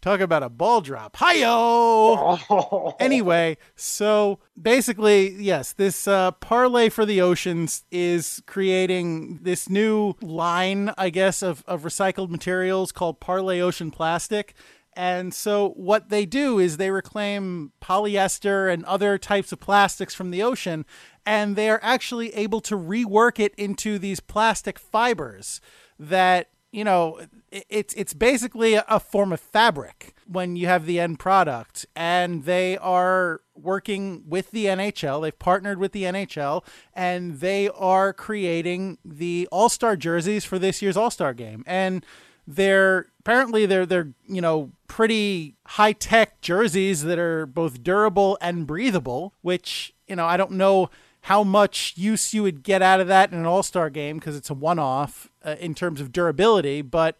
Talk 0.00 0.20
about 0.20 0.44
a 0.44 0.48
ball 0.48 0.80
drop. 0.80 1.16
Hi-yo! 1.16 2.38
Oh. 2.48 2.96
Anyway, 3.00 3.58
so 3.74 4.38
basically, 4.60 5.30
yes, 5.34 5.72
this 5.72 6.06
uh, 6.06 6.30
Parley 6.30 6.88
for 6.88 7.04
the 7.04 7.20
Oceans 7.20 7.84
is 7.90 8.40
creating 8.46 9.40
this 9.42 9.68
new 9.68 10.14
line, 10.22 10.92
I 10.96 11.10
guess, 11.10 11.42
of, 11.42 11.64
of 11.66 11.82
recycled 11.82 12.30
materials 12.30 12.92
called 12.92 13.18
Parley 13.18 13.60
Ocean 13.60 13.90
Plastic. 13.90 14.54
And 14.98 15.32
so 15.32 15.74
what 15.76 16.08
they 16.08 16.26
do 16.26 16.58
is 16.58 16.76
they 16.76 16.90
reclaim 16.90 17.70
polyester 17.80 18.70
and 18.70 18.84
other 18.84 19.16
types 19.16 19.52
of 19.52 19.60
plastics 19.60 20.12
from 20.12 20.32
the 20.32 20.42
ocean, 20.42 20.84
and 21.24 21.54
they 21.54 21.70
are 21.70 21.78
actually 21.84 22.34
able 22.34 22.60
to 22.62 22.76
rework 22.76 23.38
it 23.38 23.54
into 23.54 24.00
these 24.00 24.18
plastic 24.18 24.76
fibers 24.76 25.60
that 26.00 26.48
you 26.72 26.82
know 26.82 27.20
it's 27.52 27.94
it's 27.94 28.12
basically 28.12 28.74
a 28.74 28.98
form 28.98 29.32
of 29.32 29.38
fabric 29.38 30.16
when 30.26 30.56
you 30.56 30.66
have 30.66 30.84
the 30.84 30.98
end 30.98 31.20
product. 31.20 31.86
And 31.94 32.44
they 32.44 32.76
are 32.78 33.42
working 33.54 34.24
with 34.26 34.50
the 34.50 34.64
NHL 34.64 35.22
they've 35.22 35.38
partnered 35.38 35.78
with 35.78 35.92
the 35.92 36.04
NHL 36.04 36.64
and 36.92 37.38
they 37.38 37.68
are 37.68 38.12
creating 38.12 38.98
the 39.04 39.48
All-Star 39.52 39.96
jerseys 39.96 40.44
for 40.44 40.58
this 40.58 40.82
year's 40.82 40.96
All-Star 40.96 41.34
game. 41.34 41.62
And 41.66 42.04
they're 42.48 43.06
apparently 43.20 43.66
they're 43.66 43.84
they're 43.84 44.08
you 44.26 44.40
know 44.40 44.72
pretty 44.88 45.54
high 45.66 45.92
tech 45.92 46.40
jerseys 46.40 47.04
that 47.04 47.18
are 47.18 47.44
both 47.44 47.82
durable 47.82 48.38
and 48.40 48.66
breathable, 48.66 49.34
which 49.42 49.94
you 50.08 50.16
know 50.16 50.24
I 50.24 50.38
don't 50.38 50.52
know 50.52 50.88
how 51.22 51.44
much 51.44 51.92
use 51.96 52.32
you 52.32 52.42
would 52.42 52.62
get 52.62 52.80
out 52.80 53.00
of 53.00 53.08
that 53.08 53.30
in 53.30 53.38
an 53.38 53.44
All 53.44 53.62
Star 53.62 53.90
game 53.90 54.18
because 54.18 54.34
it's 54.34 54.48
a 54.48 54.54
one 54.54 54.78
off 54.78 55.28
uh, 55.44 55.56
in 55.60 55.74
terms 55.74 56.00
of 56.00 56.10
durability, 56.10 56.82
but. 56.82 57.18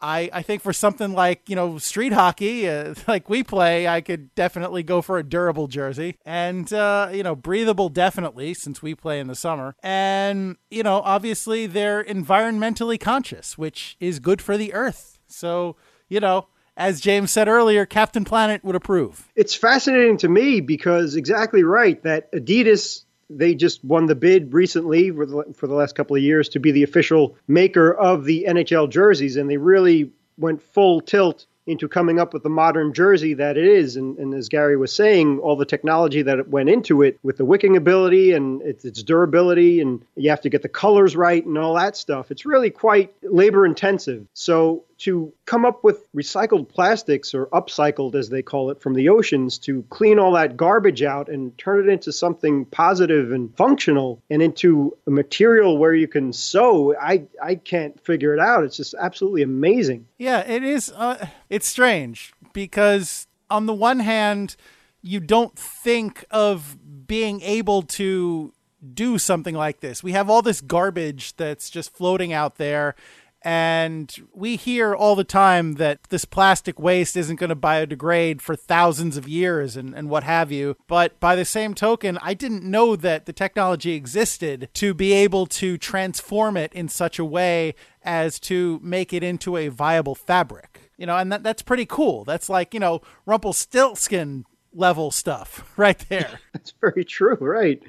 I, 0.00 0.30
I 0.32 0.42
think 0.42 0.62
for 0.62 0.72
something 0.72 1.12
like 1.12 1.48
you 1.48 1.56
know 1.56 1.78
street 1.78 2.12
hockey 2.12 2.68
uh, 2.68 2.94
like 3.08 3.28
we 3.28 3.42
play 3.42 3.88
I 3.88 4.00
could 4.00 4.34
definitely 4.34 4.82
go 4.82 5.02
for 5.02 5.18
a 5.18 5.22
durable 5.22 5.66
jersey 5.66 6.16
and 6.24 6.72
uh, 6.72 7.10
you 7.12 7.22
know 7.22 7.34
breathable 7.34 7.88
definitely 7.88 8.54
since 8.54 8.82
we 8.82 8.94
play 8.94 9.20
in 9.20 9.26
the 9.26 9.34
summer 9.34 9.74
and 9.82 10.56
you 10.70 10.82
know 10.82 11.00
obviously 11.04 11.66
they're 11.66 12.04
environmentally 12.04 12.98
conscious 12.98 13.58
which 13.58 13.96
is 14.00 14.18
good 14.18 14.40
for 14.40 14.56
the 14.56 14.72
earth 14.74 15.18
so 15.26 15.76
you 16.08 16.20
know 16.20 16.46
as 16.78 17.00
James 17.00 17.32
said 17.32 17.48
earlier, 17.48 17.84
Captain 17.84 18.24
Planet 18.24 18.62
would 18.62 18.76
approve. 18.76 19.28
It's 19.34 19.52
fascinating 19.52 20.16
to 20.18 20.28
me 20.28 20.60
because 20.60 21.16
exactly 21.16 21.64
right 21.64 22.00
that 22.04 22.30
Adidas 22.32 23.02
they 23.30 23.54
just 23.54 23.84
won 23.84 24.06
the 24.06 24.14
bid 24.14 24.52
recently 24.52 25.10
for 25.10 25.26
the, 25.26 25.44
for 25.54 25.66
the 25.66 25.74
last 25.74 25.94
couple 25.94 26.16
of 26.16 26.22
years 26.22 26.48
to 26.50 26.60
be 26.60 26.72
the 26.72 26.82
official 26.82 27.36
maker 27.46 27.92
of 27.92 28.24
the 28.24 28.46
NHL 28.48 28.90
jerseys, 28.90 29.36
and 29.36 29.50
they 29.50 29.56
really 29.56 30.10
went 30.38 30.62
full 30.62 31.00
tilt 31.00 31.46
into 31.66 31.86
coming 31.86 32.18
up 32.18 32.32
with 32.32 32.42
the 32.42 32.48
modern 32.48 32.94
jersey 32.94 33.34
that 33.34 33.58
it 33.58 33.66
is. 33.66 33.96
And, 33.96 34.16
and, 34.18 34.32
as 34.32 34.48
Gary 34.48 34.78
was 34.78 34.90
saying, 34.90 35.38
all 35.40 35.54
the 35.54 35.66
technology 35.66 36.22
that 36.22 36.48
went 36.48 36.70
into 36.70 37.02
it 37.02 37.18
with 37.22 37.36
the 37.36 37.44
wicking 37.44 37.76
ability 37.76 38.32
and 38.32 38.62
its, 38.62 38.86
its 38.86 39.02
durability, 39.02 39.80
and 39.80 40.02
you 40.16 40.30
have 40.30 40.40
to 40.40 40.48
get 40.48 40.62
the 40.62 40.68
colors 40.68 41.14
right 41.14 41.44
and 41.44 41.58
all 41.58 41.74
that 41.74 41.94
stuff. 41.94 42.30
It's 42.30 42.46
really 42.46 42.70
quite 42.70 43.12
labor 43.22 43.66
intensive. 43.66 44.26
So 44.32 44.84
to 44.98 45.32
come 45.46 45.64
up 45.64 45.84
with 45.84 46.10
recycled 46.12 46.68
plastics 46.68 47.34
or 47.34 47.46
upcycled 47.46 48.14
as 48.14 48.28
they 48.28 48.42
call 48.42 48.70
it 48.70 48.80
from 48.80 48.94
the 48.94 49.08
oceans 49.08 49.58
to 49.58 49.82
clean 49.90 50.18
all 50.18 50.32
that 50.32 50.56
garbage 50.56 51.02
out 51.02 51.28
and 51.28 51.56
turn 51.56 51.88
it 51.88 51.92
into 51.92 52.12
something 52.12 52.64
positive 52.66 53.32
and 53.32 53.56
functional 53.56 54.22
and 54.28 54.42
into 54.42 54.96
a 55.06 55.10
material 55.10 55.78
where 55.78 55.94
you 55.94 56.08
can 56.08 56.32
sew 56.32 56.94
i 57.00 57.22
i 57.42 57.54
can't 57.54 58.04
figure 58.04 58.34
it 58.34 58.40
out. 58.40 58.64
It's 58.64 58.76
just 58.76 58.94
absolutely 58.98 59.42
amazing. 59.42 60.06
Yeah 60.18 60.40
it 60.40 60.64
is 60.64 60.92
uh, 60.94 61.26
it's 61.48 61.68
strange 61.68 62.32
because 62.52 63.26
on 63.48 63.66
the 63.66 63.74
one 63.74 64.00
hand 64.00 64.56
you 65.00 65.20
don't 65.20 65.56
think 65.56 66.24
of 66.30 66.76
being 67.06 67.40
able 67.42 67.82
to 67.82 68.52
do 68.94 69.18
something 69.18 69.54
like 69.54 69.80
this. 69.80 70.02
We 70.02 70.12
have 70.12 70.30
all 70.30 70.42
this 70.42 70.60
garbage 70.60 71.36
that's 71.36 71.70
just 71.70 71.92
floating 71.94 72.32
out 72.32 72.56
there 72.56 72.94
and 73.42 74.14
we 74.32 74.56
hear 74.56 74.94
all 74.94 75.14
the 75.14 75.24
time 75.24 75.74
that 75.74 76.02
this 76.04 76.24
plastic 76.24 76.78
waste 76.78 77.16
isn't 77.16 77.36
going 77.36 77.50
to 77.50 77.56
biodegrade 77.56 78.40
for 78.40 78.56
thousands 78.56 79.16
of 79.16 79.28
years 79.28 79.76
and, 79.76 79.94
and 79.94 80.10
what 80.10 80.24
have 80.24 80.50
you. 80.50 80.76
But 80.88 81.18
by 81.20 81.36
the 81.36 81.44
same 81.44 81.74
token, 81.74 82.18
I 82.20 82.34
didn't 82.34 82.64
know 82.64 82.96
that 82.96 83.26
the 83.26 83.32
technology 83.32 83.92
existed 83.92 84.68
to 84.74 84.92
be 84.92 85.12
able 85.12 85.46
to 85.46 85.78
transform 85.78 86.56
it 86.56 86.72
in 86.72 86.88
such 86.88 87.18
a 87.18 87.24
way 87.24 87.74
as 88.02 88.40
to 88.40 88.80
make 88.82 89.12
it 89.12 89.22
into 89.22 89.56
a 89.56 89.68
viable 89.68 90.14
fabric. 90.14 90.90
You 90.96 91.06
know, 91.06 91.16
and 91.16 91.30
that, 91.30 91.44
that's 91.44 91.62
pretty 91.62 91.86
cool. 91.86 92.24
That's 92.24 92.48
like, 92.48 92.74
you 92.74 92.80
know, 92.80 93.02
Rumpelstiltskin 93.24 94.46
level 94.78 95.10
stuff 95.10 95.70
right 95.76 95.98
there. 96.08 96.38
That's 96.52 96.72
very 96.80 97.04
true, 97.04 97.36
right? 97.40 97.82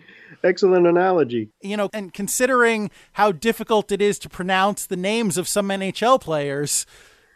Excellent 0.44 0.88
analogy. 0.88 1.50
You 1.62 1.78
know, 1.78 1.90
and 1.94 2.14
considering 2.14 2.92
how 3.14 3.32
difficult 3.32 3.92
it 3.92 4.02
is 4.02 4.20
to 4.20 4.30
pronounce 4.30 4.86
the 4.86 4.98
names 4.98 5.38
of 5.38 5.48
some 5.48 5.70
NHL 5.70 6.22
players, 6.22 6.86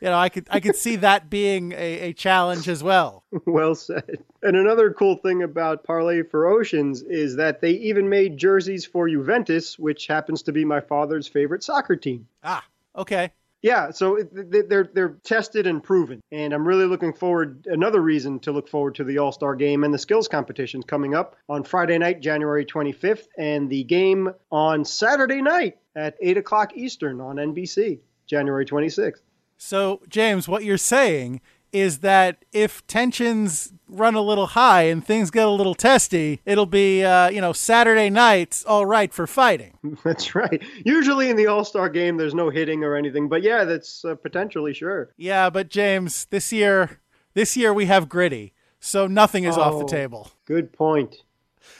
you 0.04 0.10
know, 0.10 0.18
I 0.18 0.30
could 0.30 0.48
I 0.50 0.60
could 0.60 0.76
see 0.76 0.98
that 0.98 1.30
being 1.30 1.72
a, 1.72 2.00
a 2.10 2.14
challenge 2.14 2.68
as 2.68 2.84
well. 2.84 3.24
Well 3.46 3.76
said. 3.76 4.24
And 4.42 4.56
another 4.58 4.92
cool 4.92 5.16
thing 5.16 5.44
about 5.44 5.84
Parley 5.86 6.24
for 6.24 6.46
Oceans 6.48 7.02
is 7.02 7.38
that 7.38 7.62
they 7.62 7.72
even 7.72 8.10
made 8.10 8.38
jerseys 8.38 8.86
for 8.86 9.08
Juventus, 9.08 9.80
which 9.80 10.08
happens 10.08 10.44
to 10.44 10.52
be 10.52 10.66
my 10.66 10.82
father's 10.82 11.28
favorite 11.28 11.64
soccer 11.64 11.96
team. 11.96 12.28
Ah, 12.44 12.64
okay. 12.96 13.32
Yeah, 13.64 13.92
so 13.92 14.20
they're 14.34 14.90
they're 14.94 15.18
tested 15.24 15.68
and 15.68 15.82
proven, 15.82 16.22
and 16.34 16.52
I'm 16.52 16.68
really 16.68 16.86
looking 16.86 17.14
forward. 17.14 17.66
Another 17.66 18.02
reason 18.02 18.40
to 18.42 18.52
look 18.52 18.68
forward 18.68 18.96
to 18.96 19.06
the 19.06 19.20
All 19.20 19.32
Star 19.32 19.56
Game 19.56 19.86
and 19.86 19.94
the 19.94 19.98
skills 19.98 20.28
competitions 20.28 20.84
coming 20.86 21.16
up 21.16 21.38
on 21.48 21.64
Friday 21.64 21.98
night, 21.98 22.20
January 22.20 22.66
25th, 22.66 23.26
and 23.38 23.70
the 23.70 23.86
game 23.86 24.30
on 24.52 24.84
Saturday 24.84 25.42
night 25.42 25.78
at 25.96 26.18
eight 26.22 26.36
o'clock 26.36 26.76
Eastern 26.76 27.22
on 27.22 27.38
NBC, 27.38 28.02
January 28.28 28.66
26th. 28.66 29.22
So, 29.58 30.02
James, 30.10 30.46
what 30.50 30.66
you're 30.66 30.78
saying 30.78 31.40
is 31.74 32.00
that 32.00 32.46
if 32.54 32.86
tensions 32.88 33.74
run 33.88 34.16
a 34.16 34.22
little 34.22 34.48
high 34.48 34.84
and 34.84 35.06
things 35.06 35.32
get 35.32 35.46
a 35.46 35.50
little 35.50 35.76
testy, 35.76 36.40
it'll 36.46 36.66
be, 36.66 37.04
uh, 37.04 37.30
you 37.30 37.42
know, 37.42 37.52
Saturday 37.54 38.10
nights 38.10 38.64
all 38.66 38.86
right 38.86 39.14
for 39.14 39.28
fighting. 39.28 39.78
That's 40.04 40.36
right. 40.36 40.62
Usually 40.86 41.30
in 41.30 41.36
the 41.36 41.48
All 41.48 41.66
Star 41.66 41.90
game, 41.90 42.18
there's 42.18 42.36
no 42.36 42.50
hitting 42.50 42.84
or 42.84 42.96
anything, 42.96 43.28
but 43.28 43.42
yeah, 43.44 43.64
that's 43.66 44.06
uh, 44.06 44.16
potentially 44.16 44.74
sure. 44.74 45.12
Yeah, 45.18 45.50
but 45.50 45.70
James, 45.70 46.26
this 46.26 46.52
year, 46.54 47.00
this 47.34 47.58
year 47.58 47.74
we 47.74 47.86
have 47.86 48.08
gritty, 48.08 48.54
so 48.80 49.08
nothing 49.08 49.44
is 49.44 49.58
oh, 49.58 49.62
off 49.62 49.80
the 49.80 49.86
oh, 49.86 49.88
table. 49.88 50.32
Good 50.46 50.72
point. 50.72 51.23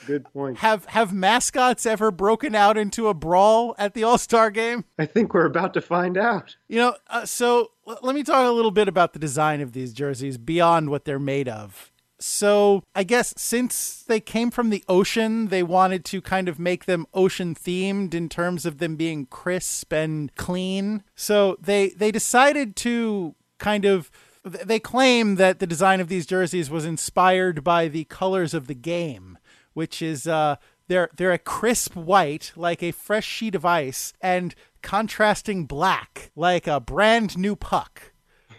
Good 0.06 0.24
point. 0.32 0.58
Have 0.58 0.84
have 0.86 1.12
mascots 1.12 1.86
ever 1.86 2.10
broken 2.10 2.54
out 2.54 2.76
into 2.76 3.08
a 3.08 3.14
brawl 3.14 3.74
at 3.78 3.94
the 3.94 4.04
All 4.04 4.18
Star 4.18 4.50
game? 4.50 4.84
I 4.98 5.06
think 5.06 5.34
we're 5.34 5.46
about 5.46 5.74
to 5.74 5.80
find 5.80 6.16
out. 6.16 6.56
You 6.68 6.78
know, 6.78 6.96
uh, 7.08 7.26
so 7.26 7.70
l- 7.86 7.98
let 8.02 8.14
me 8.14 8.22
talk 8.22 8.46
a 8.46 8.50
little 8.52 8.70
bit 8.70 8.88
about 8.88 9.12
the 9.12 9.18
design 9.18 9.60
of 9.60 9.72
these 9.72 9.92
jerseys 9.92 10.38
beyond 10.38 10.90
what 10.90 11.04
they're 11.04 11.18
made 11.18 11.48
of. 11.48 11.90
So, 12.20 12.84
I 12.94 13.02
guess 13.02 13.34
since 13.36 14.02
they 14.02 14.20
came 14.20 14.50
from 14.50 14.70
the 14.70 14.84
ocean, 14.88 15.48
they 15.48 15.62
wanted 15.62 16.04
to 16.06 16.22
kind 16.22 16.48
of 16.48 16.58
make 16.58 16.86
them 16.86 17.06
ocean 17.12 17.54
themed 17.54 18.14
in 18.14 18.28
terms 18.28 18.64
of 18.64 18.78
them 18.78 18.96
being 18.96 19.26
crisp 19.26 19.92
and 19.92 20.34
clean. 20.36 21.02
So, 21.14 21.56
they 21.60 21.90
they 21.90 22.10
decided 22.10 22.76
to 22.76 23.34
kind 23.58 23.84
of 23.84 24.10
they 24.44 24.78
claim 24.78 25.36
that 25.36 25.58
the 25.58 25.66
design 25.66 26.00
of 26.00 26.08
these 26.08 26.26
jerseys 26.26 26.70
was 26.70 26.84
inspired 26.84 27.64
by 27.64 27.88
the 27.88 28.04
colors 28.04 28.54
of 28.54 28.66
the 28.66 28.74
game 28.74 29.33
which 29.74 30.00
is 30.00 30.26
uh, 30.26 30.56
they're 30.88 31.10
they're 31.16 31.32
a 31.32 31.38
crisp 31.38 31.94
white 31.96 32.52
like 32.56 32.82
a 32.82 32.92
fresh 32.92 33.26
sheet 33.26 33.54
of 33.54 33.64
ice 33.64 34.12
and 34.20 34.54
contrasting 34.82 35.64
black 35.66 36.30
like 36.36 36.66
a 36.66 36.80
brand 36.80 37.38
new 37.38 37.56
puck. 37.56 38.12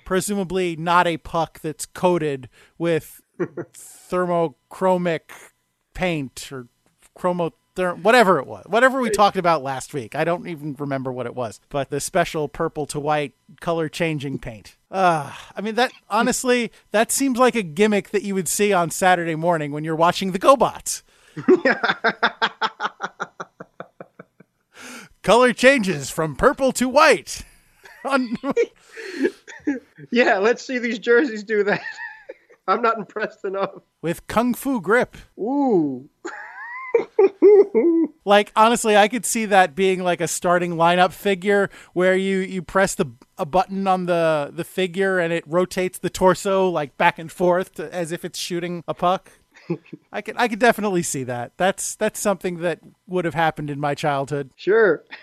Presumably 0.05 0.76
not 0.76 1.07
a 1.07 1.18
puck 1.18 1.59
that's 1.59 1.86
coated 1.86 2.49
with 2.78 3.22
thermochromic 3.39 5.32
paint 5.93 6.49
or 6.51 6.68
chromo 7.16 7.53
whatever 7.78 8.39
it 8.39 8.47
was 8.47 8.63
whatever 8.68 9.01
we 9.01 9.09
talked 9.09 9.36
about 9.36 9.61
last 9.61 9.93
week. 9.93 10.16
I 10.16 10.24
don't 10.24 10.47
even 10.47 10.76
remember 10.80 11.11
what 11.11 11.26
it 11.26 11.36
was 11.36 11.59
but 11.70 11.89
the 11.89 11.99
special 11.99 12.47
purple 12.47 12.86
to 12.88 12.99
white 12.99 13.34
color 13.59 13.89
changing 13.89 14.39
paint. 14.39 14.78
Uh, 14.89 15.34
i 15.55 15.61
mean 15.61 15.76
that 15.76 15.91
honestly 16.09 16.72
that 16.91 17.11
seems 17.11 17.38
like 17.38 17.55
a 17.55 17.61
gimmick 17.61 18.11
that 18.11 18.24
you 18.24 18.34
would 18.34 18.47
see 18.47 18.72
on 18.72 18.89
saturday 18.89 19.36
morning 19.36 19.74
when 19.74 19.84
you're 19.84 19.93
watching 19.93 20.32
the 20.32 20.39
gobots 20.39 21.03
Color 25.23 25.53
changes 25.53 26.11
from 26.11 26.36
purple 26.36 26.71
to 26.73 26.88
white. 26.88 27.41
yeah, 30.11 30.38
let's 30.38 30.65
see 30.65 30.77
these 30.77 30.99
jerseys 30.99 31.43
do 31.43 31.63
that. 31.63 31.81
I'm 32.67 32.81
not 32.81 32.97
impressed 32.97 33.45
enough. 33.45 33.71
With 34.01 34.27
kung 34.27 34.53
fu 34.53 34.81
grip. 34.81 35.17
Ooh. 35.39 36.09
like 38.23 38.51
honestly, 38.55 38.95
I 38.95 39.07
could 39.07 39.25
see 39.25 39.45
that 39.45 39.75
being 39.75 40.01
like 40.01 40.21
a 40.21 40.27
starting 40.27 40.75
lineup 40.75 41.11
figure 41.11 41.69
where 41.93 42.15
you 42.15 42.38
you 42.38 42.61
press 42.61 42.95
the 42.95 43.11
a 43.38 43.45
button 43.45 43.88
on 43.88 44.05
the 44.05 44.51
the 44.53 44.63
figure 44.63 45.19
and 45.19 45.33
it 45.33 45.43
rotates 45.45 45.99
the 45.99 46.09
torso 46.09 46.69
like 46.69 46.97
back 46.97 47.19
and 47.19 47.31
forth 47.31 47.73
to, 47.73 47.93
as 47.93 48.11
if 48.11 48.23
it's 48.23 48.39
shooting 48.39 48.83
a 48.88 48.93
puck. 48.93 49.31
I 50.11 50.22
could 50.22 50.36
I 50.38 50.47
could 50.47 50.59
definitely 50.59 51.03
see 51.03 51.24
that. 51.24 51.53
That's 51.57 51.95
that's 51.95 52.20
something 52.20 52.59
that 52.59 52.80
would 53.07 53.26
have 53.26 53.34
happened 53.34 53.70
in 53.70 53.80
my 53.80 53.95
childhood. 53.95 54.51
Sure. 54.55 55.03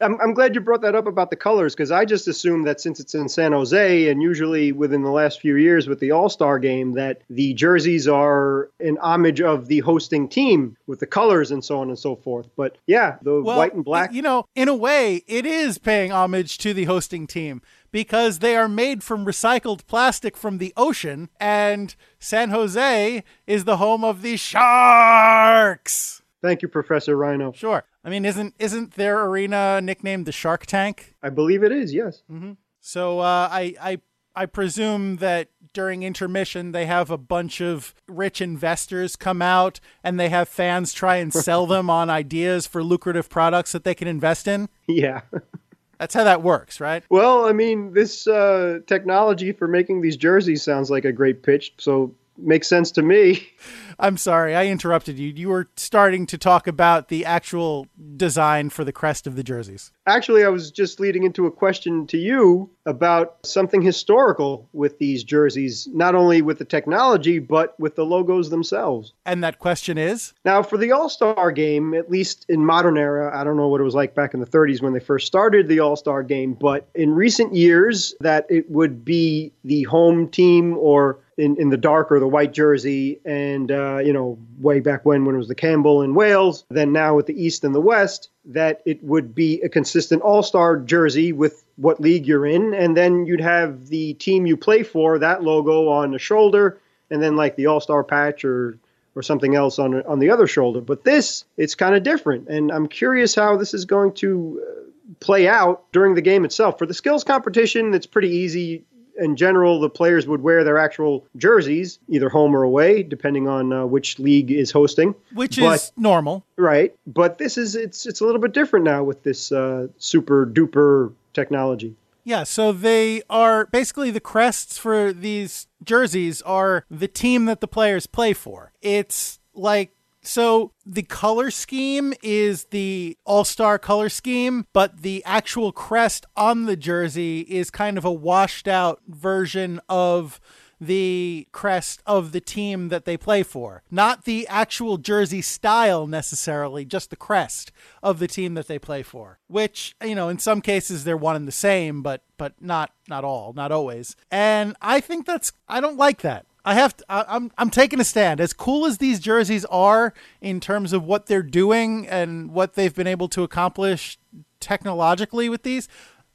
I'm, 0.00 0.20
I'm 0.20 0.34
glad 0.34 0.54
you 0.54 0.60
brought 0.60 0.82
that 0.82 0.94
up 0.94 1.06
about 1.06 1.30
the 1.30 1.36
colors 1.36 1.74
because 1.74 1.90
I 1.90 2.04
just 2.04 2.26
assumed 2.26 2.66
that 2.66 2.80
since 2.80 3.00
it's 3.00 3.14
in 3.14 3.28
San 3.28 3.52
Jose 3.52 4.08
and 4.08 4.22
usually 4.22 4.72
within 4.72 5.02
the 5.02 5.10
last 5.10 5.40
few 5.40 5.56
years 5.56 5.86
with 5.86 6.00
the 6.00 6.12
All 6.12 6.28
Star 6.28 6.58
game, 6.58 6.92
that 6.92 7.22
the 7.28 7.52
jerseys 7.54 8.08
are 8.08 8.70
an 8.80 8.96
homage 8.98 9.40
of 9.40 9.66
the 9.68 9.80
hosting 9.80 10.28
team 10.28 10.76
with 10.86 11.00
the 11.00 11.06
colors 11.06 11.50
and 11.50 11.64
so 11.64 11.80
on 11.80 11.88
and 11.88 11.98
so 11.98 12.16
forth. 12.16 12.48
But 12.56 12.78
yeah, 12.86 13.16
the 13.22 13.42
well, 13.42 13.58
white 13.58 13.74
and 13.74 13.84
black. 13.84 14.12
You 14.12 14.22
know, 14.22 14.46
in 14.54 14.68
a 14.68 14.74
way, 14.74 15.22
it 15.26 15.44
is 15.44 15.78
paying 15.78 16.12
homage 16.12 16.58
to 16.58 16.72
the 16.72 16.84
hosting 16.84 17.26
team 17.26 17.60
because 17.90 18.38
they 18.38 18.56
are 18.56 18.68
made 18.68 19.02
from 19.02 19.26
recycled 19.26 19.86
plastic 19.86 20.36
from 20.36 20.58
the 20.58 20.72
ocean, 20.76 21.28
and 21.38 21.94
San 22.18 22.50
Jose 22.50 23.24
is 23.46 23.64
the 23.64 23.76
home 23.78 24.04
of 24.04 24.22
the 24.22 24.36
sharks. 24.36 26.22
Thank 26.42 26.62
you, 26.62 26.68
Professor 26.68 27.16
Rhino. 27.16 27.52
Sure. 27.52 27.84
I 28.04 28.08
mean, 28.08 28.24
isn't 28.24 28.54
isn't 28.58 28.92
their 28.94 29.24
arena 29.24 29.80
nicknamed 29.80 30.26
the 30.26 30.32
Shark 30.32 30.66
Tank? 30.66 31.14
I 31.22 31.28
believe 31.28 31.62
it 31.62 31.72
is. 31.72 31.92
Yes. 31.92 32.22
Mm-hmm. 32.30 32.52
So 32.80 33.20
uh, 33.20 33.48
I 33.50 33.74
I 33.80 34.00
I 34.34 34.46
presume 34.46 35.16
that 35.16 35.48
during 35.72 36.02
intermission 36.02 36.72
they 36.72 36.86
have 36.86 37.10
a 37.10 37.18
bunch 37.18 37.60
of 37.60 37.94
rich 38.08 38.40
investors 38.40 39.16
come 39.16 39.42
out 39.42 39.80
and 40.02 40.18
they 40.18 40.28
have 40.30 40.48
fans 40.48 40.92
try 40.92 41.16
and 41.16 41.32
sell 41.32 41.66
them 41.74 41.90
on 41.90 42.08
ideas 42.08 42.66
for 42.66 42.82
lucrative 42.82 43.28
products 43.28 43.72
that 43.72 43.84
they 43.84 43.94
can 43.94 44.08
invest 44.08 44.48
in. 44.48 44.68
Yeah. 44.88 45.22
That's 46.00 46.14
how 46.14 46.24
that 46.24 46.42
works, 46.42 46.80
right? 46.80 47.04
Well, 47.10 47.44
I 47.44 47.52
mean, 47.52 47.92
this 47.92 48.26
uh, 48.26 48.78
technology 48.86 49.52
for 49.52 49.68
making 49.68 50.00
these 50.00 50.16
jerseys 50.16 50.62
sounds 50.62 50.90
like 50.90 51.04
a 51.04 51.12
great 51.12 51.42
pitch. 51.42 51.74
So 51.76 52.14
makes 52.42 52.68
sense 52.68 52.90
to 52.92 53.02
me. 53.02 53.48
I'm 54.00 54.16
sorry, 54.16 54.56
I 54.56 54.66
interrupted 54.66 55.18
you. 55.18 55.28
You 55.28 55.50
were 55.50 55.68
starting 55.76 56.24
to 56.26 56.38
talk 56.38 56.66
about 56.66 57.08
the 57.08 57.26
actual 57.26 57.86
design 58.16 58.70
for 58.70 58.82
the 58.82 58.92
crest 58.92 59.26
of 59.26 59.36
the 59.36 59.44
jerseys. 59.44 59.92
Actually, 60.06 60.42
I 60.42 60.48
was 60.48 60.70
just 60.70 60.98
leading 61.00 61.24
into 61.24 61.46
a 61.46 61.50
question 61.50 62.06
to 62.06 62.16
you 62.16 62.70
about 62.86 63.36
something 63.44 63.82
historical 63.82 64.68
with 64.72 64.98
these 64.98 65.22
jerseys, 65.22 65.86
not 65.92 66.14
only 66.14 66.40
with 66.40 66.58
the 66.58 66.64
technology, 66.64 67.38
but 67.38 67.78
with 67.78 67.94
the 67.94 68.04
logos 68.04 68.48
themselves. 68.48 69.12
And 69.26 69.44
that 69.44 69.58
question 69.58 69.98
is? 69.98 70.32
Now, 70.46 70.62
for 70.62 70.78
the 70.78 70.92
All 70.92 71.10
Star 71.10 71.52
game, 71.52 71.92
at 71.92 72.10
least 72.10 72.46
in 72.48 72.64
modern 72.64 72.96
era, 72.96 73.38
I 73.38 73.44
don't 73.44 73.58
know 73.58 73.68
what 73.68 73.82
it 73.82 73.84
was 73.84 73.94
like 73.94 74.14
back 74.14 74.32
in 74.32 74.40
the 74.40 74.46
30s 74.46 74.80
when 74.80 74.94
they 74.94 75.00
first 75.00 75.26
started 75.26 75.68
the 75.68 75.80
All 75.80 75.96
Star 75.96 76.22
game, 76.22 76.54
but 76.54 76.88
in 76.94 77.14
recent 77.14 77.54
years, 77.54 78.14
that 78.20 78.46
it 78.48 78.70
would 78.70 79.04
be 79.04 79.52
the 79.62 79.82
home 79.82 80.28
team 80.28 80.76
or 80.78 81.20
in, 81.40 81.56
in 81.56 81.70
the 81.70 81.76
dark 81.76 82.12
or 82.12 82.20
the 82.20 82.28
white 82.28 82.52
jersey, 82.52 83.18
and 83.24 83.72
uh, 83.72 83.98
you 83.98 84.12
know, 84.12 84.38
way 84.58 84.80
back 84.80 85.04
when 85.04 85.24
when 85.24 85.34
it 85.34 85.38
was 85.38 85.48
the 85.48 85.54
Campbell 85.54 86.02
in 86.02 86.14
Wales, 86.14 86.64
then 86.68 86.92
now 86.92 87.16
with 87.16 87.26
the 87.26 87.42
East 87.42 87.64
and 87.64 87.74
the 87.74 87.80
West, 87.80 88.28
that 88.44 88.82
it 88.84 89.02
would 89.02 89.34
be 89.34 89.60
a 89.62 89.68
consistent 89.68 90.22
All 90.22 90.42
Star 90.42 90.76
jersey 90.76 91.32
with 91.32 91.64
what 91.76 92.00
league 92.00 92.26
you're 92.26 92.46
in, 92.46 92.74
and 92.74 92.96
then 92.96 93.24
you'd 93.26 93.40
have 93.40 93.86
the 93.88 94.14
team 94.14 94.46
you 94.46 94.56
play 94.56 94.82
for 94.82 95.18
that 95.18 95.42
logo 95.42 95.88
on 95.88 96.10
the 96.10 96.18
shoulder, 96.18 96.78
and 97.10 97.22
then 97.22 97.36
like 97.36 97.56
the 97.56 97.66
All 97.66 97.80
Star 97.80 98.04
patch 98.04 98.44
or 98.44 98.78
or 99.16 99.22
something 99.22 99.54
else 99.54 99.78
on 99.78 100.02
on 100.02 100.18
the 100.18 100.30
other 100.30 100.46
shoulder. 100.46 100.82
But 100.82 101.04
this, 101.04 101.44
it's 101.56 101.74
kind 101.74 101.94
of 101.94 102.02
different, 102.02 102.48
and 102.48 102.70
I'm 102.70 102.86
curious 102.86 103.34
how 103.34 103.56
this 103.56 103.74
is 103.74 103.86
going 103.86 104.12
to. 104.14 104.62
Uh, 104.62 104.76
play 105.18 105.48
out 105.48 105.90
during 105.92 106.14
the 106.14 106.22
game 106.22 106.44
itself. 106.44 106.78
For 106.78 106.86
the 106.86 106.94
skills 106.94 107.24
competition, 107.24 107.92
it's 107.92 108.06
pretty 108.06 108.28
easy 108.28 108.84
in 109.18 109.36
general, 109.36 109.80
the 109.80 109.90
players 109.90 110.26
would 110.26 110.42
wear 110.42 110.64
their 110.64 110.78
actual 110.78 111.26
jerseys, 111.36 111.98
either 112.08 112.28
home 112.28 112.54
or 112.54 112.62
away, 112.62 113.02
depending 113.02 113.48
on 113.48 113.72
uh, 113.72 113.86
which 113.86 114.18
league 114.18 114.50
is 114.50 114.70
hosting. 114.70 115.14
Which 115.34 115.58
but, 115.58 115.74
is 115.74 115.92
normal, 115.96 116.44
right? 116.56 116.94
But 117.06 117.38
this 117.38 117.58
is 117.58 117.76
it's 117.76 118.06
it's 118.06 118.20
a 118.20 118.24
little 118.24 118.40
bit 118.40 118.52
different 118.52 118.84
now 118.84 119.02
with 119.02 119.22
this 119.22 119.52
uh, 119.52 119.88
super 119.98 120.46
duper 120.46 121.12
technology. 121.32 121.96
Yeah, 122.24 122.44
so 122.44 122.72
they 122.72 123.22
are 123.30 123.66
basically 123.66 124.10
the 124.10 124.20
crests 124.20 124.78
for 124.78 125.12
these 125.12 125.66
jerseys 125.82 126.42
are 126.42 126.84
the 126.90 127.08
team 127.08 127.46
that 127.46 127.60
the 127.60 127.68
players 127.68 128.06
play 128.06 128.34
for. 128.34 128.72
It's 128.82 129.40
like 129.54 129.92
so 130.22 130.72
the 130.84 131.02
color 131.02 131.50
scheme 131.50 132.12
is 132.22 132.64
the 132.64 133.16
all 133.24 133.44
star 133.44 133.78
color 133.78 134.08
scheme, 134.08 134.66
but 134.72 135.02
the 135.02 135.22
actual 135.24 135.72
crest 135.72 136.26
on 136.36 136.66
the 136.66 136.76
jersey 136.76 137.40
is 137.40 137.70
kind 137.70 137.96
of 137.96 138.04
a 138.04 138.12
washed 138.12 138.68
out 138.68 139.00
version 139.08 139.80
of 139.88 140.40
the 140.80 141.46
crest 141.52 142.02
of 142.06 142.32
the 142.32 142.40
team 142.40 142.88
that 142.88 143.04
they 143.04 143.16
play 143.16 143.42
for. 143.42 143.82
Not 143.90 144.24
the 144.24 144.48
actual 144.48 144.96
jersey 144.96 145.42
style 145.42 146.06
necessarily, 146.06 146.84
just 146.84 147.10
the 147.10 147.16
crest 147.16 147.70
of 148.02 148.18
the 148.18 148.26
team 148.26 148.54
that 148.54 148.66
they 148.66 148.78
play 148.78 149.02
for. 149.02 149.38
Which, 149.46 149.94
you 150.02 150.14
know, 150.14 150.28
in 150.28 150.38
some 150.38 150.60
cases 150.60 151.04
they're 151.04 151.16
one 151.16 151.36
and 151.36 151.46
the 151.46 151.52
same, 151.52 152.02
but 152.02 152.22
but 152.38 152.54
not 152.60 152.92
not 153.08 153.24
all, 153.24 153.52
not 153.52 153.72
always. 153.72 154.16
And 154.30 154.74
I 154.80 155.00
think 155.00 155.26
that's 155.26 155.52
I 155.68 155.80
don't 155.80 155.98
like 155.98 156.22
that. 156.22 156.46
I 156.64 156.74
have 156.74 156.96
to, 156.96 157.04
I, 157.08 157.24
I'm 157.28 157.50
I'm 157.56 157.70
taking 157.70 158.00
a 158.00 158.04
stand. 158.04 158.40
As 158.40 158.52
cool 158.52 158.86
as 158.86 158.98
these 158.98 159.20
jerseys 159.20 159.64
are 159.66 160.12
in 160.40 160.60
terms 160.60 160.92
of 160.92 161.04
what 161.04 161.26
they're 161.26 161.42
doing 161.42 162.06
and 162.06 162.50
what 162.50 162.74
they've 162.74 162.94
been 162.94 163.06
able 163.06 163.28
to 163.28 163.42
accomplish 163.42 164.18
technologically 164.60 165.48
with 165.48 165.62
these, 165.62 165.88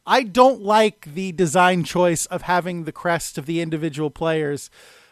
I 0.06 0.24
don't 0.24 0.62
like 0.62 1.14
the 1.14 1.32
design 1.32 1.84
choice 1.84 2.26
of 2.28 2.44
having 2.44 2.84
the 2.84 2.92
crest 2.92 3.38
of 3.38 3.46
the 3.46 3.62
individual 3.62 4.10
players. 4.10 4.70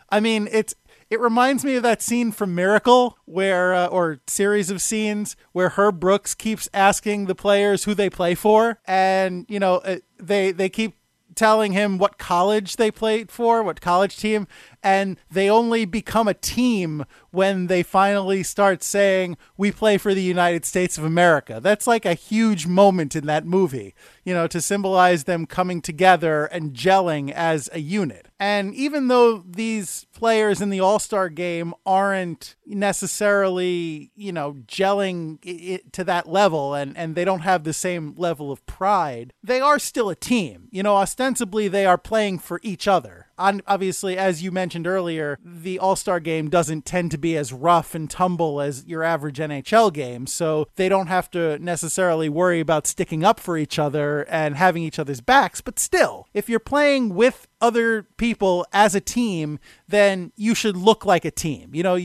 I 0.10 0.20
mean, 0.20 0.48
it's 0.52 0.76
it 1.10 1.20
reminds 1.20 1.64
me 1.64 1.76
of 1.76 1.84
that 1.84 2.02
scene 2.02 2.32
from 2.32 2.56
Miracle 2.56 3.18
where 3.26 3.74
uh, 3.74 3.88
or 3.88 4.20
series 4.28 4.72
of 4.72 4.82
scenes 4.82 5.36
where 5.52 5.70
Herb 5.70 6.00
Brooks 6.00 6.34
keeps 6.34 6.68
asking 6.74 7.26
the 7.26 7.36
players 7.36 7.84
who 7.84 7.94
they 7.94 8.10
play 8.10 8.34
for 8.34 8.80
and 8.86 9.46
you 9.48 9.60
know 9.60 9.76
uh, 9.78 9.98
they 10.18 10.52
they 10.52 10.70
keep 10.70 10.96
telling 11.36 11.72
him 11.72 11.98
what 11.98 12.18
college 12.18 12.76
they 12.76 12.92
played 12.92 13.32
for, 13.32 13.64
what 13.64 13.82
college 13.82 14.18
team, 14.18 14.48
and 14.84 15.18
they 15.32 15.50
only 15.50 15.86
become 15.86 16.28
a 16.28 16.34
team 16.34 17.06
when 17.32 17.68
they 17.68 17.82
finally 17.82 18.44
start 18.44 18.84
saying, 18.84 19.38
We 19.58 19.72
play 19.72 19.98
for 19.98 20.14
the 20.14 20.22
United 20.22 20.66
States 20.66 20.98
of 20.98 21.06
America. 21.06 21.60
That's 21.62 21.88
like 21.88 22.06
a 22.06 22.14
huge 22.14 22.68
moment 22.68 23.16
in 23.16 23.26
that 23.28 23.46
movie, 23.46 23.96
you 24.24 24.34
know, 24.34 24.46
to 24.48 24.62
symbolize 24.62 25.24
them 25.24 25.46
coming 25.46 25.82
together 25.82 26.46
and 26.46 26.74
gelling 26.74 27.32
as 27.32 27.70
a 27.72 27.80
unit. 27.80 28.28
And 28.40 28.76
even 28.76 29.08
though 29.08 29.44
these 29.48 30.06
players 30.14 30.62
in 30.62 30.70
the 30.70 30.82
All 30.82 31.00
Star 31.00 31.30
game 31.30 31.74
aren't 31.86 32.56
necessarily, 32.66 34.12
you 34.16 34.34
know, 34.34 34.54
gelling 34.68 35.92
to 35.94 36.04
that 36.04 36.28
level 36.28 36.74
and, 36.74 36.98
and 36.98 37.16
they 37.16 37.24
don't 37.26 37.40
have 37.40 37.64
the 37.64 37.74
same 37.74 38.14
level 38.18 38.52
of 38.52 38.66
pride, 38.66 39.34
they 39.42 39.62
are 39.62 39.80
still 39.80 40.10
a 40.10 40.16
team. 40.16 40.68
You 40.72 40.84
know, 40.84 40.98
ostensibly 40.98 41.68
they 41.70 41.86
are 41.86 41.98
playing 41.98 42.40
for 42.40 42.60
each 42.64 42.88
other 42.88 43.28
obviously, 43.38 44.18
as 44.18 44.44
you 44.44 44.52
mentioned 44.52 44.88
earlier, 44.88 45.40
the 45.44 45.80
All 45.80 45.96
Star 45.96 46.20
game 46.20 46.50
doesn't 46.50 46.86
tend 46.86 47.12
to 47.12 47.18
be 47.18 47.38
as 47.38 47.54
rough 47.54 47.96
and 47.96 48.10
tumble 48.10 48.62
as 48.62 48.86
your 48.86 49.04
average 49.04 49.38
NHL 49.38 49.92
game. 49.94 50.28
So 50.28 50.68
they 50.76 50.90
don't 50.90 51.08
have 51.08 51.30
to 51.32 51.58
necessarily 51.60 52.30
worry 52.30 52.60
about 52.60 52.88
sticking 52.88 53.24
up 53.24 53.40
for 53.40 53.58
each 53.58 53.80
other 53.80 54.24
and 54.30 54.56
having 54.56 54.84
each 54.84 55.00
other's 55.00 55.22
backs. 55.22 55.62
But 55.62 55.80
still, 55.80 56.28
if 56.34 56.50
you're 56.50 56.60
playing 56.60 57.16
with 57.16 57.48
other 57.62 58.04
people 58.18 58.66
as 58.74 58.96
a 58.96 59.02
team, 59.02 59.60
then 59.88 60.32
you 60.36 60.54
should 60.54 60.78
look 60.78 61.06
like 61.06 61.26
a 61.26 61.32
team, 61.32 61.74
you 61.74 61.84
know, 61.84 61.96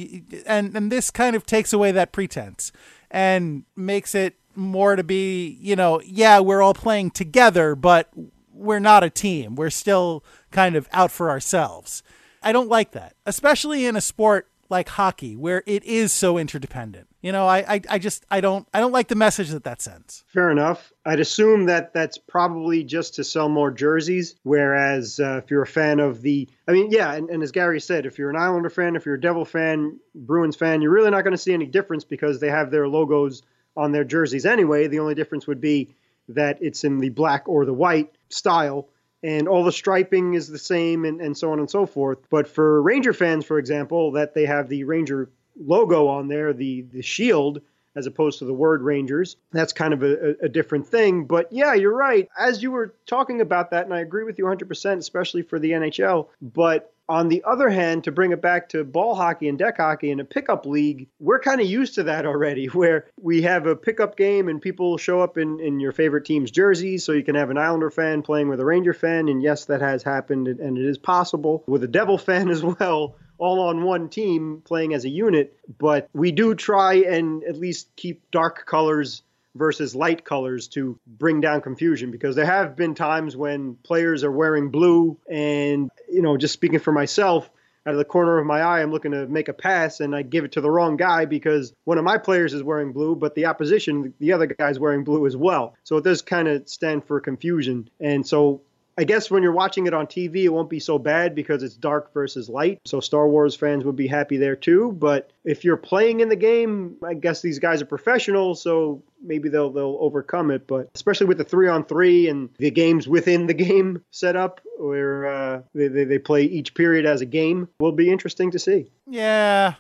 and, 0.47 0.76
and 0.76 0.93
this 0.93 1.11
kind 1.11 1.35
of 1.35 1.45
takes 1.45 1.72
away 1.72 1.91
that 1.93 2.12
pretense 2.12 2.70
and 3.11 3.64
makes 3.74 4.14
it 4.14 4.37
more 4.55 4.97
to 4.97 5.05
be, 5.05 5.59
you 5.61 5.76
know, 5.76 6.01
yeah, 6.05 6.41
we're 6.41 6.62
all 6.62 6.74
playing 6.74 7.11
together, 7.11 7.74
but 7.74 8.11
we're 8.53 8.81
not 8.81 9.05
a 9.05 9.11
team. 9.11 9.55
We're 9.55 9.70
still 9.70 10.24
kind 10.51 10.76
of 10.76 10.88
out 10.92 11.11
for 11.11 11.30
ourselves. 11.30 12.03
I 12.42 12.53
don't 12.53 12.68
like 12.68 12.92
that, 12.92 13.14
especially 13.26 13.86
in 13.86 13.96
a 13.96 14.01
sport 14.01 14.49
like 14.70 14.88
hockey 14.90 15.34
where 15.34 15.62
it 15.66 15.82
is 15.84 16.12
so 16.12 16.36
interdependent. 16.38 17.09
You 17.22 17.32
know, 17.32 17.46
I, 17.46 17.74
I, 17.74 17.80
I 17.88 17.99
just 17.99 18.24
I 18.30 18.40
don't 18.40 18.68
I 18.72 18.80
don't 18.80 18.92
like 18.92 19.09
the 19.09 19.14
message 19.14 19.49
that 19.51 19.64
that 19.64 19.82
sends. 19.82 20.24
Fair 20.28 20.51
enough. 20.51 20.92
I'd 21.05 21.20
assume 21.20 21.66
that 21.66 21.92
that's 21.92 22.18
probably 22.18 22.84
just 22.84 23.14
to 23.14 23.24
sell 23.24 23.49
more 23.49 23.70
jerseys. 23.70 24.36
Whereas 24.42 25.18
uh, 25.18 25.40
if 25.42 25.51
you're 25.51 25.62
a 25.62 25.66
fan 25.66 26.01
of 26.01 26.22
the, 26.22 26.49
I 26.68 26.72
mean, 26.72 26.90
yeah, 26.90 27.12
and, 27.14 27.30
and 27.30 27.42
as 27.42 27.51
Gary 27.51 27.80
said, 27.80 28.07
if 28.07 28.18
you're 28.18 28.30
an 28.30 28.36
Islander 28.36 28.70
fan, 28.70 28.94
if 28.94 29.07
you're 29.07 29.16
a 29.16 29.20
Devil 29.20 29.44
fan, 29.44 29.99
Bruins 30.14 30.57
fan, 30.57 30.80
you're 30.82 30.92
really 30.92 31.11
not 31.11 31.22
going 31.22 31.32
to 31.32 31.38
see 31.38 31.55
any 31.55 31.66
difference 31.66 32.05
because 32.05 32.40
they 32.40 32.51
have 32.51 32.70
their 32.70 32.86
logos 32.86 33.42
on 33.76 33.92
their 33.92 34.05
jerseys 34.05 34.46
anyway. 34.46 34.86
The 34.86 35.01
only 35.01 35.14
difference 35.14 35.46
would 35.46 35.61
be 35.61 35.94
that 36.28 36.59
it's 36.61 36.84
in 36.84 36.99
the 36.99 37.09
black 37.09 37.49
or 37.49 37.64
the 37.64 37.72
white 37.72 38.12
style 38.28 38.88
and 39.23 39.49
all 39.49 39.64
the 39.64 39.73
striping 39.73 40.35
is 40.35 40.49
the 40.49 40.59
same 40.59 41.05
and, 41.05 41.21
and 41.21 41.37
so 41.37 41.53
on 41.53 41.59
and 41.59 41.71
so 41.71 41.87
forth. 41.87 42.19
But 42.31 42.49
for 42.49 42.81
Ranger 42.83 43.12
fans, 43.12 43.45
for 43.45 43.59
example, 43.59 44.12
that 44.12 44.35
they 44.35 44.47
have 44.47 44.69
the 44.69 44.85
Ranger 44.85 45.31
logo 45.57 46.07
on 46.07 46.29
there, 46.29 46.53
the, 46.53 46.83
the 46.83 47.03
shield, 47.03 47.61
as 47.99 48.07
opposed 48.07 48.38
to 48.38 48.44
the 48.44 48.55
word 48.55 48.80
Rangers. 48.82 49.36
That's 49.51 49.72
kind 49.72 49.92
of 49.92 50.03
a, 50.05 50.36
a, 50.40 50.49
different 50.49 50.86
thing. 50.86 51.24
But 51.24 51.53
yeah, 51.53 51.74
you're 51.74 51.94
right. 51.94 52.28
As 52.38 52.62
you 52.62 52.70
were 52.70 52.94
talking 53.07 53.40
about 53.40 53.72
that, 53.72 53.84
and 53.84 53.92
I 53.92 54.01
agree 54.01 54.22
with 54.22 54.38
you 54.38 54.44
100%, 54.44 54.99
especially 54.99 55.42
for 55.42 55.59
the 55.59 55.72
NHL. 55.72 56.28
But 56.40 56.94
on 57.09 57.28
the 57.28 57.42
other 57.44 57.70
hand, 57.70 58.05
to 58.05 58.12
bring 58.12 58.32
it 58.32 58.40
back 58.40 58.68
to 58.68 58.84
ball 58.84 59.14
hockey 59.14 59.49
and 59.49 59.59
deck 59.59 59.78
hockey 59.78 60.11
in 60.11 60.20
a 60.20 60.24
pickup 60.24 60.64
league, 60.64 61.09
we're 61.18 61.40
kind 61.40 61.61
of 61.61 61.66
used 61.66 61.94
to 61.96 62.05
that 62.05 62.24
already, 62.24 62.66
where 62.66 63.07
we 63.20 63.42
have 63.42 63.66
a 63.66 63.74
pickup 63.74 64.16
game 64.16 64.49
and 64.49 64.62
people 64.62 64.96
show 64.96 65.20
up 65.20 65.36
in, 65.36 65.59
in 65.59 65.80
your 65.80 65.92
favorite 65.92 66.24
team's 66.24 66.53
jerseys. 66.53 67.05
So 67.05 67.12
you 67.12 67.24
can 67.24 67.34
have 67.34 67.51
an 67.51 67.59
Islander 67.59 67.90
fan 67.90 68.22
playing 68.22 68.49
with 68.49 68.61
a 68.61 68.64
Ranger 68.64 68.94
fan. 68.94 69.28
And 69.28 69.42
yes, 69.42 69.64
that 69.66 69.80
has 69.80 70.05
happened 70.05 70.46
and 70.46 70.78
it 70.78 70.84
is 70.84 70.99
possible 70.99 71.64
with 71.66 71.82
a 71.82 71.88
Devil 71.88 72.16
fan 72.16 72.49
as 72.51 72.62
well 72.62 73.16
all 73.39 73.61
on 73.61 73.82
one 73.82 74.09
team 74.09 74.62
playing 74.64 74.95
as 74.95 75.05
a 75.05 75.09
unit, 75.09 75.57
but 75.78 76.09
we 76.12 76.32
do 76.32 76.55
try 76.55 76.95
and 76.95 77.45
at 77.45 77.57
least 77.57 77.89
keep 77.97 78.30
dark 78.30 78.66
colors 78.66 79.22
versus 79.55 79.95
light 79.95 80.24
colors 80.24 80.68
to 80.68 80.99
bring 81.07 81.41
down 81.41 81.61
confusion 81.61 82.11
because 82.11 82.36
there 82.36 82.47
have 82.47 82.76
been 82.76 82.95
times 82.95 83.36
when 83.36 83.74
players 83.82 84.24
are 84.24 84.30
wearing 84.30 84.70
blue 84.70 85.18
and 85.28 85.91
you 86.11 86.22
know 86.22 86.36
just 86.36 86.55
speaking 86.55 86.78
for 86.78 86.93
myself 86.93 87.51
out 87.86 87.95
of 87.95 87.99
the 87.99 88.05
corner 88.05 88.39
of 88.39 88.47
my 88.47 88.61
eye 88.61 88.82
I'm 88.82 88.93
looking 88.93 89.12
to 89.12 89.26
make 89.26 89.49
a 89.49 89.53
pass 89.53 90.01
and 90.01 90.14
I 90.14 90.22
give 90.22 90.45
it 90.45 90.53
to 90.53 90.61
the 90.61 90.70
wrong 90.70 90.97
guy 90.97 91.24
because 91.24 91.72
one 91.84 91.99
of 91.99 92.05
my 92.05 92.18
players 92.18 92.55
is 92.55 92.62
wearing 92.62 92.93
blue 92.93 93.16
but 93.16 93.34
the 93.34 93.47
opposition 93.47 94.14
the 94.20 94.32
other 94.32 94.47
guy's 94.47 94.78
wearing 94.78 95.03
blue 95.03 95.26
as 95.26 95.36
well. 95.36 95.74
So 95.82 95.97
it 95.97 96.05
does 96.05 96.22
kind 96.22 96.47
of 96.47 96.68
stand 96.68 97.05
for 97.05 97.18
confusion. 97.20 97.89
And 98.01 98.26
so 98.26 98.62
I 98.99 99.05
guess 99.05 99.30
when 99.30 99.44
you're 99.44 99.53
watching 99.53 99.86
it 99.86 99.94
on 99.94 100.09
TV, 100.09 100.42
it 100.42 100.49
won't 100.49 100.68
be 100.68 100.80
so 100.80 100.99
bad 100.99 101.36
because 101.36 101.62
it's 101.62 101.76
dark 101.76 102.12
versus 102.12 102.49
light. 102.49 102.80
So 102.84 102.99
Star 102.99 103.28
Wars 103.28 103.55
fans 103.55 103.84
would 103.84 103.94
be 103.94 104.09
happy 104.09 104.38
there 104.38 104.57
too. 104.57 104.90
But 104.90 105.30
if 105.44 105.62
you're 105.62 105.76
playing 105.76 106.18
in 106.18 106.28
the 106.28 106.36
game, 106.36 106.96
I 107.07 107.14
guess 107.14 107.40
these 107.40 107.61
guys 107.61 107.80
are 107.80 107.86
professionals, 107.86 108.61
so 108.61 109.05
maybe 109.22 109.51
they'll 109.51 109.70
they'll 109.70 109.99
overcome 110.01 110.51
it. 110.51 110.66
But 110.66 110.90
especially 110.96 111.28
with 111.28 111.38
the 111.38 111.44
three 111.44 111.68
on 111.68 111.84
three 111.84 112.28
and 112.28 112.51
the 112.59 112.72
games 112.72 113.07
within 113.07 113.46
the 113.46 113.55
game 113.68 114.03
setup, 114.11 114.61
where 114.78 115.26
uh, 115.26 115.62
they, 115.74 115.86
they 115.86 116.03
they 116.03 116.18
play 116.18 116.42
each 116.42 116.74
period 116.74 117.07
as 117.07 117.20
a 117.20 117.26
game, 117.26 117.68
will 117.78 117.92
be 117.92 118.11
interesting 118.11 118.51
to 118.51 118.59
see. 118.59 118.90
Yeah, 119.07 119.74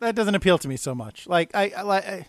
that 0.00 0.16
doesn't 0.16 0.34
appeal 0.34 0.58
to 0.58 0.66
me 0.66 0.76
so 0.76 0.92
much. 0.92 1.28
Like 1.28 1.54
I 1.54 1.68
I, 1.68 1.96
I, 1.98 2.26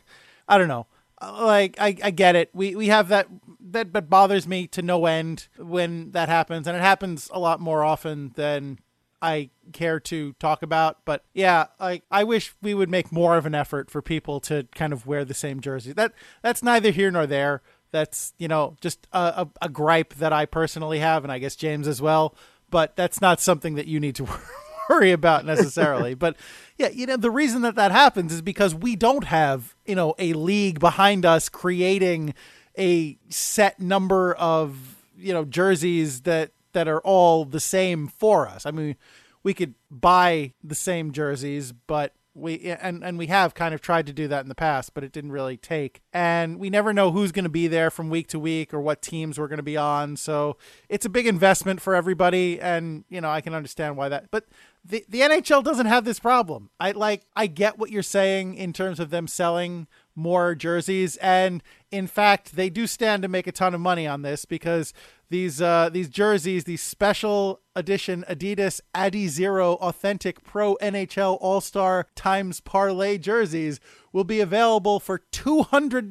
I 0.48 0.58
don't 0.60 0.68
know 0.68 0.86
like 1.22 1.76
I, 1.80 1.96
I 2.04 2.12
get 2.12 2.36
it. 2.36 2.50
We 2.54 2.76
we 2.76 2.88
have 2.88 3.10
that 3.10 3.28
that 3.72 3.92
but 3.92 4.10
bothers 4.10 4.48
me 4.48 4.68
to 4.68 4.82
no 4.82 5.06
end 5.06 5.48
when 5.58 6.12
that 6.12 6.30
happens, 6.30 6.68
and 6.68 6.78
it 6.78 6.82
happens 6.82 7.30
a 7.34 7.40
lot 7.40 7.60
more 7.60 7.84
often 7.84 8.32
than 8.36 8.80
I 9.22 9.50
care 9.74 10.00
to 10.02 10.34
talk 10.34 10.62
about. 10.62 11.04
But 11.06 11.24
yeah, 11.34 11.68
like 11.80 12.04
I 12.12 12.24
wish 12.24 12.54
we 12.62 12.74
would 12.74 12.90
make 12.90 13.12
more 13.12 13.38
of 13.38 13.46
an 13.46 13.56
effort 13.56 13.90
for 13.90 14.02
people 14.02 14.40
to 14.42 14.68
kind 14.76 14.94
of 14.94 15.08
wear 15.08 15.26
the 15.26 15.34
same 15.34 15.60
jersey. 15.60 15.94
That 15.94 16.14
that's 16.42 16.64
neither 16.64 16.92
here 16.92 17.12
nor 17.12 17.26
there. 17.26 17.62
That's 17.92 18.34
you 18.38 18.48
know 18.48 18.76
just 18.82 19.08
a, 19.12 19.20
a, 19.20 19.50
a 19.64 19.70
gripe 19.70 20.14
that 20.16 20.34
I 20.34 20.46
personally 20.46 21.00
have, 21.00 21.24
and 21.24 21.32
I 21.32 21.40
guess 21.40 21.56
James 21.56 21.88
as 21.88 22.02
well. 22.02 22.36
But 22.70 22.96
that's 22.96 23.22
not 23.22 23.40
something 23.40 23.76
that 23.76 23.88
you 23.88 24.00
need 24.00 24.16
to 24.16 24.28
worry 24.90 25.12
about 25.12 25.46
necessarily. 25.46 26.14
but 26.14 26.36
yeah, 26.78 26.90
you 26.90 27.06
know, 27.08 27.18
the 27.18 27.32
reason 27.32 27.64
that 27.64 27.76
that 27.76 27.92
happens 27.92 28.32
is 28.32 28.42
because 28.42 28.76
we 28.76 28.96
don't 28.96 29.26
have, 29.26 29.76
you 29.86 29.96
know, 29.96 30.14
a 30.20 30.34
league 30.34 30.80
behind 30.80 31.26
us 31.26 31.50
creating 31.50 32.34
a 32.78 33.18
set 33.30 33.80
number 33.80 34.36
of, 34.36 34.96
you 35.18 35.34
know, 35.34 35.44
jerseys 35.44 36.22
that 36.22 36.52
that 36.74 36.88
are 36.88 37.02
all 37.02 37.46
the 37.46 37.60
same 37.60 38.08
for 38.08 38.48
us. 38.48 38.66
I 38.66 38.72
mean, 38.72 38.96
we 39.42 39.54
could 39.54 39.74
buy 39.90 40.54
the 40.64 40.76
same 40.76 41.12
jerseys, 41.12 41.72
but 41.72 42.14
we 42.38 42.60
and 42.80 43.04
and 43.04 43.18
we 43.18 43.28
have 43.28 43.54
kind 43.54 43.74
of 43.74 43.82
tried 43.82 44.06
to 44.08 44.14
do 44.14 44.28
that 44.28 44.42
in 44.42 44.50
the 44.50 44.56
past, 44.56 44.94
but 44.94 45.04
it 45.04 45.12
didn't 45.12 45.32
really 45.32 45.58
take. 45.58 46.02
And 46.14 46.60
we 46.60 46.70
never 46.70 46.94
know 46.94 47.12
who's 47.12 47.32
going 47.32 47.44
to 47.44 47.50
be 47.50 47.68
there 47.68 47.90
from 47.90 48.10
week 48.10 48.28
to 48.30 48.40
week 48.40 48.74
or 48.74 48.80
what 48.80 49.02
teams 49.02 49.40
we're 49.40 49.48
going 49.48 49.58
to 49.58 49.64
be 49.64 49.78
on. 49.78 50.18
So 50.18 50.58
it's 50.88 51.06
a 51.06 51.10
big 51.10 51.28
investment 51.28 51.82
for 51.82 51.96
everybody, 51.96 52.62
and 52.62 53.04
you 53.10 53.20
know 53.20 53.30
I 53.30 53.42
can 53.42 53.54
understand 53.54 53.98
why 53.98 54.10
that. 54.10 54.30
But 54.32 54.46
the 54.86 55.04
the 55.10 55.22
NHL 55.22 55.64
doesn't 55.64 55.88
have 55.88 56.06
this 56.06 56.20
problem. 56.20 56.70
I 56.80 56.92
like 56.92 57.24
I 57.36 57.48
get 57.48 57.78
what 57.78 57.90
you're 57.90 58.04
saying 58.04 58.56
in 58.56 58.72
terms 58.72 59.00
of 59.00 59.10
them 59.10 59.28
selling 59.28 59.88
more 60.18 60.56
jerseys 60.56 61.18
and 61.18 61.62
in 61.92 62.08
fact 62.08 62.56
they 62.56 62.70
do 62.70 62.88
stand 62.88 63.22
to 63.22 63.28
make 63.28 63.46
a 63.48 63.52
ton 63.52 63.76
of 63.76 63.80
money 63.80 64.08
on 64.08 64.24
this 64.24 64.46
because 64.46 64.94
these 65.30 65.62
uh, 65.62 65.90
these 65.90 66.10
jerseys 66.10 66.64
these 66.64 66.82
special 66.82 67.62
edition 67.76 68.26
Adidas 68.28 68.82
Adizero 68.96 69.78
authentic 69.78 70.44
pro 70.44 70.76
NHL 70.78 71.38
All-Star 71.40 72.08
times 72.16 72.60
Parley 72.60 73.18
jerseys 73.18 73.80
will 74.12 74.24
be 74.24 74.40
available 74.40 75.00
for 75.00 75.22
$200 75.32 76.10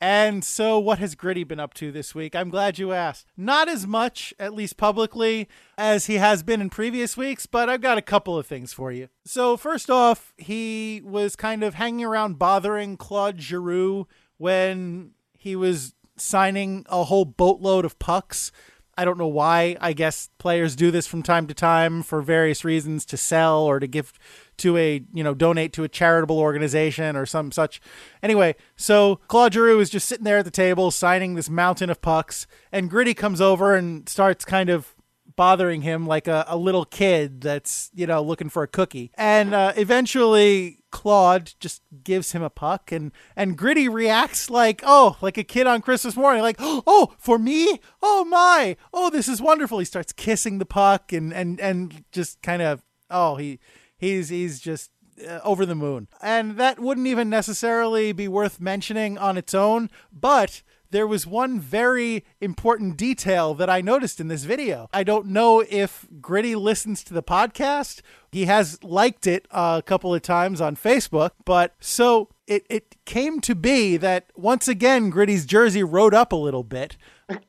And 0.00 0.44
so, 0.44 0.78
what 0.78 0.98
has 0.98 1.14
Gritty 1.14 1.44
been 1.44 1.60
up 1.60 1.72
to 1.74 1.90
this 1.90 2.14
week? 2.14 2.34
I'm 2.34 2.50
glad 2.50 2.78
you 2.78 2.92
asked. 2.92 3.26
Not 3.38 3.68
as 3.68 3.86
much, 3.86 4.34
at 4.38 4.52
least 4.52 4.76
publicly, 4.76 5.48
as 5.78 6.06
he 6.06 6.16
has 6.16 6.42
been 6.42 6.60
in 6.60 6.68
previous 6.68 7.16
weeks, 7.16 7.46
but 7.46 7.70
I've 7.70 7.80
got 7.80 7.96
a 7.96 8.02
couple 8.02 8.36
of 8.38 8.46
things 8.46 8.74
for 8.74 8.92
you. 8.92 9.08
So, 9.24 9.56
first 9.56 9.88
off, 9.88 10.34
he 10.36 11.00
was 11.04 11.36
kind 11.36 11.62
of 11.62 11.74
hanging 11.74 12.04
around 12.04 12.38
bothering 12.38 12.98
Claude 12.98 13.40
Giroux 13.40 14.06
when 14.36 15.12
he 15.32 15.56
was 15.56 15.94
signing 16.16 16.84
a 16.88 17.04
whole 17.04 17.24
boatload 17.24 17.84
of 17.84 17.98
pucks. 17.98 18.52
I 18.96 19.04
don't 19.04 19.18
know 19.18 19.26
why. 19.26 19.76
I 19.80 19.92
guess 19.92 20.30
players 20.38 20.76
do 20.76 20.90
this 20.90 21.06
from 21.06 21.22
time 21.22 21.46
to 21.48 21.54
time 21.54 22.02
for 22.02 22.22
various 22.22 22.64
reasons 22.64 23.04
to 23.06 23.16
sell 23.16 23.62
or 23.62 23.80
to 23.80 23.86
give 23.88 24.12
to 24.58 24.76
a, 24.76 25.02
you 25.12 25.24
know, 25.24 25.34
donate 25.34 25.72
to 25.72 25.82
a 25.82 25.88
charitable 25.88 26.38
organization 26.38 27.16
or 27.16 27.26
some 27.26 27.50
such. 27.50 27.80
Anyway, 28.22 28.54
so 28.76 29.16
Claude 29.26 29.54
Giroux 29.54 29.80
is 29.80 29.90
just 29.90 30.08
sitting 30.08 30.24
there 30.24 30.38
at 30.38 30.44
the 30.44 30.50
table 30.50 30.92
signing 30.92 31.34
this 31.34 31.50
mountain 31.50 31.90
of 31.90 32.00
pucks, 32.00 32.46
and 32.70 32.88
Gritty 32.88 33.14
comes 33.14 33.40
over 33.40 33.74
and 33.74 34.08
starts 34.08 34.44
kind 34.44 34.70
of 34.70 34.93
bothering 35.36 35.82
him 35.82 36.06
like 36.06 36.28
a, 36.28 36.44
a 36.48 36.56
little 36.56 36.84
kid 36.84 37.40
that's, 37.40 37.90
you 37.94 38.06
know, 38.06 38.22
looking 38.22 38.48
for 38.48 38.62
a 38.62 38.68
cookie. 38.68 39.10
And 39.14 39.54
uh, 39.54 39.72
eventually 39.76 40.80
Claude 40.90 41.54
just 41.58 41.82
gives 42.04 42.32
him 42.32 42.42
a 42.42 42.50
puck 42.50 42.92
and 42.92 43.10
and 43.34 43.58
Gritty 43.58 43.88
reacts 43.88 44.48
like, 44.48 44.80
"Oh, 44.84 45.16
like 45.20 45.36
a 45.36 45.42
kid 45.42 45.66
on 45.66 45.82
Christmas 45.82 46.16
morning, 46.16 46.42
like, 46.42 46.56
"Oh, 46.60 47.14
for 47.18 47.36
me? 47.36 47.80
Oh 48.00 48.24
my. 48.24 48.76
Oh, 48.92 49.10
this 49.10 49.26
is 49.26 49.42
wonderful." 49.42 49.80
He 49.80 49.84
starts 49.84 50.12
kissing 50.12 50.58
the 50.58 50.66
puck 50.66 51.12
and 51.12 51.32
and 51.34 51.60
and 51.60 52.04
just 52.12 52.40
kind 52.42 52.62
of 52.62 52.84
oh, 53.10 53.34
he 53.36 53.58
he's 53.96 54.28
he's 54.28 54.60
just 54.60 54.92
uh, 55.28 55.40
over 55.44 55.66
the 55.66 55.74
moon. 55.74 56.08
And 56.22 56.56
that 56.58 56.78
wouldn't 56.78 57.06
even 57.06 57.28
necessarily 57.28 58.12
be 58.12 58.28
worth 58.28 58.60
mentioning 58.60 59.18
on 59.18 59.36
its 59.36 59.54
own, 59.54 59.90
but 60.12 60.62
there 60.94 61.06
was 61.08 61.26
one 61.26 61.58
very 61.58 62.24
important 62.40 62.96
detail 62.96 63.52
that 63.54 63.68
I 63.68 63.80
noticed 63.80 64.20
in 64.20 64.28
this 64.28 64.44
video. 64.44 64.88
I 64.92 65.02
don't 65.02 65.26
know 65.26 65.64
if 65.68 66.06
Gritty 66.20 66.54
listens 66.54 67.02
to 67.04 67.12
the 67.12 67.22
podcast. 67.22 68.00
He 68.30 68.44
has 68.44 68.82
liked 68.84 69.26
it 69.26 69.48
a 69.50 69.82
couple 69.84 70.14
of 70.14 70.22
times 70.22 70.60
on 70.60 70.76
Facebook, 70.76 71.32
but 71.44 71.74
so 71.80 72.28
it, 72.46 72.64
it 72.70 72.94
came 73.04 73.40
to 73.40 73.56
be 73.56 73.96
that 73.96 74.30
once 74.36 74.68
again 74.68 75.10
Gritty's 75.10 75.46
jersey 75.46 75.82
rode 75.82 76.14
up 76.14 76.32
a 76.32 76.36
little 76.36 76.62
bit. 76.62 76.96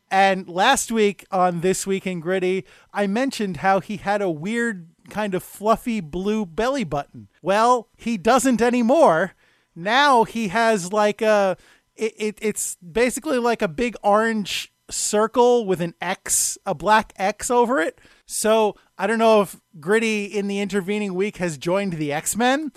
And 0.10 0.50
last 0.50 0.92
week 0.92 1.26
on 1.30 1.62
This 1.62 1.86
Week 1.86 2.08
in 2.08 2.22
Gritty, 2.22 2.66
I 2.94 3.06
mentioned 3.06 3.58
how 3.58 3.80
he 3.80 3.98
had 3.98 4.24
a 4.24 4.30
weird 4.30 4.88
kind 5.10 5.36
of 5.36 5.44
fluffy 5.44 6.00
blue 6.00 6.48
belly 6.48 6.84
button. 6.84 7.28
Well, 7.44 7.90
he 7.96 8.18
doesn't 8.18 8.62
anymore. 8.62 9.34
Now 9.76 10.24
he 10.24 10.48
has 10.48 10.94
like 10.94 11.22
a 11.22 11.58
it, 11.96 12.14
it 12.18 12.38
it's 12.42 12.76
basically 12.78 13.38
like 13.40 13.62
a 13.62 13.68
big 13.68 13.96
orange 14.04 14.72
circle 14.90 15.66
with 15.66 15.82
an 15.82 15.96
X, 16.02 16.58
a 16.66 16.76
black 16.76 17.14
X 17.16 17.50
over 17.50 17.80
it. 17.80 18.00
So 18.26 18.76
I 18.98 19.08
don't 19.08 19.20
know 19.20 19.42
if 19.42 19.60
Gritty 19.80 20.26
in 20.26 20.48
the 20.48 20.60
intervening 20.60 21.14
week 21.14 21.38
has 21.38 21.58
joined 21.58 21.94
the 21.94 22.12
X 22.14 22.36
Men, 22.36 22.72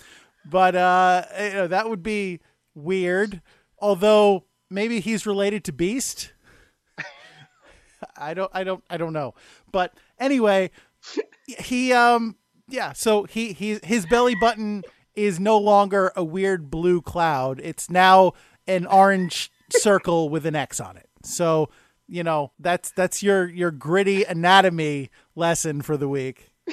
but 0.45 0.75
uh, 0.75 1.25
you 1.39 1.53
know, 1.53 1.67
that 1.69 1.89
would 1.89 2.03
be 2.03 2.41
weird. 2.75 3.43
Although 3.79 4.45
maybe 4.71 5.01
he's 5.01 5.27
related 5.27 5.65
to 5.65 5.73
Beast. 5.73 6.33
I 8.17 8.35
don't, 8.35 8.51
I 8.55 8.65
don't, 8.65 8.83
I 8.89 8.97
don't 8.97 9.13
know. 9.13 9.35
But 9.71 9.93
anyway, 10.19 10.71
he 11.47 11.93
um 11.93 12.37
yeah 12.69 12.93
so 12.93 13.25
he 13.25 13.53
he 13.53 13.79
his 13.83 14.07
belly 14.07 14.35
button 14.41 14.83
is 15.15 15.41
no 15.41 15.57
longer 15.57 16.13
a 16.17 16.23
weird 16.23 16.71
blue 16.71 17.01
cloud 17.01 17.61
it's 17.63 17.89
now 17.91 18.33
an 18.69 18.87
orange 18.87 19.51
circle 19.73 20.29
with 20.29 20.47
an 20.47 20.55
x 20.55 20.79
on 20.79 20.97
it. 20.97 21.09
So 21.25 21.71
you 22.07 22.23
know 22.23 22.53
that's 22.59 22.91
that's 22.93 23.23
your 23.23 23.49
your 23.49 23.71
gritty 23.71 24.25
anatomy 24.25 25.11
lesson 25.35 25.83
for 25.83 25.97
the 25.97 26.09
week. 26.09 26.51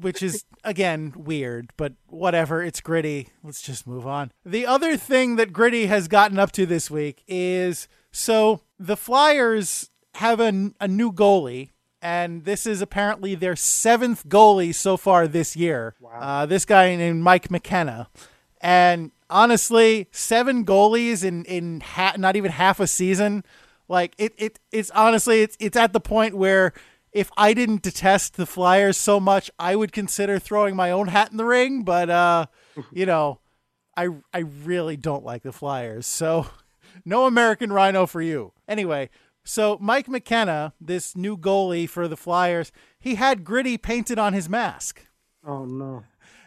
Which 0.00 0.22
is 0.22 0.44
again 0.62 1.12
weird 1.16 1.72
but 1.76 1.94
whatever 2.06 2.62
it's 2.62 2.80
gritty. 2.80 3.28
Let's 3.42 3.62
just 3.62 3.86
move 3.86 4.06
on. 4.06 4.30
The 4.44 4.66
other 4.66 4.96
thing 4.96 5.36
that 5.36 5.52
gritty 5.52 5.86
has 5.86 6.06
gotten 6.06 6.38
up 6.38 6.52
to 6.52 6.64
this 6.64 6.90
week 6.90 7.24
is 7.26 7.88
so 8.12 8.62
the 8.78 8.96
flyers 8.96 9.90
have 10.14 10.40
a, 10.40 10.70
a 10.80 10.88
new 10.88 11.12
goalie 11.12 11.70
and 12.02 12.44
this 12.44 12.66
is 12.66 12.80
apparently 12.80 13.34
their 13.34 13.56
seventh 13.56 14.26
goalie 14.28 14.74
so 14.74 14.96
far 14.96 15.28
this 15.28 15.56
year. 15.56 15.94
Wow. 16.00 16.18
Uh, 16.20 16.46
this 16.46 16.64
guy 16.64 16.94
named 16.96 17.22
Mike 17.22 17.50
McKenna, 17.50 18.08
and 18.60 19.10
honestly, 19.30 20.08
seven 20.10 20.64
goalies 20.64 21.24
in 21.24 21.44
in 21.44 21.80
ha- 21.80 22.14
not 22.18 22.36
even 22.36 22.50
half 22.50 22.80
a 22.80 22.86
season. 22.86 23.44
Like 23.88 24.14
it, 24.18 24.34
it 24.36 24.58
it's 24.72 24.90
honestly 24.90 25.42
it's 25.42 25.56
it's 25.60 25.76
at 25.76 25.92
the 25.92 26.00
point 26.00 26.36
where 26.36 26.72
if 27.12 27.30
I 27.36 27.54
didn't 27.54 27.82
detest 27.82 28.36
the 28.36 28.46
Flyers 28.46 28.96
so 28.96 29.18
much, 29.18 29.50
I 29.58 29.74
would 29.74 29.92
consider 29.92 30.38
throwing 30.38 30.76
my 30.76 30.90
own 30.90 31.08
hat 31.08 31.30
in 31.30 31.36
the 31.36 31.44
ring. 31.44 31.82
But 31.82 32.10
uh, 32.10 32.46
you 32.92 33.06
know, 33.06 33.40
I 33.96 34.08
I 34.32 34.40
really 34.40 34.96
don't 34.96 35.24
like 35.24 35.42
the 35.42 35.52
Flyers, 35.52 36.06
so 36.06 36.46
no 37.04 37.26
American 37.26 37.72
Rhino 37.72 38.06
for 38.06 38.22
you. 38.22 38.52
Anyway, 38.68 39.10
so 39.44 39.78
Mike 39.80 40.08
McKenna, 40.08 40.74
this 40.80 41.16
new 41.16 41.36
goalie 41.36 41.88
for 41.88 42.06
the 42.06 42.16
Flyers, 42.16 42.72
he 42.98 43.16
had 43.16 43.44
gritty 43.44 43.78
painted 43.78 44.18
on 44.18 44.32
his 44.32 44.48
mask. 44.48 45.06
Oh 45.46 45.64
no. 45.64 46.04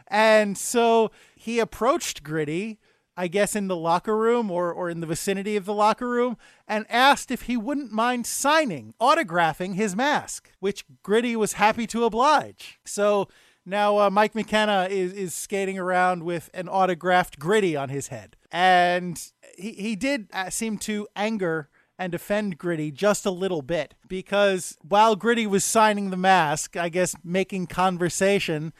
And 0.07 0.57
so 0.57 1.11
he 1.43 1.59
approached 1.59 2.23
Gritty, 2.23 2.79
I 3.17 3.27
guess 3.27 3.53
in 3.53 3.67
the 3.67 3.75
locker 3.75 4.15
room 4.15 4.49
or, 4.49 4.71
or 4.71 4.89
in 4.89 5.01
the 5.01 5.05
vicinity 5.05 5.57
of 5.57 5.65
the 5.65 5.73
locker 5.73 6.07
room, 6.07 6.37
and 6.69 6.85
asked 6.89 7.31
if 7.31 7.43
he 7.43 7.57
wouldn't 7.57 7.91
mind 7.91 8.25
signing, 8.25 8.93
autographing 9.01 9.75
his 9.75 9.93
mask, 9.93 10.51
which 10.61 10.85
Gritty 11.03 11.35
was 11.35 11.53
happy 11.53 11.85
to 11.87 12.05
oblige. 12.05 12.79
So 12.85 13.27
now 13.65 13.97
uh, 13.97 14.09
Mike 14.09 14.35
McKenna 14.35 14.87
is, 14.89 15.11
is 15.11 15.33
skating 15.33 15.77
around 15.77 16.23
with 16.23 16.49
an 16.53 16.69
autographed 16.69 17.39
Gritty 17.39 17.75
on 17.75 17.89
his 17.89 18.07
head. 18.07 18.37
And 18.49 19.21
he, 19.57 19.73
he 19.73 19.95
did 19.97 20.29
uh, 20.31 20.49
seem 20.49 20.77
to 20.79 21.09
anger 21.13 21.67
and 21.99 22.15
offend 22.15 22.57
Gritty 22.57 22.89
just 22.89 23.25
a 23.25 23.31
little 23.31 23.61
bit 23.61 23.95
because 24.07 24.77
while 24.81 25.17
Gritty 25.17 25.45
was 25.45 25.65
signing 25.65 26.09
the 26.09 26.15
mask, 26.15 26.77
I 26.77 26.87
guess 26.87 27.17
making 27.21 27.67
conversation, 27.67 28.71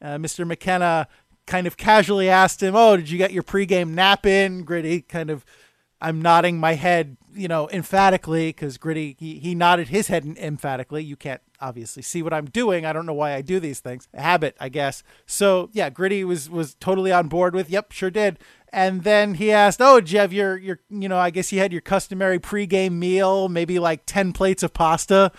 uh, 0.00 0.18
Mr. 0.18 0.46
McKenna 0.46 1.08
kind 1.46 1.66
of 1.66 1.76
casually 1.76 2.28
asked 2.28 2.62
him, 2.62 2.74
"Oh, 2.76 2.96
did 2.96 3.10
you 3.10 3.18
get 3.18 3.32
your 3.32 3.42
pregame 3.42 3.90
nap 3.90 4.26
in?" 4.26 4.64
Gritty 4.64 5.02
kind 5.02 5.30
of, 5.30 5.44
I'm 6.00 6.20
nodding 6.20 6.58
my 6.58 6.74
head, 6.74 7.16
you 7.34 7.48
know, 7.48 7.68
emphatically 7.70 8.48
because 8.48 8.78
Gritty 8.78 9.16
he, 9.18 9.38
he 9.38 9.54
nodded 9.54 9.88
his 9.88 10.08
head 10.08 10.24
emphatically. 10.24 11.02
You 11.02 11.16
can't 11.16 11.42
obviously 11.60 12.02
see 12.02 12.22
what 12.22 12.32
I'm 12.34 12.46
doing. 12.46 12.84
I 12.84 12.92
don't 12.92 13.06
know 13.06 13.14
why 13.14 13.34
I 13.34 13.40
do 13.40 13.60
these 13.60 13.80
things. 13.80 14.08
A 14.12 14.20
habit, 14.20 14.56
I 14.60 14.68
guess. 14.68 15.02
So 15.26 15.70
yeah, 15.72 15.90
Gritty 15.90 16.24
was 16.24 16.50
was 16.50 16.74
totally 16.74 17.12
on 17.12 17.28
board 17.28 17.54
with. 17.54 17.70
Yep, 17.70 17.92
sure 17.92 18.10
did. 18.10 18.38
And 18.72 19.04
then 19.04 19.34
he 19.34 19.52
asked, 19.52 19.80
"Oh, 19.82 20.00
did 20.00 20.10
you 20.10 20.18
have 20.18 20.32
your 20.32 20.56
your 20.56 20.80
you 20.90 21.08
know? 21.08 21.18
I 21.18 21.30
guess 21.30 21.52
you 21.52 21.58
had 21.58 21.72
your 21.72 21.82
customary 21.82 22.38
pregame 22.38 22.92
meal, 22.92 23.48
maybe 23.48 23.78
like 23.78 24.06
ten 24.06 24.32
plates 24.32 24.62
of 24.62 24.72
pasta." 24.72 25.30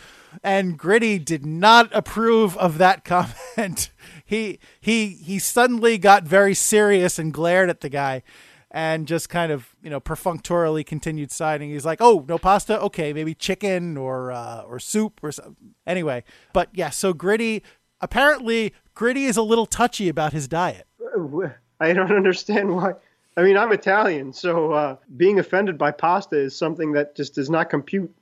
And 0.44 0.78
Gritty 0.78 1.20
did 1.20 1.46
not 1.46 1.90
approve 1.94 2.58
of 2.58 2.78
that 2.78 3.04
comment. 3.58 3.92
He 4.34 4.60
he 4.82 5.10
he 5.10 5.40
suddenly 5.40 5.98
got 5.98 6.24
very 6.24 6.54
serious 6.54 7.20
and 7.20 7.34
glared 7.34 7.70
at 7.70 7.82
the 7.82 7.90
guy, 7.90 8.24
and 8.72 9.08
just 9.08 9.30
kind 9.30 9.52
of 9.52 9.76
you 9.84 9.90
know 9.90 10.00
perfunctorily 10.00 10.84
continued 10.84 11.32
signing. 11.32 11.70
He's 11.70 11.86
like, 11.86 12.00
"Oh, 12.02 12.26
no 12.28 12.38
pasta? 12.38 12.80
Okay, 12.82 13.14
maybe 13.14 13.34
chicken 13.36 13.96
or 13.98 14.32
uh, 14.32 14.62
or 14.62 14.80
soup 14.80 15.20
or 15.22 15.32
something." 15.32 15.76
Anyway, 15.86 16.24
but 16.54 16.70
yeah, 16.74 16.90
so 16.90 17.14
Gritty 17.14 17.64
apparently 18.02 18.74
Gritty 18.96 19.26
is 19.26 19.38
a 19.38 19.44
little 19.44 19.66
touchy 19.66 20.10
about 20.10 20.34
his 20.34 20.48
diet. 20.48 20.88
I 21.80 21.94
don't 21.94 22.12
understand 22.12 22.76
why. 22.76 22.94
I 23.36 23.42
mean, 23.42 23.58
I'm 23.58 23.72
Italian, 23.72 24.32
so 24.32 24.72
uh, 24.74 24.96
being 25.18 25.40
offended 25.40 25.78
by 25.78 25.92
pasta 25.92 26.38
is 26.38 26.56
something 26.56 26.92
that 26.94 27.16
just 27.16 27.36
does 27.36 27.50
not 27.50 27.70
compute. 27.70 28.14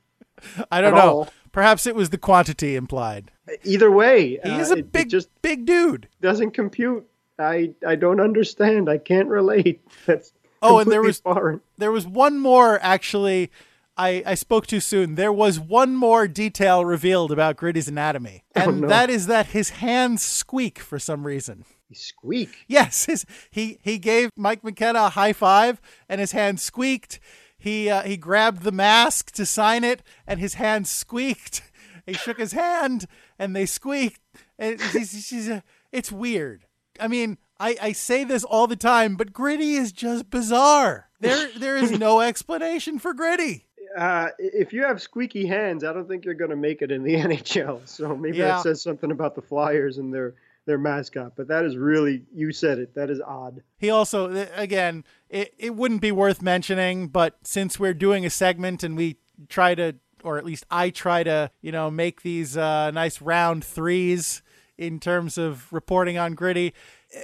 I 0.71 0.81
don't 0.81 0.93
At 0.93 1.05
know. 1.05 1.11
all. 1.11 1.29
Perhaps 1.51 1.85
it 1.85 1.95
was 1.95 2.09
the 2.09 2.17
quantity 2.17 2.75
implied. 2.75 3.31
Either 3.63 3.91
way, 3.91 4.39
He's 4.43 4.71
uh, 4.71 4.75
a 4.77 4.83
big, 4.83 5.09
just 5.09 5.29
big 5.41 5.65
dude. 5.65 6.07
doesn't 6.21 6.51
compute. 6.51 7.05
I 7.39 7.73
I 7.85 7.95
don't 7.95 8.19
understand. 8.21 8.89
I 8.89 8.97
can't 8.97 9.27
relate. 9.27 9.81
That's 10.05 10.31
Oh, 10.61 10.77
and 10.79 10.91
there 10.91 11.01
was- 11.01 11.19
foreign. 11.19 11.61
There 11.77 11.91
was 11.91 12.05
one 12.07 12.39
more 12.39 12.79
actually. 12.81 13.51
I, 13.97 14.23
I 14.25 14.35
spoke 14.35 14.67
too 14.67 14.79
soon. 14.79 15.15
There 15.15 15.33
was 15.33 15.59
one 15.59 15.95
more 15.95 16.25
detail 16.27 16.85
revealed 16.85 17.31
about 17.31 17.57
Gritty's 17.57 17.89
anatomy, 17.89 18.45
and 18.55 18.81
no. 18.81 18.87
that 18.87 19.09
is 19.09 19.27
that 19.27 19.47
his 19.47 19.69
hands 19.71 20.23
squeak 20.23 20.79
for 20.79 20.97
some 20.97 21.27
reason. 21.27 21.65
He 21.89 21.95
squeak. 21.95 22.49
Yes, 22.67 23.05
his, 23.05 23.25
he 23.51 23.79
he 23.81 23.97
gave 23.97 24.29
Mike 24.37 24.63
McKenna 24.63 25.03
a 25.03 25.09
high 25.09 25.33
five, 25.33 25.81
and 26.07 26.21
his 26.21 26.31
hand 26.31 26.59
squeaked. 26.61 27.19
He 27.61 27.89
uh, 27.91 28.01
he 28.01 28.17
grabbed 28.17 28.63
the 28.63 28.71
mask 28.71 29.31
to 29.33 29.45
sign 29.45 29.83
it, 29.83 30.01
and 30.25 30.39
his 30.39 30.55
hand 30.55 30.87
squeaked. 30.87 31.61
He 32.07 32.13
shook 32.13 32.39
his 32.39 32.51
hand, 32.53 33.05
and 33.37 33.55
they 33.55 33.67
squeaked. 33.67 34.19
And 34.57 34.81
he's, 34.81 35.29
he's, 35.29 35.47
uh, 35.47 35.61
it's 35.91 36.11
weird. 36.11 36.65
I 36.99 37.07
mean, 37.07 37.37
I, 37.59 37.77
I 37.79 37.91
say 37.91 38.23
this 38.23 38.43
all 38.43 38.65
the 38.65 38.75
time, 38.75 39.15
but 39.15 39.31
Gritty 39.31 39.75
is 39.75 39.91
just 39.91 40.31
bizarre. 40.31 41.09
There 41.19 41.47
there 41.57 41.77
is 41.77 41.91
no 41.91 42.19
explanation 42.21 42.97
for 42.97 43.13
Gritty. 43.13 43.67
Uh, 43.95 44.29
if 44.39 44.73
you 44.73 44.81
have 44.83 44.99
squeaky 44.99 45.45
hands, 45.45 45.83
I 45.83 45.93
don't 45.93 46.07
think 46.07 46.25
you're 46.25 46.33
going 46.33 46.49
to 46.49 46.57
make 46.57 46.81
it 46.81 46.91
in 46.91 47.03
the 47.03 47.13
NHL. 47.17 47.87
So 47.87 48.15
maybe 48.15 48.37
Yeah. 48.39 48.47
that 48.47 48.61
says 48.63 48.81
something 48.81 49.11
about 49.11 49.35
the 49.35 49.43
Flyers 49.43 49.99
and 49.99 50.11
their 50.11 50.33
their 50.65 50.77
mascot. 50.77 51.33
But 51.35 51.47
that 51.47 51.65
is 51.65 51.77
really 51.77 52.23
you 52.33 52.51
said 52.51 52.79
it. 52.79 52.95
That 52.95 53.09
is 53.09 53.21
odd. 53.21 53.61
He 53.77 53.89
also, 53.89 54.47
again, 54.55 55.03
it, 55.29 55.53
it 55.57 55.75
wouldn't 55.75 56.01
be 56.01 56.11
worth 56.11 56.41
mentioning, 56.41 57.07
but 57.07 57.37
since 57.43 57.79
we're 57.79 57.93
doing 57.93 58.25
a 58.25 58.29
segment 58.29 58.83
and 58.83 58.95
we 58.95 59.17
try 59.49 59.75
to, 59.75 59.95
or 60.23 60.37
at 60.37 60.45
least 60.45 60.65
I 60.69 60.89
try 60.89 61.23
to, 61.23 61.51
you 61.61 61.71
know, 61.71 61.89
make 61.89 62.21
these 62.21 62.55
uh, 62.55 62.91
nice 62.91 63.21
round 63.21 63.63
threes 63.63 64.41
in 64.77 64.99
terms 64.99 65.37
of 65.37 65.71
reporting 65.71 66.17
on 66.17 66.33
Gritty, 66.33 66.73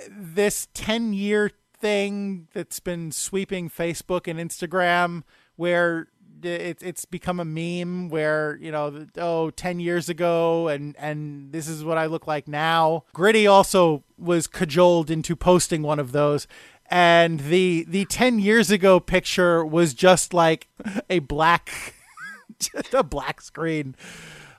this 0.10 0.68
10 0.74 1.14
year 1.14 1.52
thing 1.80 2.48
that's 2.54 2.80
been 2.80 3.12
sweeping 3.12 3.70
Facebook 3.70 4.28
and 4.28 4.40
Instagram 4.40 5.24
where 5.56 6.08
it's 6.44 6.84
it's 6.84 7.06
become 7.06 7.40
a 7.40 7.46
meme 7.46 8.10
where 8.10 8.58
you 8.62 8.72
know 8.72 9.06
oh 9.18 9.50
10 9.52 9.80
years 9.80 10.10
ago 10.10 10.68
and 10.68 10.96
and 10.98 11.52
this 11.52 11.68
is 11.68 11.84
what 11.84 11.98
I 11.98 12.06
look 12.06 12.28
like 12.28 12.48
now. 12.48 13.04
Gritty 13.14 13.48
also 13.48 14.04
was 14.18 14.48
cajoled 14.48 15.10
into 15.10 15.36
posting 15.36 15.82
one 15.82 16.00
of 16.00 16.12
those. 16.12 16.48
And 16.90 17.42
the 17.42 17.86
the 17.88 18.06
10 18.06 18.40
years 18.40 18.72
ago 18.72 19.00
picture 19.00 19.66
was 19.66 19.94
just 19.94 20.34
like 20.34 20.68
a 21.10 21.20
black 21.20 21.94
just 22.60 22.94
a 22.94 23.04
black 23.04 23.42
screen 23.42 23.96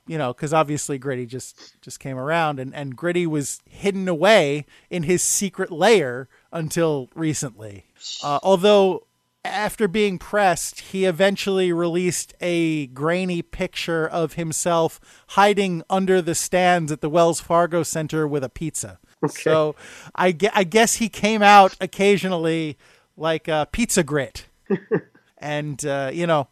you 0.09 0.17
know 0.17 0.33
because 0.33 0.53
obviously 0.53 0.97
gritty 0.97 1.25
just 1.25 1.79
just 1.81 1.99
came 1.99 2.17
around 2.17 2.59
and 2.59 2.73
and 2.73 2.95
gritty 2.95 3.27
was 3.27 3.61
hidden 3.69 4.07
away 4.07 4.65
in 4.89 5.03
his 5.03 5.23
secret 5.23 5.71
lair 5.71 6.27
until 6.51 7.09
recently. 7.13 7.85
Uh, 8.23 8.39
although 8.41 9.05
after 9.45 9.87
being 9.87 10.17
pressed 10.17 10.81
he 10.81 11.05
eventually 11.05 11.71
released 11.71 12.33
a 12.41 12.87
grainy 12.87 13.41
picture 13.41 14.07
of 14.07 14.33
himself 14.33 14.99
hiding 15.29 15.81
under 15.89 16.21
the 16.21 16.35
stands 16.35 16.91
at 16.91 17.01
the 17.01 17.09
wells 17.09 17.39
fargo 17.39 17.81
center 17.81 18.27
with 18.27 18.43
a 18.43 18.49
pizza 18.49 18.99
so 19.29 19.75
I, 20.15 20.31
gue- 20.31 20.49
I 20.53 20.63
guess 20.63 20.95
he 20.95 21.09
came 21.09 21.41
out 21.41 21.75
occasionally 21.81 22.77
like 23.17 23.47
a 23.47 23.67
pizza 23.71 24.03
grit 24.03 24.45
and 25.37 25.83
uh, 25.85 26.11
you 26.13 26.27
know 26.27 26.47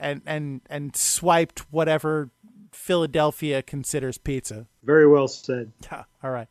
and 0.00 0.22
and 0.26 0.60
and 0.68 0.96
swiped 0.96 1.60
whatever 1.72 2.30
Philadelphia 2.72 3.62
considers 3.62 4.18
pizza. 4.18 4.66
Very 4.84 5.08
well 5.08 5.28
said. 5.28 5.72
Yeah, 5.90 6.04
all 6.22 6.30
right. 6.30 6.48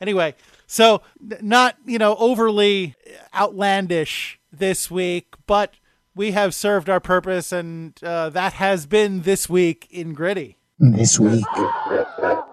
Anyway, 0.00 0.34
so 0.66 1.02
not 1.40 1.76
you 1.84 1.98
know 1.98 2.16
overly 2.16 2.94
outlandish 3.34 4.38
this 4.52 4.90
week, 4.90 5.34
but 5.46 5.74
we 6.14 6.32
have 6.32 6.54
served 6.54 6.88
our 6.88 7.00
purpose, 7.00 7.52
and 7.52 7.98
uh, 8.02 8.30
that 8.30 8.54
has 8.54 8.86
been 8.86 9.22
this 9.22 9.48
week 9.48 9.86
in 9.90 10.14
Gritty. 10.14 10.58
This 10.78 11.18
week 11.18 11.44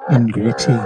in 0.10 0.28
Gritty. 0.28 0.78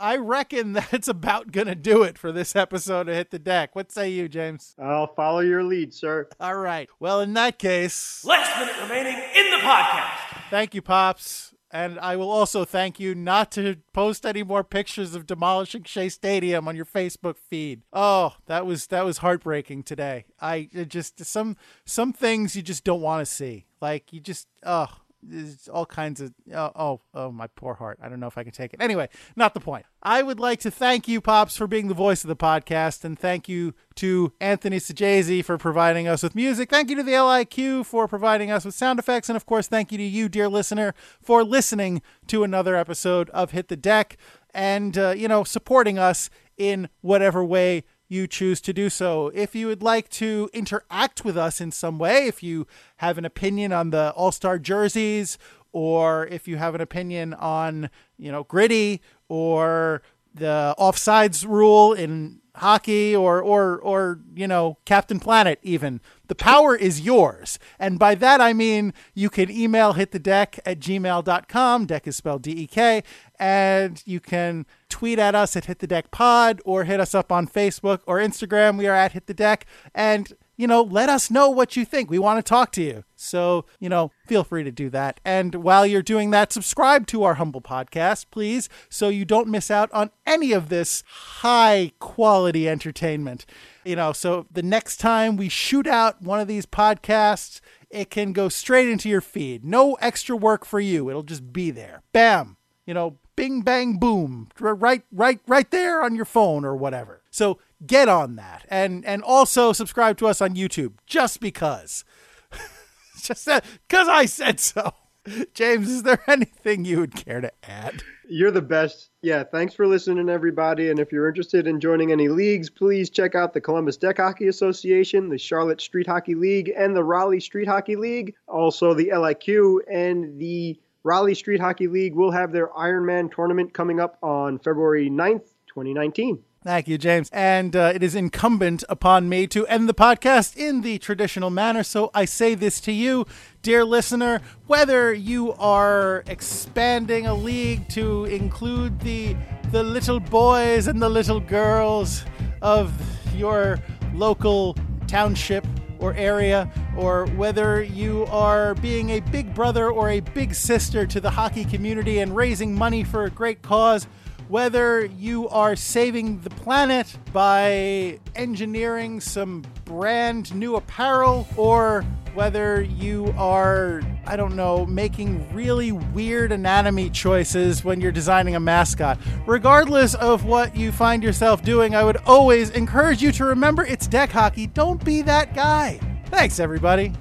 I 0.00 0.16
reckon 0.16 0.72
that's 0.90 1.08
about 1.08 1.50
gonna 1.50 1.74
do 1.74 2.02
it 2.02 2.18
for 2.18 2.30
this 2.30 2.54
episode 2.54 3.08
of 3.08 3.14
Hit 3.14 3.30
the 3.30 3.38
Deck. 3.38 3.74
What 3.74 3.90
say 3.90 4.10
you, 4.10 4.28
James? 4.28 4.74
I'll 4.80 5.12
follow 5.14 5.40
your 5.40 5.64
lead, 5.64 5.92
sir. 5.92 6.28
All 6.38 6.56
right. 6.56 6.88
Well, 7.00 7.20
in 7.20 7.34
that 7.34 7.58
case, 7.58 8.24
Last 8.24 8.58
minute 8.58 8.80
remaining 8.82 9.14
in 9.14 9.50
the 9.50 9.58
podcast. 9.58 10.42
Thank 10.50 10.74
you, 10.74 10.82
Pops. 10.82 11.54
And 11.70 11.98
I 12.00 12.16
will 12.16 12.30
also 12.30 12.64
thank 12.64 12.98
you 12.98 13.14
not 13.14 13.52
to 13.52 13.76
post 13.92 14.24
any 14.24 14.42
more 14.42 14.64
pictures 14.64 15.14
of 15.14 15.26
demolishing 15.26 15.84
Shea 15.84 16.08
Stadium 16.08 16.66
on 16.66 16.76
your 16.76 16.86
Facebook 16.86 17.36
feed. 17.36 17.82
Oh, 17.92 18.36
that 18.46 18.64
was 18.64 18.86
that 18.86 19.04
was 19.04 19.18
heartbreaking 19.18 19.82
today. 19.82 20.24
I 20.40 20.68
just 20.88 21.24
some 21.24 21.56
some 21.84 22.12
things 22.12 22.56
you 22.56 22.62
just 22.62 22.84
don't 22.84 23.02
want 23.02 23.20
to 23.20 23.26
see. 23.26 23.66
Like 23.80 24.12
you 24.12 24.20
just 24.20 24.48
oh, 24.64 24.88
there's 25.22 25.68
all 25.68 25.86
kinds 25.86 26.20
of 26.20 26.32
oh, 26.54 26.72
oh 26.74 27.00
oh 27.14 27.32
my 27.32 27.46
poor 27.48 27.74
heart. 27.74 27.98
I 28.02 28.08
don't 28.08 28.20
know 28.20 28.26
if 28.26 28.38
I 28.38 28.42
can 28.44 28.52
take 28.52 28.72
it. 28.72 28.80
Anyway, 28.80 29.08
not 29.36 29.54
the 29.54 29.60
point. 29.60 29.86
I 30.02 30.22
would 30.22 30.38
like 30.38 30.60
to 30.60 30.70
thank 30.70 31.08
you, 31.08 31.20
Pops, 31.20 31.56
for 31.56 31.66
being 31.66 31.88
the 31.88 31.94
voice 31.94 32.22
of 32.22 32.28
the 32.28 32.36
podcast, 32.36 33.04
and 33.04 33.18
thank 33.18 33.48
you 33.48 33.74
to 33.96 34.32
Anthony 34.40 34.78
Sajazi 34.78 35.44
for 35.44 35.58
providing 35.58 36.06
us 36.06 36.22
with 36.22 36.34
music. 36.34 36.70
Thank 36.70 36.90
you 36.90 36.96
to 36.96 37.02
the 37.02 37.12
LIQ 37.12 37.84
for 37.86 38.06
providing 38.06 38.50
us 38.50 38.64
with 38.64 38.74
sound 38.74 38.98
effects, 38.98 39.28
and 39.28 39.36
of 39.36 39.46
course, 39.46 39.66
thank 39.66 39.90
you 39.92 39.98
to 39.98 40.04
you, 40.04 40.28
dear 40.28 40.48
listener, 40.48 40.94
for 41.20 41.42
listening 41.42 42.02
to 42.28 42.44
another 42.44 42.76
episode 42.76 43.28
of 43.30 43.50
Hit 43.50 43.68
the 43.68 43.76
Deck 43.76 44.16
and 44.54 44.96
uh, 44.96 45.10
you 45.16 45.28
know 45.28 45.44
supporting 45.44 45.98
us 45.98 46.30
in 46.56 46.88
whatever 47.00 47.44
way 47.44 47.84
you 48.08 48.26
choose 48.26 48.60
to 48.62 48.72
do 48.72 48.88
so. 48.88 49.30
If 49.34 49.54
you 49.54 49.66
would 49.66 49.82
like 49.82 50.08
to 50.10 50.48
interact 50.52 51.24
with 51.24 51.36
us 51.36 51.60
in 51.60 51.70
some 51.70 51.98
way, 51.98 52.26
if 52.26 52.42
you 52.42 52.66
have 52.96 53.18
an 53.18 53.24
opinion 53.24 53.72
on 53.72 53.90
the 53.90 54.10
All 54.12 54.32
Star 54.32 54.58
jerseys, 54.58 55.38
or 55.72 56.26
if 56.28 56.48
you 56.48 56.56
have 56.56 56.74
an 56.74 56.80
opinion 56.80 57.34
on, 57.34 57.90
you 58.16 58.32
know, 58.32 58.44
gritty 58.44 59.02
or 59.28 60.02
the 60.34 60.74
offsides 60.78 61.46
rule 61.46 61.92
in 61.92 62.40
hockey 62.58 63.14
or 63.14 63.42
or 63.42 63.78
or 63.78 64.20
you 64.34 64.46
know 64.46 64.78
captain 64.84 65.18
planet 65.20 65.58
even. 65.62 66.00
The 66.26 66.34
power 66.34 66.76
is 66.76 67.00
yours. 67.00 67.58
And 67.78 67.98
by 67.98 68.14
that 68.16 68.40
i 68.40 68.52
mean 68.52 68.92
you 69.14 69.30
can 69.30 69.50
email 69.50 69.94
hit 69.94 70.12
the 70.12 70.18
deck 70.18 70.58
at 70.66 70.78
gmail.com 70.80 71.86
deck 71.86 72.06
is 72.06 72.16
spelled 72.16 72.42
d-e-k 72.42 73.02
and 73.38 74.02
you 74.04 74.20
can 74.20 74.66
tweet 74.88 75.18
at 75.18 75.34
us 75.34 75.56
at 75.56 75.66
hit 75.66 75.78
the 75.78 75.86
deck 75.86 76.10
pod 76.10 76.60
or 76.64 76.84
hit 76.84 77.00
us 77.00 77.14
up 77.14 77.30
on 77.32 77.46
facebook 77.46 78.00
or 78.06 78.18
instagram. 78.18 78.78
We 78.78 78.86
are 78.86 78.94
at 78.94 79.12
hit 79.12 79.26
the 79.26 79.34
deck 79.34 79.66
and 79.94 80.32
you 80.58 80.66
know, 80.66 80.82
let 80.82 81.08
us 81.08 81.30
know 81.30 81.48
what 81.48 81.76
you 81.76 81.84
think. 81.84 82.10
We 82.10 82.18
want 82.18 82.44
to 82.44 82.48
talk 82.48 82.72
to 82.72 82.82
you. 82.82 83.04
So, 83.14 83.64
you 83.78 83.88
know, 83.88 84.10
feel 84.26 84.42
free 84.42 84.64
to 84.64 84.72
do 84.72 84.90
that. 84.90 85.20
And 85.24 85.54
while 85.54 85.86
you're 85.86 86.02
doing 86.02 86.30
that, 86.32 86.52
subscribe 86.52 87.06
to 87.06 87.22
our 87.22 87.34
humble 87.34 87.60
podcast, 87.62 88.26
please, 88.32 88.68
so 88.90 89.08
you 89.08 89.24
don't 89.24 89.46
miss 89.46 89.70
out 89.70 89.90
on 89.92 90.10
any 90.26 90.52
of 90.52 90.68
this 90.68 91.04
high 91.06 91.92
quality 92.00 92.68
entertainment. 92.68 93.46
You 93.84 93.94
know, 93.94 94.12
so 94.12 94.46
the 94.50 94.64
next 94.64 94.96
time 94.96 95.36
we 95.36 95.48
shoot 95.48 95.86
out 95.86 96.20
one 96.20 96.40
of 96.40 96.48
these 96.48 96.66
podcasts, 96.66 97.60
it 97.88 98.10
can 98.10 98.32
go 98.32 98.48
straight 98.48 98.88
into 98.88 99.08
your 99.08 99.20
feed. 99.20 99.64
No 99.64 99.94
extra 99.94 100.36
work 100.36 100.64
for 100.64 100.80
you. 100.80 101.08
It'll 101.08 101.22
just 101.22 101.52
be 101.52 101.70
there. 101.70 102.02
Bam. 102.12 102.56
You 102.84 102.94
know, 102.94 103.18
bing 103.36 103.60
bang 103.62 103.98
boom. 103.98 104.48
Right 104.58 105.02
right 105.12 105.38
right 105.46 105.70
there 105.70 106.02
on 106.02 106.16
your 106.16 106.24
phone 106.24 106.64
or 106.64 106.74
whatever. 106.74 107.22
So 107.30 107.58
get 107.86 108.08
on 108.08 108.36
that 108.36 108.66
and 108.68 109.04
and 109.04 109.22
also 109.22 109.72
subscribe 109.72 110.18
to 110.18 110.26
us 110.26 110.40
on 110.40 110.54
YouTube 110.54 110.94
just 111.06 111.40
because 111.40 112.04
just 113.22 113.48
uh, 113.48 113.60
because 113.86 114.08
I 114.08 114.26
said 114.26 114.58
so 114.58 114.92
James 115.54 115.88
is 115.88 116.02
there 116.02 116.22
anything 116.28 116.84
you 116.84 117.00
would 117.00 117.14
care 117.14 117.40
to 117.40 117.52
add 117.62 118.02
You're 118.30 118.50
the 118.50 118.60
best. 118.60 119.10
Yeah, 119.22 119.42
thanks 119.42 119.74
for 119.74 119.86
listening, 119.86 120.28
everybody. 120.28 120.90
And 120.90 120.98
if 120.98 121.12
you're 121.12 121.28
interested 121.28 121.66
in 121.66 121.80
joining 121.80 122.12
any 122.12 122.28
leagues, 122.28 122.68
please 122.68 123.08
check 123.08 123.34
out 123.34 123.54
the 123.54 123.60
Columbus 123.60 123.96
Deck 123.96 124.18
Hockey 124.18 124.48
Association, 124.48 125.30
the 125.30 125.38
Charlotte 125.38 125.80
Street 125.80 126.06
Hockey 126.06 126.34
League, 126.34 126.70
and 126.76 126.94
the 126.94 127.02
Raleigh 127.02 127.40
Street 127.40 127.66
Hockey 127.66 127.96
League. 127.96 128.34
Also, 128.46 128.92
the 128.92 129.08
LIQ 129.08 129.78
and 129.90 130.38
the 130.38 130.78
Raleigh 131.04 131.34
Street 131.34 131.60
Hockey 131.60 131.86
League 131.86 132.14
will 132.14 132.30
have 132.30 132.52
their 132.52 132.68
Ironman 132.68 133.34
tournament 133.34 133.72
coming 133.72 133.98
up 133.98 134.18
on 134.22 134.58
February 134.58 135.08
9th, 135.08 135.54
2019. 135.68 136.42
Thank 136.68 136.86
you, 136.86 136.98
James. 136.98 137.30
And 137.32 137.74
uh, 137.74 137.92
it 137.94 138.02
is 138.02 138.14
incumbent 138.14 138.84
upon 138.90 139.26
me 139.26 139.46
to 139.46 139.66
end 139.68 139.88
the 139.88 139.94
podcast 139.94 140.54
in 140.54 140.82
the 140.82 140.98
traditional 140.98 141.48
manner. 141.48 141.82
So 141.82 142.10
I 142.12 142.26
say 142.26 142.54
this 142.54 142.78
to 142.82 142.92
you, 142.92 143.24
dear 143.62 143.86
listener, 143.86 144.42
whether 144.66 145.10
you 145.14 145.54
are 145.54 146.24
expanding 146.26 147.26
a 147.26 147.32
league 147.32 147.88
to 147.92 148.26
include 148.26 149.00
the 149.00 149.34
the 149.72 149.82
little 149.82 150.20
boys 150.20 150.88
and 150.88 151.00
the 151.00 151.08
little 151.08 151.40
girls 151.40 152.26
of 152.60 152.92
your 153.34 153.78
local 154.12 154.76
township 155.06 155.66
or 156.00 156.12
area, 156.16 156.70
or 156.98 157.24
whether 157.28 157.82
you 157.82 158.26
are 158.26 158.74
being 158.74 159.08
a 159.08 159.20
big 159.20 159.54
brother 159.54 159.90
or 159.90 160.10
a 160.10 160.20
big 160.20 160.54
sister 160.54 161.06
to 161.06 161.18
the 161.18 161.30
hockey 161.30 161.64
community 161.64 162.18
and 162.18 162.36
raising 162.36 162.74
money 162.74 163.04
for 163.04 163.24
a 163.24 163.30
great 163.30 163.62
cause, 163.62 164.06
whether 164.48 165.04
you 165.04 165.48
are 165.48 165.76
saving 165.76 166.40
the 166.40 166.50
planet 166.50 167.16
by 167.32 168.18
engineering 168.34 169.20
some 169.20 169.64
brand 169.84 170.54
new 170.54 170.76
apparel, 170.76 171.46
or 171.56 172.04
whether 172.34 172.82
you 172.82 173.34
are, 173.36 174.00
I 174.26 174.36
don't 174.36 174.54
know, 174.54 174.86
making 174.86 175.52
really 175.54 175.92
weird 175.92 176.52
anatomy 176.52 177.10
choices 177.10 177.84
when 177.84 178.00
you're 178.00 178.12
designing 178.12 178.54
a 178.54 178.60
mascot. 178.60 179.18
Regardless 179.46 180.14
of 180.14 180.44
what 180.44 180.76
you 180.76 180.92
find 180.92 181.22
yourself 181.22 181.62
doing, 181.62 181.94
I 181.94 182.04
would 182.04 182.18
always 182.18 182.70
encourage 182.70 183.22
you 183.22 183.32
to 183.32 183.44
remember 183.44 183.84
it's 183.84 184.06
deck 184.06 184.30
hockey. 184.30 184.66
Don't 184.68 185.04
be 185.04 185.22
that 185.22 185.54
guy. 185.54 185.98
Thanks, 186.26 186.60
everybody. 186.60 187.12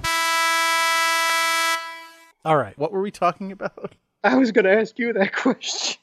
All 2.45 2.57
right, 2.57 2.78
what 2.78 2.91
were 2.91 3.01
we 3.01 3.11
talking 3.11 3.51
about? 3.51 3.95
I 4.23 4.36
was 4.36 4.51
going 4.51 4.65
to 4.65 4.71
ask 4.71 4.97
you 4.99 5.13
that 5.13 5.34
question. 5.36 5.97